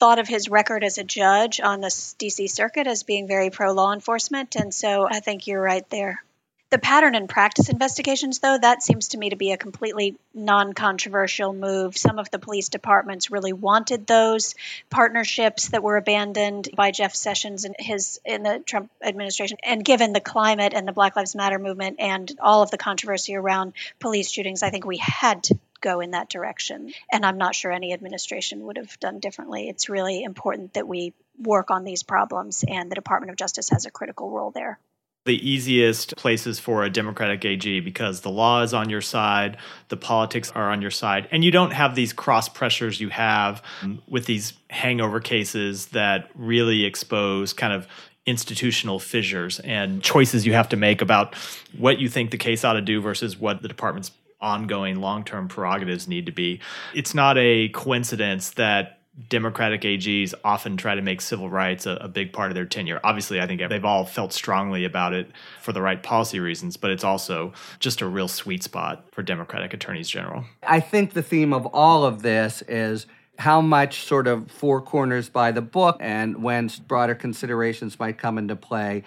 thought 0.00 0.18
of 0.18 0.26
his 0.26 0.48
record 0.48 0.82
as 0.82 0.98
a 0.98 1.04
judge 1.04 1.60
on 1.60 1.80
the 1.80 1.88
DC 1.88 2.50
circuit 2.50 2.86
as 2.86 3.02
being 3.02 3.28
very 3.28 3.50
pro 3.50 3.72
law 3.72 3.92
enforcement. 3.92 4.56
And 4.56 4.74
so 4.74 5.06
I 5.08 5.20
think 5.20 5.46
you're 5.46 5.62
right 5.62 5.88
there. 5.90 6.22
The 6.70 6.78
pattern 6.78 7.16
and 7.16 7.28
practice 7.28 7.68
investigations, 7.68 8.38
though, 8.38 8.56
that 8.56 8.80
seems 8.80 9.08
to 9.08 9.18
me 9.18 9.30
to 9.30 9.36
be 9.36 9.50
a 9.50 9.56
completely 9.56 10.16
non 10.32 10.72
controversial 10.72 11.52
move. 11.52 11.98
Some 11.98 12.20
of 12.20 12.30
the 12.30 12.38
police 12.38 12.68
departments 12.68 13.28
really 13.32 13.52
wanted 13.52 14.06
those 14.06 14.54
partnerships 14.88 15.70
that 15.70 15.82
were 15.82 15.96
abandoned 15.96 16.68
by 16.76 16.92
Jeff 16.92 17.12
Sessions 17.12 17.64
and 17.64 17.74
his 17.76 18.20
in 18.24 18.44
the 18.44 18.60
Trump 18.64 18.88
administration. 19.02 19.58
And 19.64 19.84
given 19.84 20.12
the 20.12 20.20
climate 20.20 20.72
and 20.72 20.86
the 20.86 20.92
Black 20.92 21.16
Lives 21.16 21.34
Matter 21.34 21.58
movement 21.58 21.96
and 21.98 22.32
all 22.40 22.62
of 22.62 22.70
the 22.70 22.78
controversy 22.78 23.34
around 23.34 23.72
police 23.98 24.30
shootings, 24.30 24.62
I 24.62 24.70
think 24.70 24.86
we 24.86 24.98
had 24.98 25.48
go 25.80 26.00
in 26.00 26.12
that 26.12 26.28
direction. 26.28 26.92
And 27.10 27.24
I'm 27.24 27.38
not 27.38 27.54
sure 27.54 27.72
any 27.72 27.92
administration 27.92 28.64
would 28.66 28.76
have 28.76 28.98
done 29.00 29.20
differently. 29.20 29.68
It's 29.68 29.88
really 29.88 30.22
important 30.22 30.74
that 30.74 30.88
we 30.88 31.14
work 31.38 31.70
on 31.70 31.84
these 31.84 32.02
problems, 32.02 32.64
and 32.66 32.90
the 32.90 32.94
Department 32.94 33.30
of 33.30 33.36
Justice 33.36 33.70
has 33.70 33.86
a 33.86 33.90
critical 33.90 34.30
role 34.30 34.50
there 34.50 34.78
the 35.26 35.48
easiest 35.48 36.16
places 36.16 36.58
for 36.58 36.82
a 36.82 36.90
Democratic 36.90 37.44
AG 37.44 37.80
because 37.80 38.22
the 38.22 38.30
law 38.30 38.62
is 38.62 38.72
on 38.72 38.88
your 38.88 39.02
side, 39.02 39.58
the 39.88 39.96
politics 39.96 40.50
are 40.54 40.70
on 40.70 40.80
your 40.80 40.90
side, 40.90 41.28
and 41.30 41.44
you 41.44 41.50
don't 41.50 41.72
have 41.72 41.94
these 41.94 42.12
cross 42.12 42.48
pressures 42.48 43.00
you 43.00 43.10
have 43.10 43.62
with 44.08 44.24
these 44.24 44.54
hangover 44.70 45.20
cases 45.20 45.86
that 45.88 46.30
really 46.34 46.84
expose 46.84 47.52
kind 47.52 47.72
of 47.72 47.86
institutional 48.26 48.98
fissures 48.98 49.60
and 49.60 50.02
choices 50.02 50.46
you 50.46 50.52
have 50.52 50.68
to 50.68 50.76
make 50.76 51.02
about 51.02 51.34
what 51.76 51.98
you 51.98 52.08
think 52.08 52.30
the 52.30 52.38
case 52.38 52.64
ought 52.64 52.74
to 52.74 52.80
do 52.80 53.00
versus 53.00 53.38
what 53.38 53.60
the 53.62 53.68
department's 53.68 54.10
ongoing 54.40 55.00
long 55.00 55.24
term 55.24 55.48
prerogatives 55.48 56.08
need 56.08 56.26
to 56.26 56.32
be. 56.32 56.60
It's 56.94 57.14
not 57.14 57.36
a 57.38 57.68
coincidence 57.70 58.50
that 58.50 59.00
Democratic 59.28 59.82
AGs 59.82 60.34
often 60.44 60.76
try 60.76 60.94
to 60.94 61.02
make 61.02 61.20
civil 61.20 61.50
rights 61.50 61.84
a, 61.84 61.92
a, 61.96 62.08
big 62.08 62.32
part 62.32 62.50
of 62.50 62.54
their 62.54 62.64
tenure. 62.64 63.00
Obviously, 63.04 63.40
I 63.40 63.46
think 63.46 63.60
they've 63.68 63.84
all 63.84 64.04
felt 64.04 64.32
strongly 64.32 64.84
about 64.84 65.12
it 65.12 65.30
for 65.60 65.72
the 65.72 65.82
right 65.82 66.02
policy 66.02 66.40
reasons, 66.40 66.76
but 66.76 66.90
it's 66.90 67.04
also 67.04 67.52
just 67.80 68.00
a 68.00 68.06
real 68.06 68.28
sweet 68.28 68.62
spot 68.62 69.04
for 69.12 69.22
Democratic 69.22 69.74
attorneys 69.74 70.08
general. 70.08 70.44
I 70.62 70.80
think 70.80 71.12
the 71.12 71.22
theme 71.22 71.52
of 71.52 71.66
all 71.66 72.04
of 72.04 72.22
this 72.22 72.62
is 72.62 73.06
how 73.38 73.60
much 73.60 74.04
sort 74.04 74.26
of 74.26 74.50
four 74.50 74.80
corners 74.80 75.28
by 75.28 75.50
the 75.50 75.62
book 75.62 75.96
and 75.98 76.42
when 76.42 76.70
broader 76.86 77.14
considerations 77.14 77.98
might 77.98 78.18
come 78.18 78.38
into 78.38 78.54
play. 78.54 79.02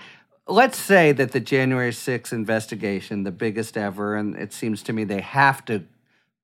Let's 0.47 0.77
say 0.77 1.13
that 1.13 1.31
the 1.31 1.39
January 1.39 1.91
6th 1.91 2.33
investigation, 2.33 3.23
the 3.23 3.31
biggest 3.31 3.77
ever, 3.77 4.15
and 4.15 4.35
it 4.35 4.51
seems 4.51 4.83
to 4.83 4.93
me 4.93 5.05
they 5.05 5.21
have 5.21 5.63
to 5.65 5.85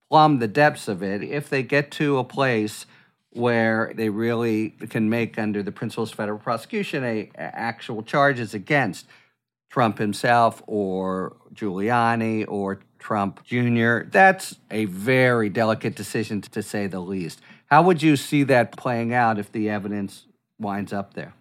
plumb 0.10 0.40
the 0.40 0.48
depths 0.48 0.88
of 0.88 1.04
it, 1.04 1.22
if 1.22 1.50
they 1.50 1.64
get 1.64 1.92
to 1.92 2.18
a 2.18 2.24
place 2.24 2.86
where 3.32 3.92
they 3.96 4.10
really 4.10 4.70
can 4.70 5.10
make 5.10 5.38
under 5.38 5.62
the 5.62 5.72
principles 5.72 6.12
of 6.12 6.18
federal 6.18 6.40
prosecution 6.40 7.04
a, 7.04 7.30
a 7.36 7.42
actual 7.42 8.02
charges 8.02 8.54
against 8.54 9.06
Trump 9.70 9.98
himself 9.98 10.64
or 10.66 11.36
Giuliani 11.54 12.46
or 12.48 12.80
Trump 13.00 13.44
Jr. 13.44 14.04
That's 14.10 14.56
a 14.72 14.86
very 14.86 15.50
delicate 15.50 15.96
decision 15.96 16.42
to 16.42 16.64
say 16.64 16.88
the 16.88 17.02
least. 17.02 17.42
How 17.66 17.84
would 17.84 18.02
you 18.02 18.16
see 18.16 18.44
that 18.44 18.76
playing 18.78 19.14
out 19.14 19.38
if 19.38 19.52
the 19.52 19.70
evidence 19.70 20.26
winds 20.58 20.92
up 20.92 21.14
there? 21.14 21.34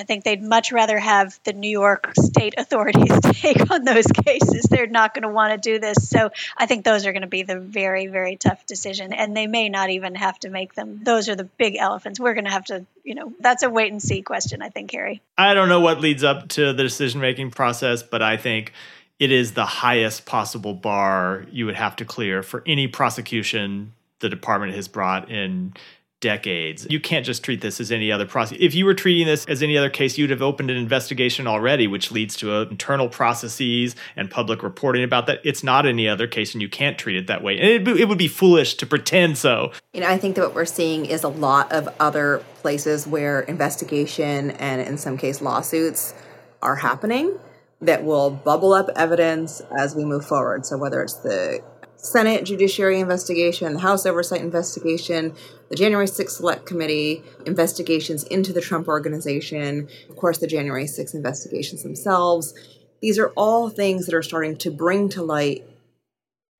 I 0.00 0.04
think 0.04 0.24
they'd 0.24 0.42
much 0.42 0.72
rather 0.72 0.98
have 0.98 1.38
the 1.44 1.52
New 1.52 1.68
York 1.68 2.12
state 2.16 2.54
authorities 2.56 3.20
take 3.34 3.70
on 3.70 3.84
those 3.84 4.06
cases. 4.06 4.62
They're 4.62 4.86
not 4.86 5.12
going 5.12 5.24
to 5.24 5.28
want 5.28 5.52
to 5.52 5.70
do 5.70 5.78
this. 5.78 6.08
So 6.08 6.30
I 6.56 6.64
think 6.64 6.86
those 6.86 7.04
are 7.04 7.12
going 7.12 7.20
to 7.20 7.28
be 7.28 7.42
the 7.42 7.60
very, 7.60 8.06
very 8.06 8.36
tough 8.36 8.64
decision. 8.64 9.12
And 9.12 9.36
they 9.36 9.46
may 9.46 9.68
not 9.68 9.90
even 9.90 10.14
have 10.14 10.38
to 10.40 10.48
make 10.48 10.74
them. 10.74 11.00
Those 11.02 11.28
are 11.28 11.36
the 11.36 11.44
big 11.44 11.76
elephants. 11.76 12.18
We're 12.18 12.32
going 12.32 12.46
to 12.46 12.50
have 12.50 12.64
to, 12.66 12.86
you 13.04 13.14
know, 13.14 13.34
that's 13.40 13.62
a 13.62 13.68
wait 13.68 13.92
and 13.92 14.02
see 14.02 14.22
question, 14.22 14.62
I 14.62 14.70
think, 14.70 14.90
Harry. 14.92 15.20
I 15.36 15.52
don't 15.52 15.68
know 15.68 15.80
what 15.80 16.00
leads 16.00 16.24
up 16.24 16.48
to 16.50 16.72
the 16.72 16.82
decision 16.82 17.20
making 17.20 17.50
process, 17.50 18.02
but 18.02 18.22
I 18.22 18.38
think 18.38 18.72
it 19.18 19.30
is 19.30 19.52
the 19.52 19.66
highest 19.66 20.24
possible 20.24 20.72
bar 20.72 21.44
you 21.52 21.66
would 21.66 21.74
have 21.74 21.96
to 21.96 22.06
clear 22.06 22.42
for 22.42 22.62
any 22.66 22.88
prosecution 22.88 23.92
the 24.20 24.30
department 24.30 24.74
has 24.74 24.88
brought 24.88 25.30
in 25.30 25.74
decades. 26.20 26.86
You 26.90 27.00
can't 27.00 27.24
just 27.24 27.42
treat 27.42 27.60
this 27.60 27.80
as 27.80 27.90
any 27.90 28.12
other 28.12 28.26
process. 28.26 28.58
If 28.60 28.74
you 28.74 28.84
were 28.84 28.94
treating 28.94 29.26
this 29.26 29.44
as 29.46 29.62
any 29.62 29.76
other 29.76 29.90
case, 29.90 30.18
you'd 30.18 30.30
have 30.30 30.42
opened 30.42 30.70
an 30.70 30.76
investigation 30.76 31.46
already, 31.46 31.86
which 31.86 32.12
leads 32.12 32.36
to 32.36 32.52
uh, 32.52 32.62
internal 32.70 33.08
processes 33.08 33.96
and 34.16 34.30
public 34.30 34.62
reporting 34.62 35.02
about 35.02 35.26
that. 35.26 35.40
It's 35.44 35.64
not 35.64 35.86
any 35.86 36.08
other 36.08 36.26
case, 36.26 36.52
and 36.52 36.62
you 36.62 36.68
can't 36.68 36.98
treat 36.98 37.16
it 37.16 37.26
that 37.26 37.42
way. 37.42 37.58
And 37.58 37.88
it, 37.88 38.00
it 38.00 38.08
would 38.08 38.18
be 38.18 38.28
foolish 38.28 38.74
to 38.74 38.86
pretend 38.86 39.38
so. 39.38 39.72
You 39.92 40.02
know, 40.02 40.08
I 40.08 40.18
think 40.18 40.36
that 40.36 40.42
what 40.42 40.54
we're 40.54 40.64
seeing 40.64 41.06
is 41.06 41.24
a 41.24 41.28
lot 41.28 41.72
of 41.72 41.88
other 41.98 42.44
places 42.60 43.06
where 43.06 43.40
investigation 43.40 44.50
and, 44.52 44.80
in 44.80 44.98
some 44.98 45.16
case, 45.16 45.40
lawsuits 45.40 46.14
are 46.62 46.76
happening 46.76 47.38
that 47.80 48.04
will 48.04 48.30
bubble 48.30 48.74
up 48.74 48.90
evidence 48.94 49.62
as 49.78 49.96
we 49.96 50.04
move 50.04 50.26
forward. 50.26 50.66
So 50.66 50.76
whether 50.76 51.02
it's 51.02 51.16
the 51.16 51.60
Senate 52.02 52.44
Judiciary 52.44 52.98
investigation, 52.98 53.74
the 53.74 53.80
House 53.80 54.06
Oversight 54.06 54.40
investigation, 54.40 55.34
the 55.68 55.76
January 55.76 56.06
6th 56.06 56.30
Select 56.30 56.64
Committee 56.64 57.22
investigations 57.44 58.24
into 58.24 58.52
the 58.52 58.60
Trump 58.60 58.88
Organization, 58.88 59.86
of 60.08 60.16
course, 60.16 60.38
the 60.38 60.46
January 60.46 60.86
6th 60.86 61.14
investigations 61.14 61.82
themselves. 61.82 62.54
These 63.02 63.18
are 63.18 63.28
all 63.36 63.68
things 63.68 64.06
that 64.06 64.14
are 64.14 64.22
starting 64.22 64.56
to 64.58 64.70
bring 64.70 65.10
to 65.10 65.22
light 65.22 65.64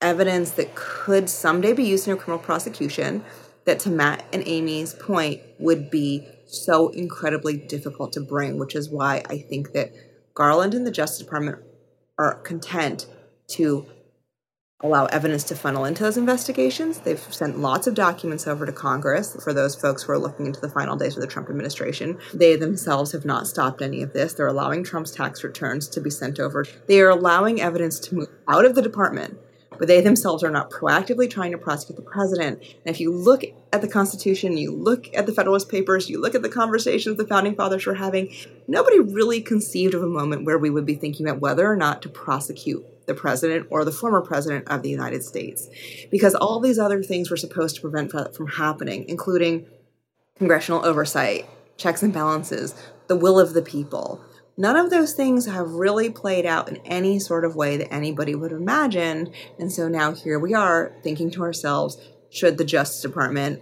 evidence 0.03 0.53
that 0.53 0.74
could 0.74 1.30
someday 1.30 1.72
be 1.72 1.84
used 1.84 2.07
in 2.07 2.14
a 2.14 2.16
criminal 2.16 2.45
prosecution, 2.45 3.24
that 3.64 3.80
to 3.80 3.91
Matt 3.91 4.24
and 4.32 4.43
Amy's 4.47 4.95
point 4.95 5.41
would 5.59 5.91
be 5.91 6.28
so 6.47 6.88
incredibly 6.88 7.57
difficult 7.57 8.12
to 8.12 8.20
bring, 8.20 8.59
which 8.59 8.74
is 8.74 8.91
why 8.91 9.22
I 9.28 9.38
think 9.38 9.72
that 9.72 9.93
Garland 10.34 10.74
and 10.74 10.86
the 10.86 10.91
Justice 10.91 11.18
Department 11.18 11.59
are 12.18 12.34
content 12.36 13.07
to 13.49 13.86
allow 14.83 15.07
evidence 15.07 15.45
to 15.45 15.55
funnel 15.55 15.85
into 15.85 16.03
those 16.03 16.16
investigations. 16.16 17.01
They've 17.01 17.20
sent 17.33 17.59
lots 17.59 17.87
of 17.87 17.95
documents 17.95 18.47
over 18.47 18.64
to 18.64 18.72
Congress 18.72 19.37
for 19.43 19.53
those 19.53 19.74
folks 19.74 20.03
who 20.03 20.12
are 20.12 20.18
looking 20.18 20.47
into 20.47 20.61
the 20.61 20.70
final 20.70 20.97
days 20.97 21.16
of 21.16 21.20
the 21.20 21.26
Trump 21.26 21.51
administration. 21.51 22.18
They 22.33 22.57
themselves 22.57 23.12
have 23.12 23.24
not 23.24 23.47
stopped 23.47 23.83
any 23.83 24.03
of 24.03 24.12
this. 24.12 24.35
They're 24.35 24.47
allowing 24.47 24.83
Trump's 24.83 25.11
tax 25.11 25.45
returns 25.45 25.89
to 25.89 26.01
be 26.01 26.11
sent 26.11 26.41
over. 26.41 26.64
They 26.87 27.01
are 27.01 27.11
allowing 27.11 27.61
evidence 27.61 27.99
to 28.01 28.14
move 28.14 28.28
out 28.49 28.64
of 28.64 28.74
the 28.74 28.83
department, 28.83 29.39
but 29.78 29.87
they 29.87 30.01
themselves 30.01 30.43
are 30.43 30.51
not 30.51 30.70
proactively 30.70 31.28
trying 31.28 31.53
to 31.53 31.59
prosecute 31.59 31.97
the 31.97 32.03
president. 32.03 32.61
And 32.62 32.95
if 32.95 33.01
you 33.01 33.12
look 33.12 33.43
at 33.72 33.83
the 33.83 33.89
Constitution, 33.89 34.57
you 34.57 34.72
look 34.72 35.09
at 35.14 35.26
the 35.26 35.33
Federalist 35.33 35.68
Papers, 35.68 36.09
you 36.09 36.20
look 36.20 36.35
at 36.35 36.43
the 36.43 36.49
conversations 36.49 37.18
the 37.18 37.26
founding 37.26 37.55
fathers 37.55 37.85
were 37.85 37.95
having, 37.95 38.33
nobody 38.66 38.99
really 38.99 39.43
conceived 39.43 39.95
of 39.95 40.03
a 40.03 40.07
moment 40.07 40.45
where 40.47 40.59
we 40.59 40.70
would 40.70 40.87
be 40.87 40.95
thinking 40.95 41.28
about 41.28 41.41
whether 41.41 41.70
or 41.70 41.76
not 41.76 42.01
to 42.03 42.09
prosecute 42.09 42.85
the 43.11 43.20
president 43.20 43.66
or 43.70 43.84
the 43.84 43.92
former 43.92 44.20
president 44.20 44.68
of 44.68 44.82
the 44.82 44.88
United 44.88 45.22
States. 45.24 45.68
Because 46.11 46.34
all 46.36 46.61
these 46.61 46.78
other 46.78 47.02
things 47.02 47.30
were 47.30 47.36
supposed 47.36 47.74
to 47.74 47.82
prevent 47.82 48.12
from 48.34 48.46
happening, 48.46 49.04
including 49.08 49.66
congressional 50.38 50.86
oversight, 50.86 51.46
checks 51.76 52.02
and 52.02 52.14
balances, 52.14 52.74
the 53.08 53.16
will 53.16 53.40
of 53.40 53.52
the 53.52 53.62
people. 53.62 54.24
None 54.56 54.76
of 54.76 54.90
those 54.90 55.12
things 55.12 55.46
have 55.46 55.72
really 55.72 56.08
played 56.11 56.46
out 56.46 56.68
in 56.68 56.76
any 56.84 57.18
sort 57.18 57.44
of 57.44 57.56
way 57.56 57.76
that 57.78 57.92
anybody 57.92 58.34
would 58.34 58.52
imagine. 58.52 59.32
And 59.58 59.72
so 59.72 59.88
now 59.88 60.12
here 60.12 60.38
we 60.38 60.54
are 60.54 60.92
thinking 61.02 61.30
to 61.32 61.42
ourselves 61.42 61.98
should 62.30 62.58
the 62.58 62.64
Justice 62.64 63.02
Department 63.02 63.61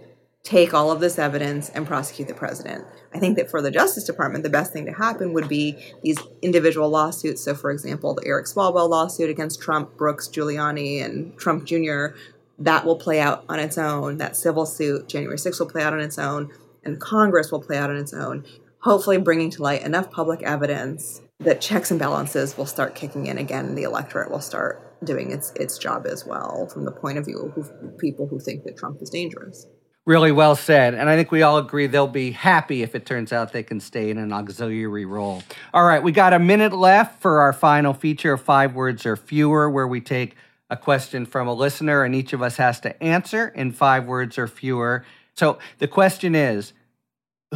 take 0.49 0.73
all 0.73 0.89
of 0.89 0.99
this 0.99 1.19
evidence 1.19 1.69
and 1.69 1.85
prosecute 1.85 2.27
the 2.27 2.33
president. 2.33 2.83
I 3.13 3.19
think 3.19 3.37
that 3.37 3.51
for 3.51 3.61
the 3.61 3.69
Justice 3.69 4.03
Department, 4.03 4.43
the 4.43 4.49
best 4.49 4.73
thing 4.73 4.87
to 4.87 4.91
happen 4.91 5.31
would 5.33 5.47
be 5.47 5.77
these 6.01 6.17
individual 6.41 6.89
lawsuits. 6.89 7.43
So, 7.43 7.53
for 7.53 7.69
example, 7.69 8.15
the 8.15 8.25
Eric 8.25 8.47
Swalwell 8.47 8.89
lawsuit 8.89 9.29
against 9.29 9.61
Trump, 9.61 9.95
Brooks, 9.95 10.27
Giuliani, 10.27 11.05
and 11.05 11.37
Trump 11.37 11.65
Jr., 11.65 12.17
that 12.57 12.83
will 12.83 12.95
play 12.95 13.19
out 13.21 13.45
on 13.47 13.59
its 13.59 13.77
own. 13.77 14.17
That 14.17 14.35
civil 14.35 14.65
suit, 14.65 15.07
January 15.07 15.37
6th, 15.37 15.59
will 15.59 15.69
play 15.69 15.83
out 15.83 15.93
on 15.93 15.99
its 15.99 16.17
own, 16.17 16.51
and 16.83 16.99
Congress 16.99 17.51
will 17.51 17.61
play 17.61 17.77
out 17.77 17.91
on 17.91 17.97
its 17.97 18.13
own, 18.13 18.43
hopefully 18.79 19.19
bringing 19.19 19.51
to 19.51 19.61
light 19.61 19.83
enough 19.83 20.09
public 20.09 20.41
evidence 20.41 21.21
that 21.39 21.61
checks 21.61 21.91
and 21.91 21.99
balances 21.99 22.57
will 22.57 22.65
start 22.65 22.95
kicking 22.95 23.27
in 23.27 23.37
again, 23.37 23.65
and 23.67 23.77
the 23.77 23.83
electorate 23.83 24.31
will 24.31 24.41
start 24.41 25.05
doing 25.05 25.29
its, 25.31 25.51
its 25.57 25.77
job 25.77 26.07
as 26.07 26.25
well 26.25 26.67
from 26.73 26.85
the 26.85 26.91
point 26.91 27.19
of 27.19 27.25
view 27.25 27.53
of 27.55 27.99
people 27.99 28.25
who 28.25 28.39
think 28.39 28.63
that 28.63 28.75
Trump 28.75 28.99
is 28.99 29.11
dangerous. 29.11 29.67
Really 30.09 30.31
well 30.31 30.55
said. 30.55 30.95
And 30.95 31.07
I 31.07 31.15
think 31.15 31.31
we 31.31 31.43
all 31.43 31.59
agree 31.59 31.85
they'll 31.85 32.07
be 32.07 32.31
happy 32.31 32.81
if 32.81 32.95
it 32.95 33.05
turns 33.05 33.31
out 33.31 33.53
they 33.53 33.61
can 33.61 33.79
stay 33.79 34.09
in 34.09 34.17
an 34.17 34.33
auxiliary 34.33 35.05
role. 35.05 35.43
All 35.71 35.85
right, 35.85 36.01
we 36.01 36.11
got 36.11 36.33
a 36.33 36.39
minute 36.39 36.73
left 36.73 37.21
for 37.21 37.41
our 37.41 37.53
final 37.53 37.93
feature 37.93 38.33
of 38.33 38.41
five 38.41 38.73
words 38.73 39.05
or 39.05 39.15
fewer, 39.15 39.69
where 39.69 39.87
we 39.87 40.01
take 40.01 40.35
a 40.67 40.75
question 40.75 41.27
from 41.27 41.47
a 41.47 41.53
listener 41.53 42.03
and 42.03 42.15
each 42.15 42.33
of 42.33 42.41
us 42.41 42.57
has 42.57 42.79
to 42.79 43.03
answer 43.03 43.49
in 43.49 43.71
five 43.71 44.07
words 44.07 44.39
or 44.39 44.47
fewer. 44.47 45.05
So 45.35 45.59
the 45.77 45.87
question 45.87 46.33
is 46.33 46.73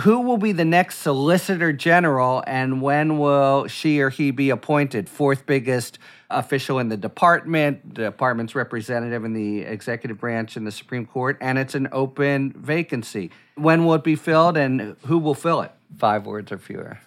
who 0.02 0.22
will 0.22 0.38
be 0.38 0.52
the 0.52 0.64
next 0.64 1.00
Solicitor 1.00 1.74
General 1.74 2.44
and 2.46 2.84
when 2.84 3.18
will 3.18 3.66
she 3.66 4.00
or 4.00 4.12
he 4.12 4.30
be 4.30 4.52
appointed? 4.52 5.10
Fourth 5.10 5.48
biggest 5.48 5.98
official 6.38 6.80
in 6.80 6.90
the 6.90 6.98
department, 6.98 7.96
the 7.96 8.04
department's 8.04 8.56
representative 8.56 9.24
in 9.26 9.34
the 9.34 9.62
executive 9.62 10.20
branch 10.20 10.58
in 10.58 10.66
the 10.66 10.72
Supreme 10.72 11.06
Court, 11.06 11.38
and 11.42 11.58
it's 11.58 11.76
an 11.76 11.88
open 11.92 12.54
vacancy. 12.58 13.32
When 13.56 13.86
will 13.86 13.96
it 13.96 14.04
be 14.04 14.16
filled 14.16 14.58
and 14.58 14.96
who 15.06 15.18
will 15.18 15.36
fill 15.36 15.62
it? 15.62 15.72
Five 15.98 16.26
words 16.26 16.52
or 16.52 16.58
fewer. 16.58 17.00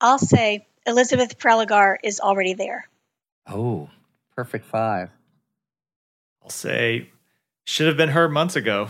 I'll 0.00 0.18
say 0.18 0.66
Elizabeth 0.86 1.38
Prelogar 1.38 1.96
is 2.02 2.20
already 2.20 2.54
there. 2.54 2.88
Oh, 3.46 3.88
perfect 4.36 4.66
five. 4.66 5.10
I'll 6.42 6.50
say 6.50 7.10
should 7.64 7.86
have 7.86 7.96
been 7.96 8.10
her 8.10 8.28
months 8.28 8.56
ago. 8.56 8.88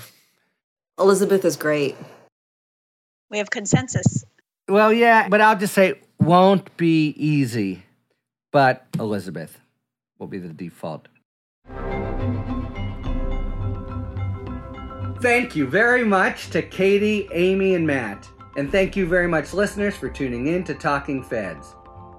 Elizabeth 0.98 1.44
is 1.44 1.56
great. 1.56 1.96
We 3.30 3.38
have 3.38 3.50
consensus. 3.50 4.24
Well, 4.68 4.92
yeah, 4.92 5.28
but 5.28 5.40
I'll 5.40 5.58
just 5.58 5.74
say 5.74 6.00
won't 6.18 6.76
be 6.76 7.08
easy, 7.16 7.84
but 8.50 8.86
Elizabeth 8.98 9.58
will 10.18 10.26
be 10.26 10.38
the 10.38 10.48
default. 10.48 11.08
thank 15.24 15.56
you 15.56 15.66
very 15.66 16.04
much 16.04 16.50
to 16.50 16.60
Katie, 16.60 17.26
Amy, 17.32 17.74
and 17.74 17.86
Matt. 17.86 18.28
And 18.58 18.70
thank 18.70 18.94
you 18.94 19.06
very 19.06 19.26
much, 19.26 19.54
listeners, 19.54 19.96
for 19.96 20.10
tuning 20.10 20.48
in 20.48 20.64
to 20.64 20.74
Talking 20.74 21.22
Feds. 21.22 21.74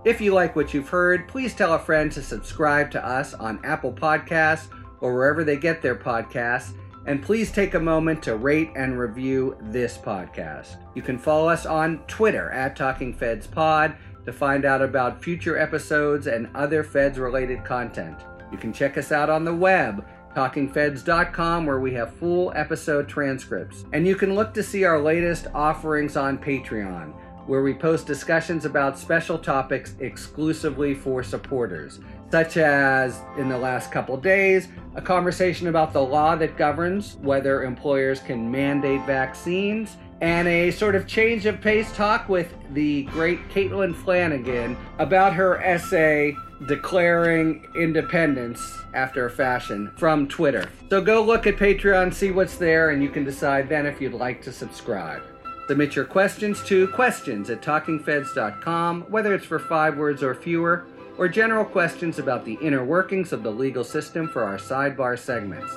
If 0.05 0.19
you 0.19 0.33
like 0.33 0.55
what 0.55 0.73
you've 0.73 0.89
heard, 0.89 1.27
please 1.27 1.53
tell 1.53 1.75
a 1.75 1.79
friend 1.79 2.11
to 2.13 2.23
subscribe 2.23 2.89
to 2.89 3.05
us 3.05 3.35
on 3.35 3.63
Apple 3.63 3.93
Podcasts 3.93 4.69
or 5.01 5.13
wherever 5.13 5.43
they 5.43 5.55
get 5.55 5.83
their 5.83 5.95
podcasts. 5.95 6.73
And 7.05 7.21
please 7.21 7.51
take 7.51 7.75
a 7.75 7.79
moment 7.79 8.23
to 8.23 8.37
rate 8.37 8.71
and 8.75 8.97
review 8.97 9.55
this 9.61 9.99
podcast. 9.99 10.77
You 10.95 11.03
can 11.03 11.19
follow 11.19 11.47
us 11.47 11.67
on 11.67 11.99
Twitter 12.07 12.49
at 12.49 12.75
Talking 12.75 13.13
Feds 13.13 13.45
Pod 13.45 13.95
to 14.25 14.33
find 14.33 14.65
out 14.65 14.81
about 14.81 15.23
future 15.23 15.57
episodes 15.57 16.27
and 16.27 16.49
other 16.55 16.83
Feds 16.83 17.19
related 17.19 17.63
content. 17.63 18.17
You 18.51 18.57
can 18.57 18.73
check 18.73 18.97
us 18.97 19.11
out 19.11 19.29
on 19.29 19.45
the 19.45 19.53
web, 19.53 20.05
talkingfeds.com, 20.35 21.65
where 21.65 21.79
we 21.79 21.93
have 21.93 22.13
full 22.15 22.51
episode 22.55 23.07
transcripts. 23.07 23.85
And 23.93 24.07
you 24.07 24.15
can 24.15 24.35
look 24.35 24.53
to 24.55 24.63
see 24.63 24.83
our 24.83 24.99
latest 24.99 25.47
offerings 25.53 26.17
on 26.17 26.37
Patreon, 26.37 27.13
where 27.47 27.61
we 27.61 27.73
post 27.73 28.07
discussions 28.07 28.65
about 28.65 28.97
special 28.97 29.37
topics 29.37 29.95
exclusively 29.99 30.93
for 30.93 31.23
supporters, 31.23 31.99
such 32.31 32.57
as 32.57 33.21
in 33.37 33.47
the 33.47 33.57
last 33.57 33.91
couple 33.91 34.17
days, 34.17 34.67
a 34.95 35.01
conversation 35.01 35.67
about 35.67 35.93
the 35.93 36.01
law 36.01 36.35
that 36.35 36.57
governs 36.57 37.15
whether 37.17 37.63
employers 37.63 38.19
can 38.19 38.49
mandate 38.49 39.05
vaccines 39.05 39.97
and 40.25 40.47
a 40.47 40.71
sort 40.71 40.95
of 40.95 41.05
change 41.05 41.45
of 41.45 41.61
pace 41.61 41.91
talk 41.95 42.27
with 42.27 42.51
the 42.71 43.03
great 43.03 43.47
Caitlin 43.49 43.95
Flanagan 43.95 44.75
about 44.97 45.33
her 45.33 45.61
essay 45.61 46.35
declaring 46.65 47.67
independence 47.75 48.59
after 48.95 49.27
a 49.27 49.29
fashion 49.29 49.91
from 49.97 50.27
Twitter. 50.27 50.67
So 50.89 50.99
go 50.99 51.21
look 51.21 51.45
at 51.45 51.57
Patreon, 51.57 52.11
see 52.11 52.31
what's 52.31 52.57
there, 52.57 52.89
and 52.89 53.03
you 53.03 53.09
can 53.09 53.23
decide 53.23 53.69
then 53.69 53.85
if 53.85 54.01
you'd 54.01 54.15
like 54.15 54.41
to 54.41 54.51
subscribe. 54.51 55.21
Submit 55.67 55.95
your 55.95 56.05
questions 56.05 56.63
to 56.63 56.87
questions 56.87 57.51
at 57.51 57.61
talkingfeds.com, 57.61 59.01
whether 59.03 59.31
it's 59.31 59.45
for 59.45 59.59
five 59.59 59.95
words 59.95 60.23
or 60.23 60.33
fewer, 60.33 60.87
or 61.19 61.27
general 61.27 61.63
questions 61.63 62.17
about 62.17 62.43
the 62.43 62.57
inner 62.63 62.83
workings 62.83 63.31
of 63.31 63.43
the 63.43 63.51
legal 63.51 63.83
system 63.83 64.27
for 64.27 64.43
our 64.43 64.57
sidebar 64.57 65.19
segments. 65.19 65.71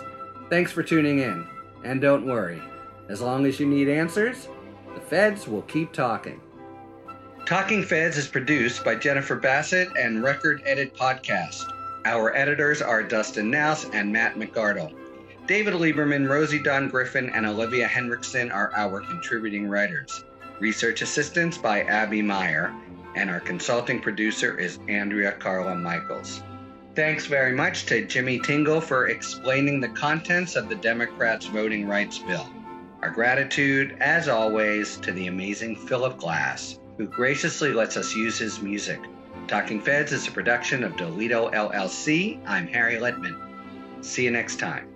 Thanks 0.49 0.73
for 0.73 0.83
tuning 0.83 1.19
in, 1.19 1.47
and 1.85 2.01
don't 2.01 2.25
worry. 2.25 2.63
As 3.09 3.23
long 3.23 3.47
as 3.47 3.59
you 3.59 3.67
need 3.67 3.89
answers, 3.89 4.49
the 4.95 5.01
feds 5.01 5.49
will 5.49 5.63
keep 5.63 5.93
talking. 5.93 6.41
Talking 7.47 7.83
Feds 7.83 8.19
is 8.19 8.29
produced 8.29 8.85
by 8.85 8.95
Jennifer 8.95 9.35
Bassett 9.35 9.89
and 9.99 10.23
Record 10.23 10.61
Edit 10.67 10.95
Podcast. 10.95 11.65
Our 12.05 12.37
editors 12.37 12.83
are 12.83 13.03
Dustin 13.03 13.51
Naus 13.51 13.89
and 13.95 14.13
Matt 14.13 14.35
McArdle. 14.35 14.93
David 15.47 15.73
Lieberman, 15.73 16.29
Rosie 16.29 16.63
Don 16.63 16.91
Griffin, 16.91 17.31
and 17.31 17.47
Olivia 17.47 17.89
Henriksen 17.89 18.51
are 18.53 18.71
our 18.77 19.01
contributing 19.01 19.67
writers. 19.67 20.25
Research 20.61 21.01
assistance 21.01 21.57
by 21.57 21.85
Abby 21.85 22.21
Meyer, 22.21 22.75
and 23.17 23.31
our 23.31 23.41
consulting 23.41 24.03
producer 24.03 24.59
is 24.59 24.79
Andrea 24.89 25.33
Carla 25.33 25.75
Michaels. 25.75 26.43
Thanks 26.95 27.25
very 27.25 27.55
much 27.55 27.87
to 27.87 28.05
Jimmy 28.05 28.41
Tingle 28.41 28.83
for 28.83 29.09
explaining 29.09 29.81
the 29.81 29.89
contents 29.89 30.55
of 30.55 30.69
the 30.69 30.75
Democrats' 30.75 31.47
voting 31.47 31.87
rights 31.89 32.19
bill. 32.19 32.47
Our 33.01 33.11
gratitude, 33.11 33.97
as 34.01 34.29
always, 34.29 34.97
to 34.99 35.13
the 35.13 35.29
amazing 35.29 35.77
Philip 35.77 36.17
Glass, 36.19 36.81
who 36.97 37.07
graciously 37.07 37.73
lets 37.73 37.97
us 37.97 38.17
use 38.17 38.39
his 38.39 38.61
music. 38.61 39.01
Talking 39.47 39.81
Feds 39.81 40.11
is 40.11 40.27
a 40.27 40.33
production 40.33 40.83
of 40.83 40.97
Dolito 40.97 41.49
LLC. 41.51 42.41
I'm 42.45 42.67
Harry 42.67 42.97
Litman. 42.97 44.05
See 44.05 44.25
you 44.25 44.33
next 44.33 44.59
time. 44.59 44.89